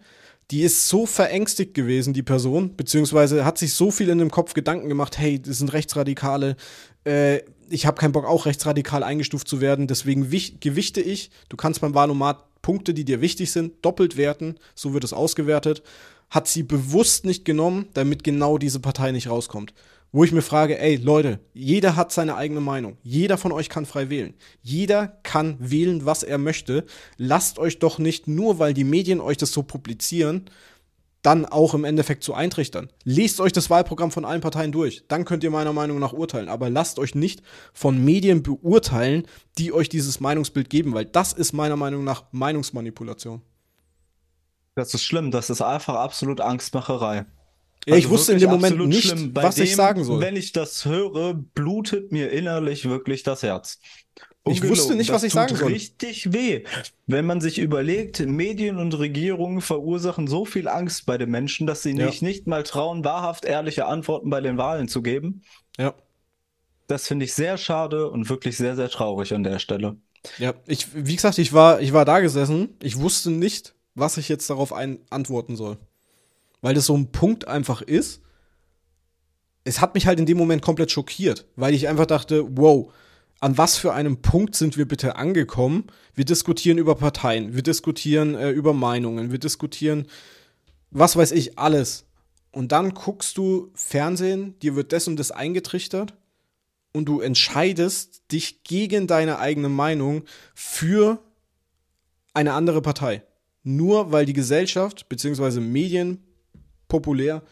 Die 0.51 0.63
ist 0.63 0.89
so 0.89 1.05
verängstigt 1.05 1.75
gewesen, 1.75 2.15
die 2.15 2.23
Person, 2.23 2.75
beziehungsweise 2.75 3.45
hat 3.45 3.59
sich 3.59 3.75
so 3.75 3.91
viel 3.91 4.09
in 4.09 4.19
dem 4.19 4.31
Kopf 4.31 4.55
Gedanken 4.55 4.89
gemacht, 4.89 5.19
hey, 5.19 5.41
das 5.43 5.59
sind 5.59 5.73
Rechtsradikale, 5.75 6.57
äh, 7.05 7.41
ich 7.69 7.85
habe 7.85 8.01
keinen 8.01 8.13
Bock, 8.13 8.25
auch 8.25 8.47
rechtsradikal 8.47 9.03
eingestuft 9.03 9.47
zu 9.47 9.61
werden, 9.61 9.89
deswegen 9.89 10.31
wich- 10.31 10.59
gewichte 10.61 11.03
ich, 11.03 11.31
du 11.51 11.57
kannst 11.59 11.83
beim 11.83 11.95
Wahlomat 11.95 12.48
Punkte, 12.63 12.95
die 12.95 13.05
dir 13.05 13.21
wichtig 13.21 13.51
sind, 13.51 13.85
doppelt 13.85 14.17
werten, 14.17 14.57
so 14.75 14.93
wird 14.93 15.05
es 15.05 15.13
ausgewertet, 15.13 15.83
hat 16.31 16.47
sie 16.49 16.63
bewusst 16.63 17.25
nicht 17.25 17.45
genommen, 17.45 17.89
damit 17.95 18.25
genau 18.25 18.59
diese 18.59 18.81
Partei 18.81 19.13
nicht 19.13 19.29
rauskommt. 19.29 19.73
Wo 20.11 20.25
ich 20.25 20.33
mir 20.33 20.43
frage, 20.43 20.79
ey 20.81 20.97
Leute, 20.97 21.39
jeder 21.53 21.95
hat 21.95 22.13
seine 22.13 22.35
eigene 22.37 22.61
Meinung. 22.61 22.97
Jeder 23.03 23.37
von 23.37 23.53
euch 23.53 23.69
kann 23.69 23.85
frei 23.85 24.09
wählen. 24.09 24.35
Jeder 24.63 25.19
kann 25.23 25.57
wählen, 25.59 26.07
was 26.07 26.23
er 26.23 26.39
möchte. 26.39 26.87
Lasst 27.19 27.59
euch 27.59 27.79
doch 27.79 27.99
nicht 27.99 28.27
nur, 28.27 28.59
weil 28.59 28.73
die 28.73 28.85
Medien 28.85 29.21
euch 29.21 29.37
das 29.37 29.53
so 29.53 29.63
publizieren, 29.63 30.47
dann 31.23 31.45
auch 31.47 31.75
im 31.75 31.85
Endeffekt 31.85 32.23
zu 32.23 32.35
eintrichtern. 32.35 32.91
Lest 33.05 33.41
euch 33.41 33.53
das 33.53 33.71
Wahlprogramm 33.71 34.11
von 34.11 34.25
allen 34.25 34.41
Parteien 34.41 34.73
durch. 34.73 35.05
Dann 35.09 35.25
könnt 35.25 35.43
ihr 35.43 35.51
meiner 35.51 35.73
Meinung 35.73 35.99
nach 35.99 36.13
urteilen. 36.13 36.49
Aber 36.49 36.71
lasst 36.71 36.99
euch 36.99 37.15
nicht 37.15 37.43
von 37.73 38.05
Medien 38.05 38.43
beurteilen, 38.43 39.27
die 39.59 39.73
euch 39.73 39.89
dieses 39.89 40.21
Meinungsbild 40.21 40.71
geben, 40.71 40.95
weil 40.95 41.05
das 41.05 41.33
ist 41.33 41.53
meiner 41.53 41.77
Meinung 41.77 42.05
nach 42.05 42.25
Meinungsmanipulation. 42.33 43.43
Das 44.77 44.95
ist 44.95 45.03
schlimm, 45.03 45.33
das 45.33 45.51
ist 45.51 45.61
einfach 45.61 45.97
absolut 45.97 46.41
Angstmacherei. 46.41 47.27
Ja, 47.87 47.97
ich 47.97 48.05
Also 48.05 48.11
wusste 48.11 48.33
in 48.35 48.39
dem 48.39 48.51
Moment 48.51 48.79
nicht, 48.87 49.35
was 49.35 49.59
ich 49.59 49.71
dem, 49.71 49.77
sagen 49.77 50.05
soll. 50.05 50.21
Wenn 50.21 50.37
ich 50.37 50.53
das 50.53 50.85
höre, 50.85 51.35
blutet 51.35 52.13
mir 52.13 52.31
innerlich 52.31 52.89
wirklich 52.89 53.23
das 53.23 53.43
Herz. 53.43 53.81
Ich 54.51 54.69
wusste 54.69 54.95
nicht, 54.95 55.11
was 55.11 55.23
das 55.23 55.29
ich 55.29 55.33
sagen 55.33 55.49
tut 55.51 55.59
soll. 55.59 55.73
richtig 55.73 56.33
weh. 56.33 56.65
Wenn 57.07 57.27
man 57.27 57.41
sich 57.41 57.59
überlegt, 57.59 58.21
Medien 58.21 58.79
und 58.79 58.99
Regierungen 58.99 59.61
verursachen 59.61 60.27
so 60.27 60.45
viel 60.45 60.69
Angst 60.69 61.07
bei 61.07 61.19
den 61.19 61.31
Menschen, 61.31 61.67
dass 61.67 61.83
sie 61.83 61.93
Ja. 61.97 62.07
nicht, 62.07 62.23
nicht 62.23 62.47
mal 62.47 62.63
trauen, 62.63 63.05
wahrhaft 63.05 63.45
ehrliche 63.45 63.87
Antworten 63.87 64.31
bei 64.31 64.41
den 64.41 64.59
Wahlen 64.59 64.89
zu 64.89 65.03
geben. 65.03 65.43
Ja. 65.79 65.95
Das 66.87 67.07
finde 67.07 67.25
ich 67.27 67.35
sehr 67.35 67.59
schade 67.59 68.11
und 68.11 68.29
wirklich 68.29 68.57
sehr, 68.57 68.75
sehr 68.77 68.89
traurig 68.89 69.35
an 69.35 69.43
der 69.45 69.59
Stelle. 69.59 69.97
Ja, 70.39 70.55
ich, 70.67 70.89
wie 70.95 71.15
gesagt, 71.17 71.39
ich 71.39 71.53
war, 71.53 71.81
ich 71.81 71.93
war 71.93 72.05
da 72.05 72.21
gesessen. 72.21 72.71
Ich 72.83 72.99
wusste 72.99 73.31
nicht, 73.31 73.75
was 73.95 74.17
ich 74.17 74.29
jetzt 74.29 74.49
darauf 74.51 74.73
ein, 74.73 74.99
antworten 75.11 75.55
soll. 75.57 75.77
Weil 76.61 76.75
das 76.75 76.87
so 76.87 76.97
ein 76.97 77.13
Punkt 77.13 77.47
einfach 77.47 77.83
ist. 77.83 78.21
Es 79.65 79.81
hat 79.81 79.95
mich 79.95 80.07
halt 80.07 80.19
in 80.19 80.27
dem 80.27 80.39
Moment 80.39 80.63
komplett 80.63 80.91
schockiert, 80.91 81.47
weil 81.57 81.75
ich 81.75 81.89
einfach 81.89 82.07
dachte, 82.07 82.45
wow, 82.57 82.91
an 83.41 83.57
was 83.57 83.77
für 83.77 83.93
einem 83.93 84.21
Punkt 84.21 84.57
sind 84.57 84.77
wir 84.77 84.87
bitte 84.87 85.17
angekommen? 85.17 85.85
Wir 86.15 86.25
diskutieren 86.25 86.79
über 86.79 86.97
Parteien, 86.97 87.55
wir 87.55 87.63
diskutieren 87.63 88.35
äh, 88.35 88.51
über 88.51 88.73
Meinungen, 88.73 89.31
wir 89.31 89.39
diskutieren, 89.39 90.07
was 90.91 91.17
weiß 91.17 91.33
ich, 91.33 91.59
alles. 91.59 92.05
Und 92.51 92.73
dann 92.73 92.95
guckst 92.95 93.37
du 93.39 93.71
Fernsehen, 93.75 94.59
dir 94.61 94.75
wird 94.75 94.93
das 94.93 95.07
und 95.07 95.17
das 95.17 95.31
eingetrichtert 95.31 96.15
und 96.93 97.05
du 97.05 97.21
entscheidest 97.21 98.23
dich 98.33 98.65
gegen 98.65 99.07
deine 99.07 99.39
eigene 99.39 99.69
Meinung 99.69 100.25
für 100.55 101.23
eine 102.35 102.55
andere 102.55 102.83
Partei. 102.83 103.23
Nur 103.63 104.13
weil 104.13 104.27
die 104.27 104.33
Gesellschaft 104.33 105.09
bzw. 105.09 105.61
Medien 105.61 106.25
populär 106.89 107.43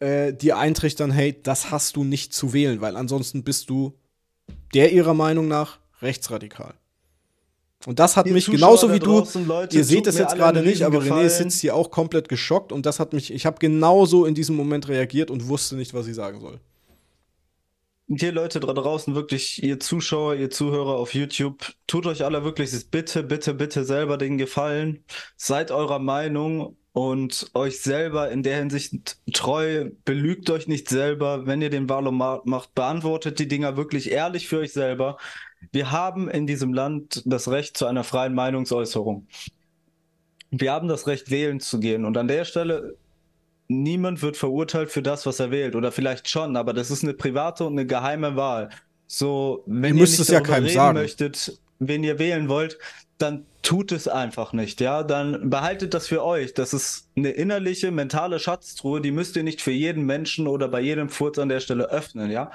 äh, 0.00 0.32
dir 0.32 0.58
eintrichtern, 0.58 1.10
hey, 1.10 1.40
das 1.42 1.70
hast 1.70 1.96
du 1.96 2.04
nicht 2.04 2.32
zu 2.32 2.52
wählen, 2.52 2.80
weil 2.80 2.96
ansonsten 2.96 3.44
bist 3.44 3.70
du 3.70 3.98
der 4.74 4.92
ihrer 4.92 5.14
Meinung 5.14 5.48
nach 5.48 5.78
rechtsradikal. 6.00 6.74
Und 7.86 7.98
das 7.98 8.16
hat 8.16 8.26
Ihr 8.26 8.32
mich 8.32 8.44
Zuschauer 8.44 8.60
genauso 8.60 8.92
wie 8.92 9.00
du, 9.00 9.24
Leute, 9.44 9.76
ihr 9.76 9.84
seht 9.84 10.06
es 10.06 10.16
jetzt 10.16 10.36
gerade 10.36 10.62
nicht, 10.62 10.82
aber 10.82 10.98
René 10.98 11.02
Riesengefallen. 11.02 11.30
sitzt 11.30 11.60
hier 11.60 11.74
auch 11.74 11.90
komplett 11.90 12.28
geschockt 12.28 12.70
und 12.70 12.86
das 12.86 13.00
hat 13.00 13.12
mich, 13.12 13.32
ich 13.32 13.44
habe 13.44 13.58
genauso 13.58 14.24
in 14.24 14.34
diesem 14.34 14.54
Moment 14.54 14.88
reagiert 14.88 15.30
und 15.30 15.48
wusste 15.48 15.74
nicht, 15.74 15.92
was 15.92 16.06
ich 16.06 16.14
sagen 16.14 16.40
soll. 16.40 16.60
hier 18.06 18.32
Leute 18.32 18.60
da 18.60 18.72
draußen, 18.72 19.14
wirklich, 19.14 19.62
ihr 19.62 19.80
Zuschauer, 19.80 20.34
ihr 20.34 20.50
Zuhörer 20.50 20.94
auf 20.94 21.14
YouTube, 21.14 21.72
tut 21.86 22.06
euch 22.06 22.24
alle 22.24 22.44
wirklich 22.44 22.70
bitte, 22.90 23.22
bitte, 23.22 23.54
bitte 23.54 23.84
selber 23.84 24.16
den 24.16 24.38
Gefallen. 24.38 25.04
Seid 25.36 25.70
eurer 25.70 25.98
Meinung 25.98 26.76
und 26.92 27.50
euch 27.54 27.80
selber 27.80 28.30
in 28.30 28.42
der 28.42 28.56
Hinsicht 28.58 29.16
treu, 29.32 29.90
belügt 30.04 30.50
euch 30.50 30.68
nicht 30.68 30.88
selber, 30.88 31.46
wenn 31.46 31.62
ihr 31.62 31.70
den 31.70 31.88
Wahlomat 31.88 32.46
macht, 32.46 32.74
beantwortet 32.74 33.38
die 33.38 33.48
Dinger 33.48 33.76
wirklich 33.76 34.10
ehrlich 34.10 34.46
für 34.46 34.58
euch 34.58 34.72
selber. 34.72 35.16
Wir 35.70 35.90
haben 35.90 36.28
in 36.28 36.46
diesem 36.46 36.74
Land 36.74 37.22
das 37.24 37.48
Recht 37.48 37.76
zu 37.76 37.86
einer 37.86 38.04
freien 38.04 38.34
Meinungsäußerung. 38.34 39.26
Wir 40.50 40.72
haben 40.72 40.88
das 40.88 41.06
Recht, 41.06 41.30
wählen 41.30 41.60
zu 41.60 41.80
gehen. 41.80 42.04
Und 42.04 42.18
an 42.18 42.28
der 42.28 42.44
Stelle, 42.44 42.96
niemand 43.68 44.20
wird 44.20 44.36
verurteilt 44.36 44.90
für 44.90 45.02
das, 45.02 45.24
was 45.24 45.40
er 45.40 45.50
wählt. 45.50 45.74
Oder 45.74 45.92
vielleicht 45.92 46.28
schon, 46.28 46.56
aber 46.56 46.74
das 46.74 46.90
ist 46.90 47.04
eine 47.04 47.14
private 47.14 47.64
und 47.64 47.72
eine 47.72 47.86
geheime 47.86 48.36
Wahl. 48.36 48.68
So, 49.06 49.62
wenn 49.66 49.94
ihr, 49.94 50.02
ihr 50.02 50.08
nicht 50.08 50.18
es 50.18 50.28
ja 50.28 50.40
keinem 50.40 50.64
reden 50.64 50.74
sagen. 50.74 50.98
möchtet, 50.98 51.58
wen 51.88 52.04
ihr 52.04 52.18
wählen 52.18 52.48
wollt, 52.48 52.78
dann 53.18 53.46
tut 53.62 53.92
es 53.92 54.08
einfach 54.08 54.52
nicht, 54.52 54.80
ja. 54.80 55.04
Dann 55.04 55.48
behaltet 55.48 55.94
das 55.94 56.08
für 56.08 56.24
euch. 56.24 56.54
Das 56.54 56.74
ist 56.74 57.08
eine 57.16 57.30
innerliche, 57.30 57.92
mentale 57.92 58.40
Schatztruhe, 58.40 59.00
die 59.00 59.12
müsst 59.12 59.36
ihr 59.36 59.44
nicht 59.44 59.62
für 59.62 59.70
jeden 59.70 60.04
Menschen 60.04 60.48
oder 60.48 60.68
bei 60.68 60.80
jedem 60.80 61.08
Furz 61.08 61.38
an 61.38 61.48
der 61.48 61.60
Stelle 61.60 61.88
öffnen, 61.88 62.30
ja. 62.30 62.50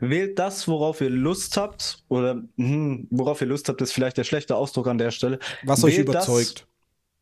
Wählt 0.00 0.38
das, 0.38 0.68
worauf 0.68 1.00
ihr 1.00 1.10
Lust 1.10 1.56
habt, 1.56 2.04
oder 2.08 2.42
hm, 2.56 3.08
worauf 3.10 3.40
ihr 3.40 3.48
Lust 3.48 3.68
habt, 3.68 3.82
ist 3.82 3.92
vielleicht 3.92 4.16
der 4.16 4.24
schlechte 4.24 4.54
Ausdruck 4.54 4.86
an 4.86 4.98
der 4.98 5.10
Stelle. 5.10 5.38
Was 5.64 5.82
Wählt 5.82 5.94
euch 5.94 5.98
überzeugt. 5.98 6.60
Das, 6.60 6.66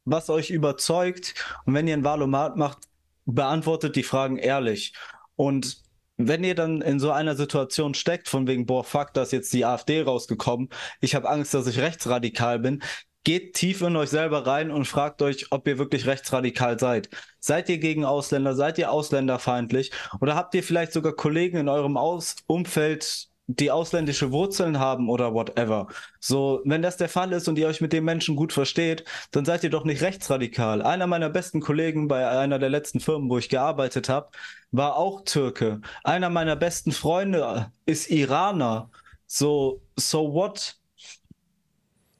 was 0.04 0.30
euch 0.30 0.50
überzeugt. 0.50 1.34
Und 1.64 1.74
wenn 1.74 1.88
ihr 1.88 1.94
ein 1.94 2.04
Valomat 2.04 2.56
macht, 2.56 2.78
beantwortet 3.24 3.96
die 3.96 4.02
Fragen 4.02 4.36
ehrlich. 4.36 4.92
Und 5.36 5.82
wenn 6.28 6.44
ihr 6.44 6.54
dann 6.54 6.82
in 6.82 7.00
so 7.00 7.10
einer 7.10 7.36
Situation 7.36 7.94
steckt, 7.94 8.28
von 8.28 8.46
wegen, 8.46 8.66
boah, 8.66 8.84
fuck, 8.84 9.12
da 9.14 9.22
ist 9.22 9.32
jetzt 9.32 9.52
die 9.52 9.64
AfD 9.64 10.02
rausgekommen, 10.02 10.68
ich 11.00 11.14
habe 11.14 11.28
Angst, 11.28 11.54
dass 11.54 11.66
ich 11.66 11.78
rechtsradikal 11.78 12.58
bin, 12.58 12.82
geht 13.24 13.54
tief 13.54 13.82
in 13.82 13.96
euch 13.96 14.10
selber 14.10 14.46
rein 14.46 14.70
und 14.70 14.86
fragt 14.86 15.22
euch, 15.22 15.52
ob 15.52 15.68
ihr 15.68 15.78
wirklich 15.78 16.06
rechtsradikal 16.06 16.78
seid. 16.78 17.10
Seid 17.38 17.68
ihr 17.68 17.78
gegen 17.78 18.04
Ausländer? 18.04 18.54
Seid 18.54 18.78
ihr 18.78 18.90
ausländerfeindlich? 18.90 19.92
Oder 20.20 20.34
habt 20.34 20.54
ihr 20.54 20.62
vielleicht 20.62 20.92
sogar 20.92 21.12
Kollegen 21.12 21.58
in 21.58 21.68
eurem 21.68 21.96
Aus 21.96 22.36
Umfeld, 22.46 23.29
die 23.56 23.70
ausländische 23.70 24.32
Wurzeln 24.32 24.78
haben 24.78 25.08
oder 25.08 25.34
whatever. 25.34 25.88
So, 26.20 26.60
wenn 26.64 26.82
das 26.82 26.96
der 26.96 27.08
Fall 27.08 27.32
ist 27.32 27.48
und 27.48 27.58
ihr 27.58 27.66
euch 27.66 27.80
mit 27.80 27.92
dem 27.92 28.04
Menschen 28.04 28.36
gut 28.36 28.52
versteht, 28.52 29.04
dann 29.32 29.44
seid 29.44 29.64
ihr 29.64 29.70
doch 29.70 29.84
nicht 29.84 30.02
rechtsradikal. 30.02 30.82
Einer 30.82 31.06
meiner 31.06 31.30
besten 31.30 31.60
Kollegen 31.60 32.06
bei 32.06 32.28
einer 32.28 32.58
der 32.58 32.68
letzten 32.68 33.00
Firmen, 33.00 33.28
wo 33.28 33.38
ich 33.38 33.48
gearbeitet 33.48 34.08
habe, 34.08 34.30
war 34.70 34.96
auch 34.96 35.22
Türke. 35.24 35.80
Einer 36.04 36.30
meiner 36.30 36.56
besten 36.56 36.92
Freunde 36.92 37.72
ist 37.86 38.10
Iraner. 38.10 38.90
So, 39.26 39.80
so 39.96 40.32
what? 40.32 40.76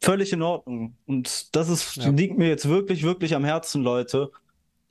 Völlig 0.01 0.33
in 0.33 0.43
Ordnung. 0.43 0.97
Und 1.07 1.55
das 1.55 1.69
ist, 1.69 1.97
ja. 1.97 2.09
liegt 2.09 2.39
mir 2.39 2.49
jetzt 2.49 2.69
wirklich, 2.69 3.03
wirklich 3.03 3.35
am 3.35 3.45
Herzen, 3.45 3.83
Leute. 3.83 4.31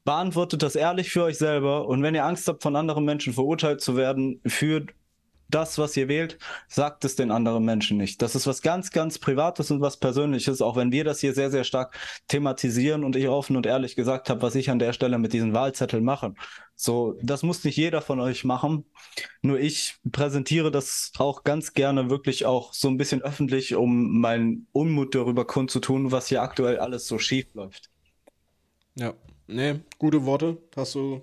Beantwortet 0.05 0.63
das 0.63 0.75
ehrlich 0.75 1.09
für 1.11 1.23
euch 1.23 1.37
selber. 1.37 1.87
Und 1.87 2.01
wenn 2.03 2.15
ihr 2.15 2.25
Angst 2.25 2.47
habt, 2.47 2.63
von 2.63 2.75
anderen 2.75 3.03
Menschen 3.03 3.33
verurteilt 3.33 3.81
zu 3.81 3.97
werden, 3.97 4.39
führt 4.45 4.91
das, 5.49 5.77
was 5.77 5.97
ihr 5.97 6.07
wählt, 6.07 6.37
sagt 6.67 7.03
es 7.05 7.15
den 7.15 7.31
anderen 7.31 7.65
Menschen 7.65 7.97
nicht. 7.97 8.21
Das 8.21 8.35
ist 8.35 8.47
was 8.47 8.61
ganz, 8.61 8.91
ganz 8.91 9.17
Privates 9.17 9.71
und 9.71 9.81
was 9.81 9.97
Persönliches, 9.97 10.61
auch 10.61 10.75
wenn 10.75 10.91
wir 10.91 11.03
das 11.03 11.19
hier 11.19 11.33
sehr, 11.33 11.49
sehr 11.49 11.63
stark 11.63 11.97
thematisieren 12.27 13.03
und 13.03 13.15
ich 13.15 13.27
offen 13.27 13.57
und 13.57 13.65
ehrlich 13.65 13.95
gesagt 13.95 14.29
habe, 14.29 14.41
was 14.41 14.55
ich 14.55 14.69
an 14.69 14.79
der 14.79 14.93
Stelle 14.93 15.17
mit 15.17 15.33
diesen 15.33 15.53
Wahlzetteln 15.53 16.03
mache. 16.03 16.33
So, 16.75 17.17
das 17.21 17.43
muss 17.43 17.63
nicht 17.63 17.75
jeder 17.75 18.01
von 18.01 18.19
euch 18.19 18.45
machen. 18.45 18.85
Nur 19.41 19.59
ich 19.59 19.97
präsentiere 20.11 20.71
das 20.71 21.11
auch 21.17 21.43
ganz 21.43 21.73
gerne 21.73 22.09
wirklich 22.09 22.45
auch 22.45 22.73
so 22.73 22.87
ein 22.87 22.97
bisschen 22.97 23.21
öffentlich, 23.21 23.75
um 23.75 24.21
meinen 24.21 24.67
Unmut 24.71 25.15
darüber 25.15 25.45
kundzutun, 25.45 26.11
was 26.11 26.27
hier 26.27 26.41
aktuell 26.41 26.77
alles 26.77 27.07
so 27.07 27.17
schief 27.17 27.47
läuft. 27.53 27.89
Ja, 28.95 29.13
nee, 29.47 29.79
gute 29.97 30.25
Worte. 30.25 30.57
Hast 30.75 30.95
du. 30.95 31.21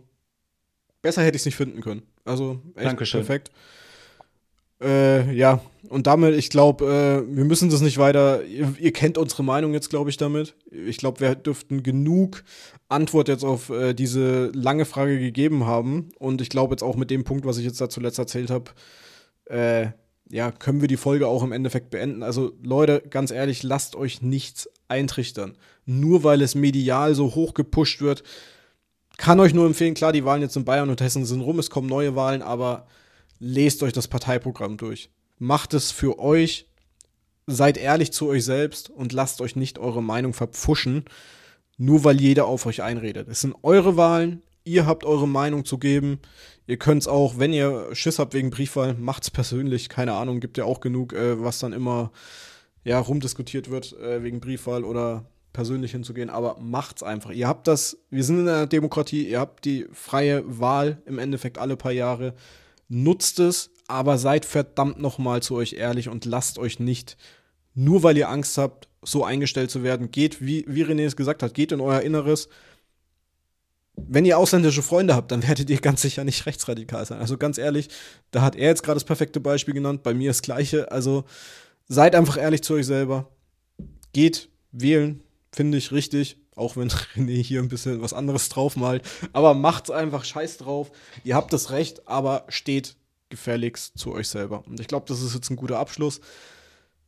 Besser 1.00 1.22
hätte 1.22 1.36
ich 1.36 1.42
es 1.42 1.46
nicht 1.46 1.56
finden 1.56 1.80
können. 1.80 2.02
Also 2.24 2.60
echt 2.74 2.86
Dankeschön. 2.86 3.20
perfekt. 3.20 3.50
Äh, 4.80 5.32
ja, 5.34 5.60
und 5.88 6.06
damit, 6.06 6.34
ich 6.34 6.50
glaube, 6.50 6.84
äh, 6.84 7.36
wir 7.36 7.44
müssen 7.44 7.70
das 7.70 7.80
nicht 7.80 7.98
weiter. 7.98 8.44
Ihr, 8.44 8.74
ihr 8.78 8.92
kennt 8.92 9.18
unsere 9.18 9.42
Meinung 9.42 9.72
jetzt, 9.72 9.90
glaube 9.90 10.10
ich, 10.10 10.16
damit. 10.16 10.54
Ich 10.70 10.98
glaube, 10.98 11.20
wir 11.20 11.34
dürften 11.34 11.82
genug 11.82 12.44
Antwort 12.88 13.28
jetzt 13.28 13.44
auf 13.44 13.70
äh, 13.70 13.94
diese 13.94 14.50
lange 14.52 14.84
Frage 14.84 15.18
gegeben 15.18 15.66
haben. 15.66 16.10
Und 16.18 16.40
ich 16.40 16.50
glaube 16.50 16.72
jetzt 16.74 16.82
auch 16.82 16.96
mit 16.96 17.10
dem 17.10 17.24
Punkt, 17.24 17.46
was 17.46 17.58
ich 17.58 17.64
jetzt 17.64 17.80
da 17.80 17.88
zuletzt 17.88 18.18
erzählt 18.18 18.50
habe, 18.50 18.72
äh, 19.46 19.88
ja, 20.28 20.50
können 20.50 20.80
wir 20.80 20.88
die 20.88 20.96
Folge 20.96 21.28
auch 21.28 21.44
im 21.44 21.52
Endeffekt 21.52 21.90
beenden. 21.90 22.22
Also, 22.22 22.52
Leute, 22.62 23.02
ganz 23.08 23.30
ehrlich, 23.30 23.62
lasst 23.62 23.94
euch 23.94 24.22
nichts 24.22 24.68
eintrichtern. 24.88 25.56
Nur 25.84 26.24
weil 26.24 26.42
es 26.42 26.54
medial 26.54 27.14
so 27.14 27.34
hoch 27.34 27.54
gepusht 27.54 28.02
wird, 28.02 28.24
kann 29.18 29.40
euch 29.40 29.54
nur 29.54 29.66
empfehlen, 29.66 29.94
klar, 29.94 30.12
die 30.12 30.24
Wahlen 30.24 30.42
jetzt 30.42 30.56
in 30.56 30.64
Bayern 30.64 30.90
und 30.90 31.00
Hessen 31.00 31.24
sind 31.24 31.40
rum, 31.40 31.58
es 31.58 31.70
kommen 31.70 31.88
neue 31.88 32.16
Wahlen, 32.16 32.42
aber 32.42 32.86
lest 33.38 33.82
euch 33.82 33.92
das 33.92 34.08
Parteiprogramm 34.08 34.76
durch. 34.76 35.10
Macht 35.38 35.74
es 35.74 35.90
für 35.90 36.18
euch, 36.18 36.66
seid 37.46 37.76
ehrlich 37.76 38.12
zu 38.12 38.28
euch 38.28 38.44
selbst 38.44 38.90
und 38.90 39.12
lasst 39.12 39.40
euch 39.40 39.56
nicht 39.56 39.78
eure 39.78 40.02
Meinung 40.02 40.32
verpfuschen, 40.32 41.04
nur 41.78 42.04
weil 42.04 42.20
jeder 42.20 42.46
auf 42.46 42.66
euch 42.66 42.82
einredet. 42.82 43.28
Es 43.28 43.42
sind 43.42 43.54
eure 43.62 43.96
Wahlen, 43.96 44.42
ihr 44.64 44.86
habt 44.86 45.04
eure 45.04 45.28
Meinung 45.28 45.64
zu 45.64 45.78
geben. 45.78 46.18
Ihr 46.66 46.78
könnt 46.78 47.02
es 47.02 47.08
auch, 47.08 47.38
wenn 47.38 47.52
ihr 47.52 47.94
Schiss 47.94 48.18
habt 48.18 48.34
wegen 48.34 48.50
Briefwahl, 48.50 48.94
macht's 48.94 49.30
persönlich. 49.30 49.88
Keine 49.88 50.14
Ahnung, 50.14 50.40
gibt 50.40 50.58
ja 50.58 50.64
auch 50.64 50.80
genug, 50.80 51.12
äh, 51.12 51.42
was 51.42 51.60
dann 51.60 51.72
immer 51.72 52.10
ja, 52.82 52.98
rumdiskutiert 52.98 53.70
wird 53.70 53.92
äh, 53.98 54.22
wegen 54.22 54.40
Briefwahl 54.40 54.84
oder 54.84 55.26
persönlich 55.52 55.92
hinzugehen, 55.92 56.28
aber 56.28 56.58
macht's 56.60 57.02
einfach. 57.02 57.30
Ihr 57.30 57.48
habt 57.48 57.66
das, 57.66 57.96
wir 58.10 58.22
sind 58.24 58.40
in 58.40 58.48
einer 58.48 58.66
Demokratie, 58.66 59.26
ihr 59.26 59.40
habt 59.40 59.64
die 59.64 59.86
freie 59.92 60.42
Wahl 60.46 61.00
im 61.06 61.18
Endeffekt 61.18 61.56
alle 61.56 61.76
paar 61.76 61.92
Jahre 61.92 62.34
nutzt 62.88 63.40
es, 63.40 63.70
aber 63.88 64.18
seid 64.18 64.44
verdammt 64.44 65.00
nochmal 65.00 65.42
zu 65.42 65.54
euch 65.54 65.74
ehrlich 65.74 66.08
und 66.08 66.24
lasst 66.24 66.58
euch 66.58 66.80
nicht, 66.80 67.16
nur 67.74 68.02
weil 68.02 68.16
ihr 68.16 68.28
Angst 68.28 68.58
habt, 68.58 68.88
so 69.02 69.24
eingestellt 69.24 69.70
zu 69.70 69.82
werden, 69.82 70.10
geht, 70.10 70.44
wie, 70.44 70.64
wie 70.68 70.84
René 70.84 71.04
es 71.04 71.16
gesagt 71.16 71.42
hat, 71.42 71.54
geht 71.54 71.72
in 71.72 71.80
euer 71.80 72.00
Inneres. 72.00 72.48
Wenn 73.94 74.24
ihr 74.24 74.38
ausländische 74.38 74.82
Freunde 74.82 75.14
habt, 75.14 75.30
dann 75.30 75.46
werdet 75.46 75.70
ihr 75.70 75.80
ganz 75.80 76.02
sicher 76.02 76.24
nicht 76.24 76.46
rechtsradikal 76.46 77.06
sein. 77.06 77.20
Also 77.20 77.38
ganz 77.38 77.58
ehrlich, 77.58 77.88
da 78.30 78.42
hat 78.42 78.56
er 78.56 78.68
jetzt 78.68 78.82
gerade 78.82 78.96
das 78.96 79.04
perfekte 79.04 79.40
Beispiel 79.40 79.74
genannt, 79.74 80.02
bei 80.02 80.12
mir 80.12 80.30
das 80.30 80.42
gleiche. 80.42 80.90
Also 80.90 81.24
seid 81.88 82.14
einfach 82.14 82.36
ehrlich 82.36 82.62
zu 82.62 82.74
euch 82.74 82.86
selber. 82.86 83.30
Geht 84.12 84.48
wählen, 84.72 85.22
finde 85.52 85.78
ich 85.78 85.92
richtig. 85.92 86.38
Auch 86.56 86.76
wenn 86.76 86.88
René 87.14 87.40
hier 87.40 87.60
ein 87.60 87.68
bisschen 87.68 88.02
was 88.02 88.12
anderes 88.12 88.48
draufmalt. 88.48 89.02
Aber 89.32 89.54
macht's 89.54 89.90
einfach 89.90 90.24
scheiß 90.24 90.56
drauf. 90.56 90.90
Ihr 91.22 91.36
habt 91.36 91.52
das 91.52 91.70
Recht, 91.70 92.08
aber 92.08 92.44
steht 92.48 92.96
gefälligst 93.28 93.96
zu 93.98 94.12
euch 94.12 94.28
selber. 94.28 94.64
Und 94.66 94.80
ich 94.80 94.88
glaube, 94.88 95.06
das 95.06 95.22
ist 95.22 95.34
jetzt 95.34 95.50
ein 95.50 95.56
guter 95.56 95.78
Abschluss. 95.78 96.20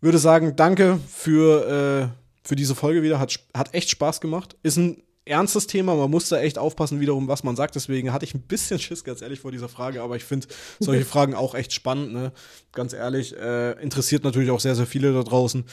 Würde 0.00 0.18
sagen, 0.18 0.54
danke 0.54 1.00
für, 1.08 2.12
äh, 2.14 2.46
für 2.46 2.54
diese 2.54 2.74
Folge 2.74 3.02
wieder. 3.02 3.18
Hat, 3.18 3.40
hat 3.54 3.74
echt 3.74 3.90
Spaß 3.90 4.20
gemacht. 4.20 4.56
Ist 4.62 4.76
ein 4.76 5.02
ernstes 5.24 5.66
Thema. 5.66 5.94
Man 5.94 6.10
muss 6.10 6.28
da 6.28 6.40
echt 6.40 6.58
aufpassen, 6.58 7.00
wiederum, 7.00 7.28
was 7.28 7.42
man 7.42 7.56
sagt. 7.56 7.74
Deswegen 7.74 8.12
hatte 8.12 8.24
ich 8.24 8.34
ein 8.34 8.42
bisschen 8.42 8.78
Schiss, 8.78 9.02
ganz 9.02 9.22
ehrlich, 9.22 9.40
vor 9.40 9.52
dieser 9.52 9.68
Frage. 9.68 10.02
Aber 10.02 10.16
ich 10.16 10.24
finde 10.24 10.48
solche 10.78 11.04
Fragen 11.06 11.34
auch 11.34 11.54
echt 11.54 11.72
spannend. 11.72 12.12
Ne? 12.12 12.32
Ganz 12.72 12.92
ehrlich, 12.92 13.36
äh, 13.36 13.72
interessiert 13.82 14.24
natürlich 14.24 14.50
auch 14.50 14.60
sehr, 14.60 14.74
sehr 14.74 14.86
viele 14.86 15.12
da 15.12 15.22
draußen. 15.22 15.64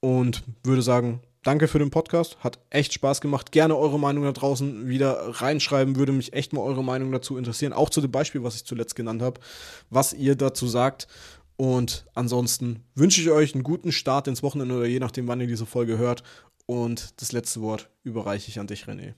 Und 0.00 0.44
würde 0.62 0.82
sagen, 0.82 1.20
danke 1.48 1.66
für 1.66 1.78
den 1.78 1.88
Podcast. 1.88 2.36
Hat 2.40 2.58
echt 2.68 2.92
Spaß 2.92 3.22
gemacht. 3.22 3.52
Gerne 3.52 3.74
eure 3.74 3.98
Meinung 3.98 4.24
da 4.24 4.32
draußen 4.32 4.86
wieder 4.86 5.40
reinschreiben. 5.40 5.96
Würde 5.96 6.12
mich 6.12 6.34
echt 6.34 6.52
mal 6.52 6.60
eure 6.60 6.84
Meinung 6.84 7.10
dazu 7.10 7.38
interessieren. 7.38 7.72
Auch 7.72 7.88
zu 7.88 8.02
dem 8.02 8.10
Beispiel, 8.10 8.42
was 8.42 8.56
ich 8.56 8.66
zuletzt 8.66 8.94
genannt 8.94 9.22
habe. 9.22 9.40
Was 9.88 10.12
ihr 10.12 10.36
dazu 10.36 10.66
sagt. 10.68 11.08
Und 11.56 12.04
ansonsten 12.12 12.84
wünsche 12.94 13.22
ich 13.22 13.30
euch 13.30 13.54
einen 13.54 13.62
guten 13.62 13.92
Start 13.92 14.28
ins 14.28 14.42
Wochenende 14.42 14.76
oder 14.76 14.84
je 14.84 15.00
nachdem, 15.00 15.26
wann 15.26 15.40
ihr 15.40 15.46
diese 15.46 15.64
Folge 15.64 15.96
hört. 15.96 16.22
Und 16.66 17.18
das 17.22 17.32
letzte 17.32 17.62
Wort 17.62 17.88
überreiche 18.02 18.50
ich 18.50 18.60
an 18.60 18.66
dich, 18.66 18.84
René. 18.84 19.14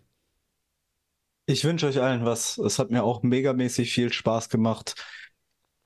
Ich 1.47 1.65
wünsche 1.65 1.89
euch 1.89 2.01
allen 2.01 2.25
was. 2.25 2.59
Es 2.59 2.79
hat 2.79 2.93
mir 2.93 3.03
auch 3.03 3.25
megamäßig 3.25 3.93
viel 3.93 4.13
Spaß 4.13 4.51
gemacht. 4.51 4.95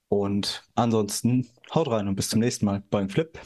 Und 0.09 0.63
ansonsten 0.75 1.49
haut 1.75 1.89
rein 1.89 2.07
und 2.07 2.17
bis 2.17 2.29
zum 2.29 2.41
nächsten 2.41 2.67
Mal 2.67 2.83
beim 2.91 3.09
Flip. 3.09 3.39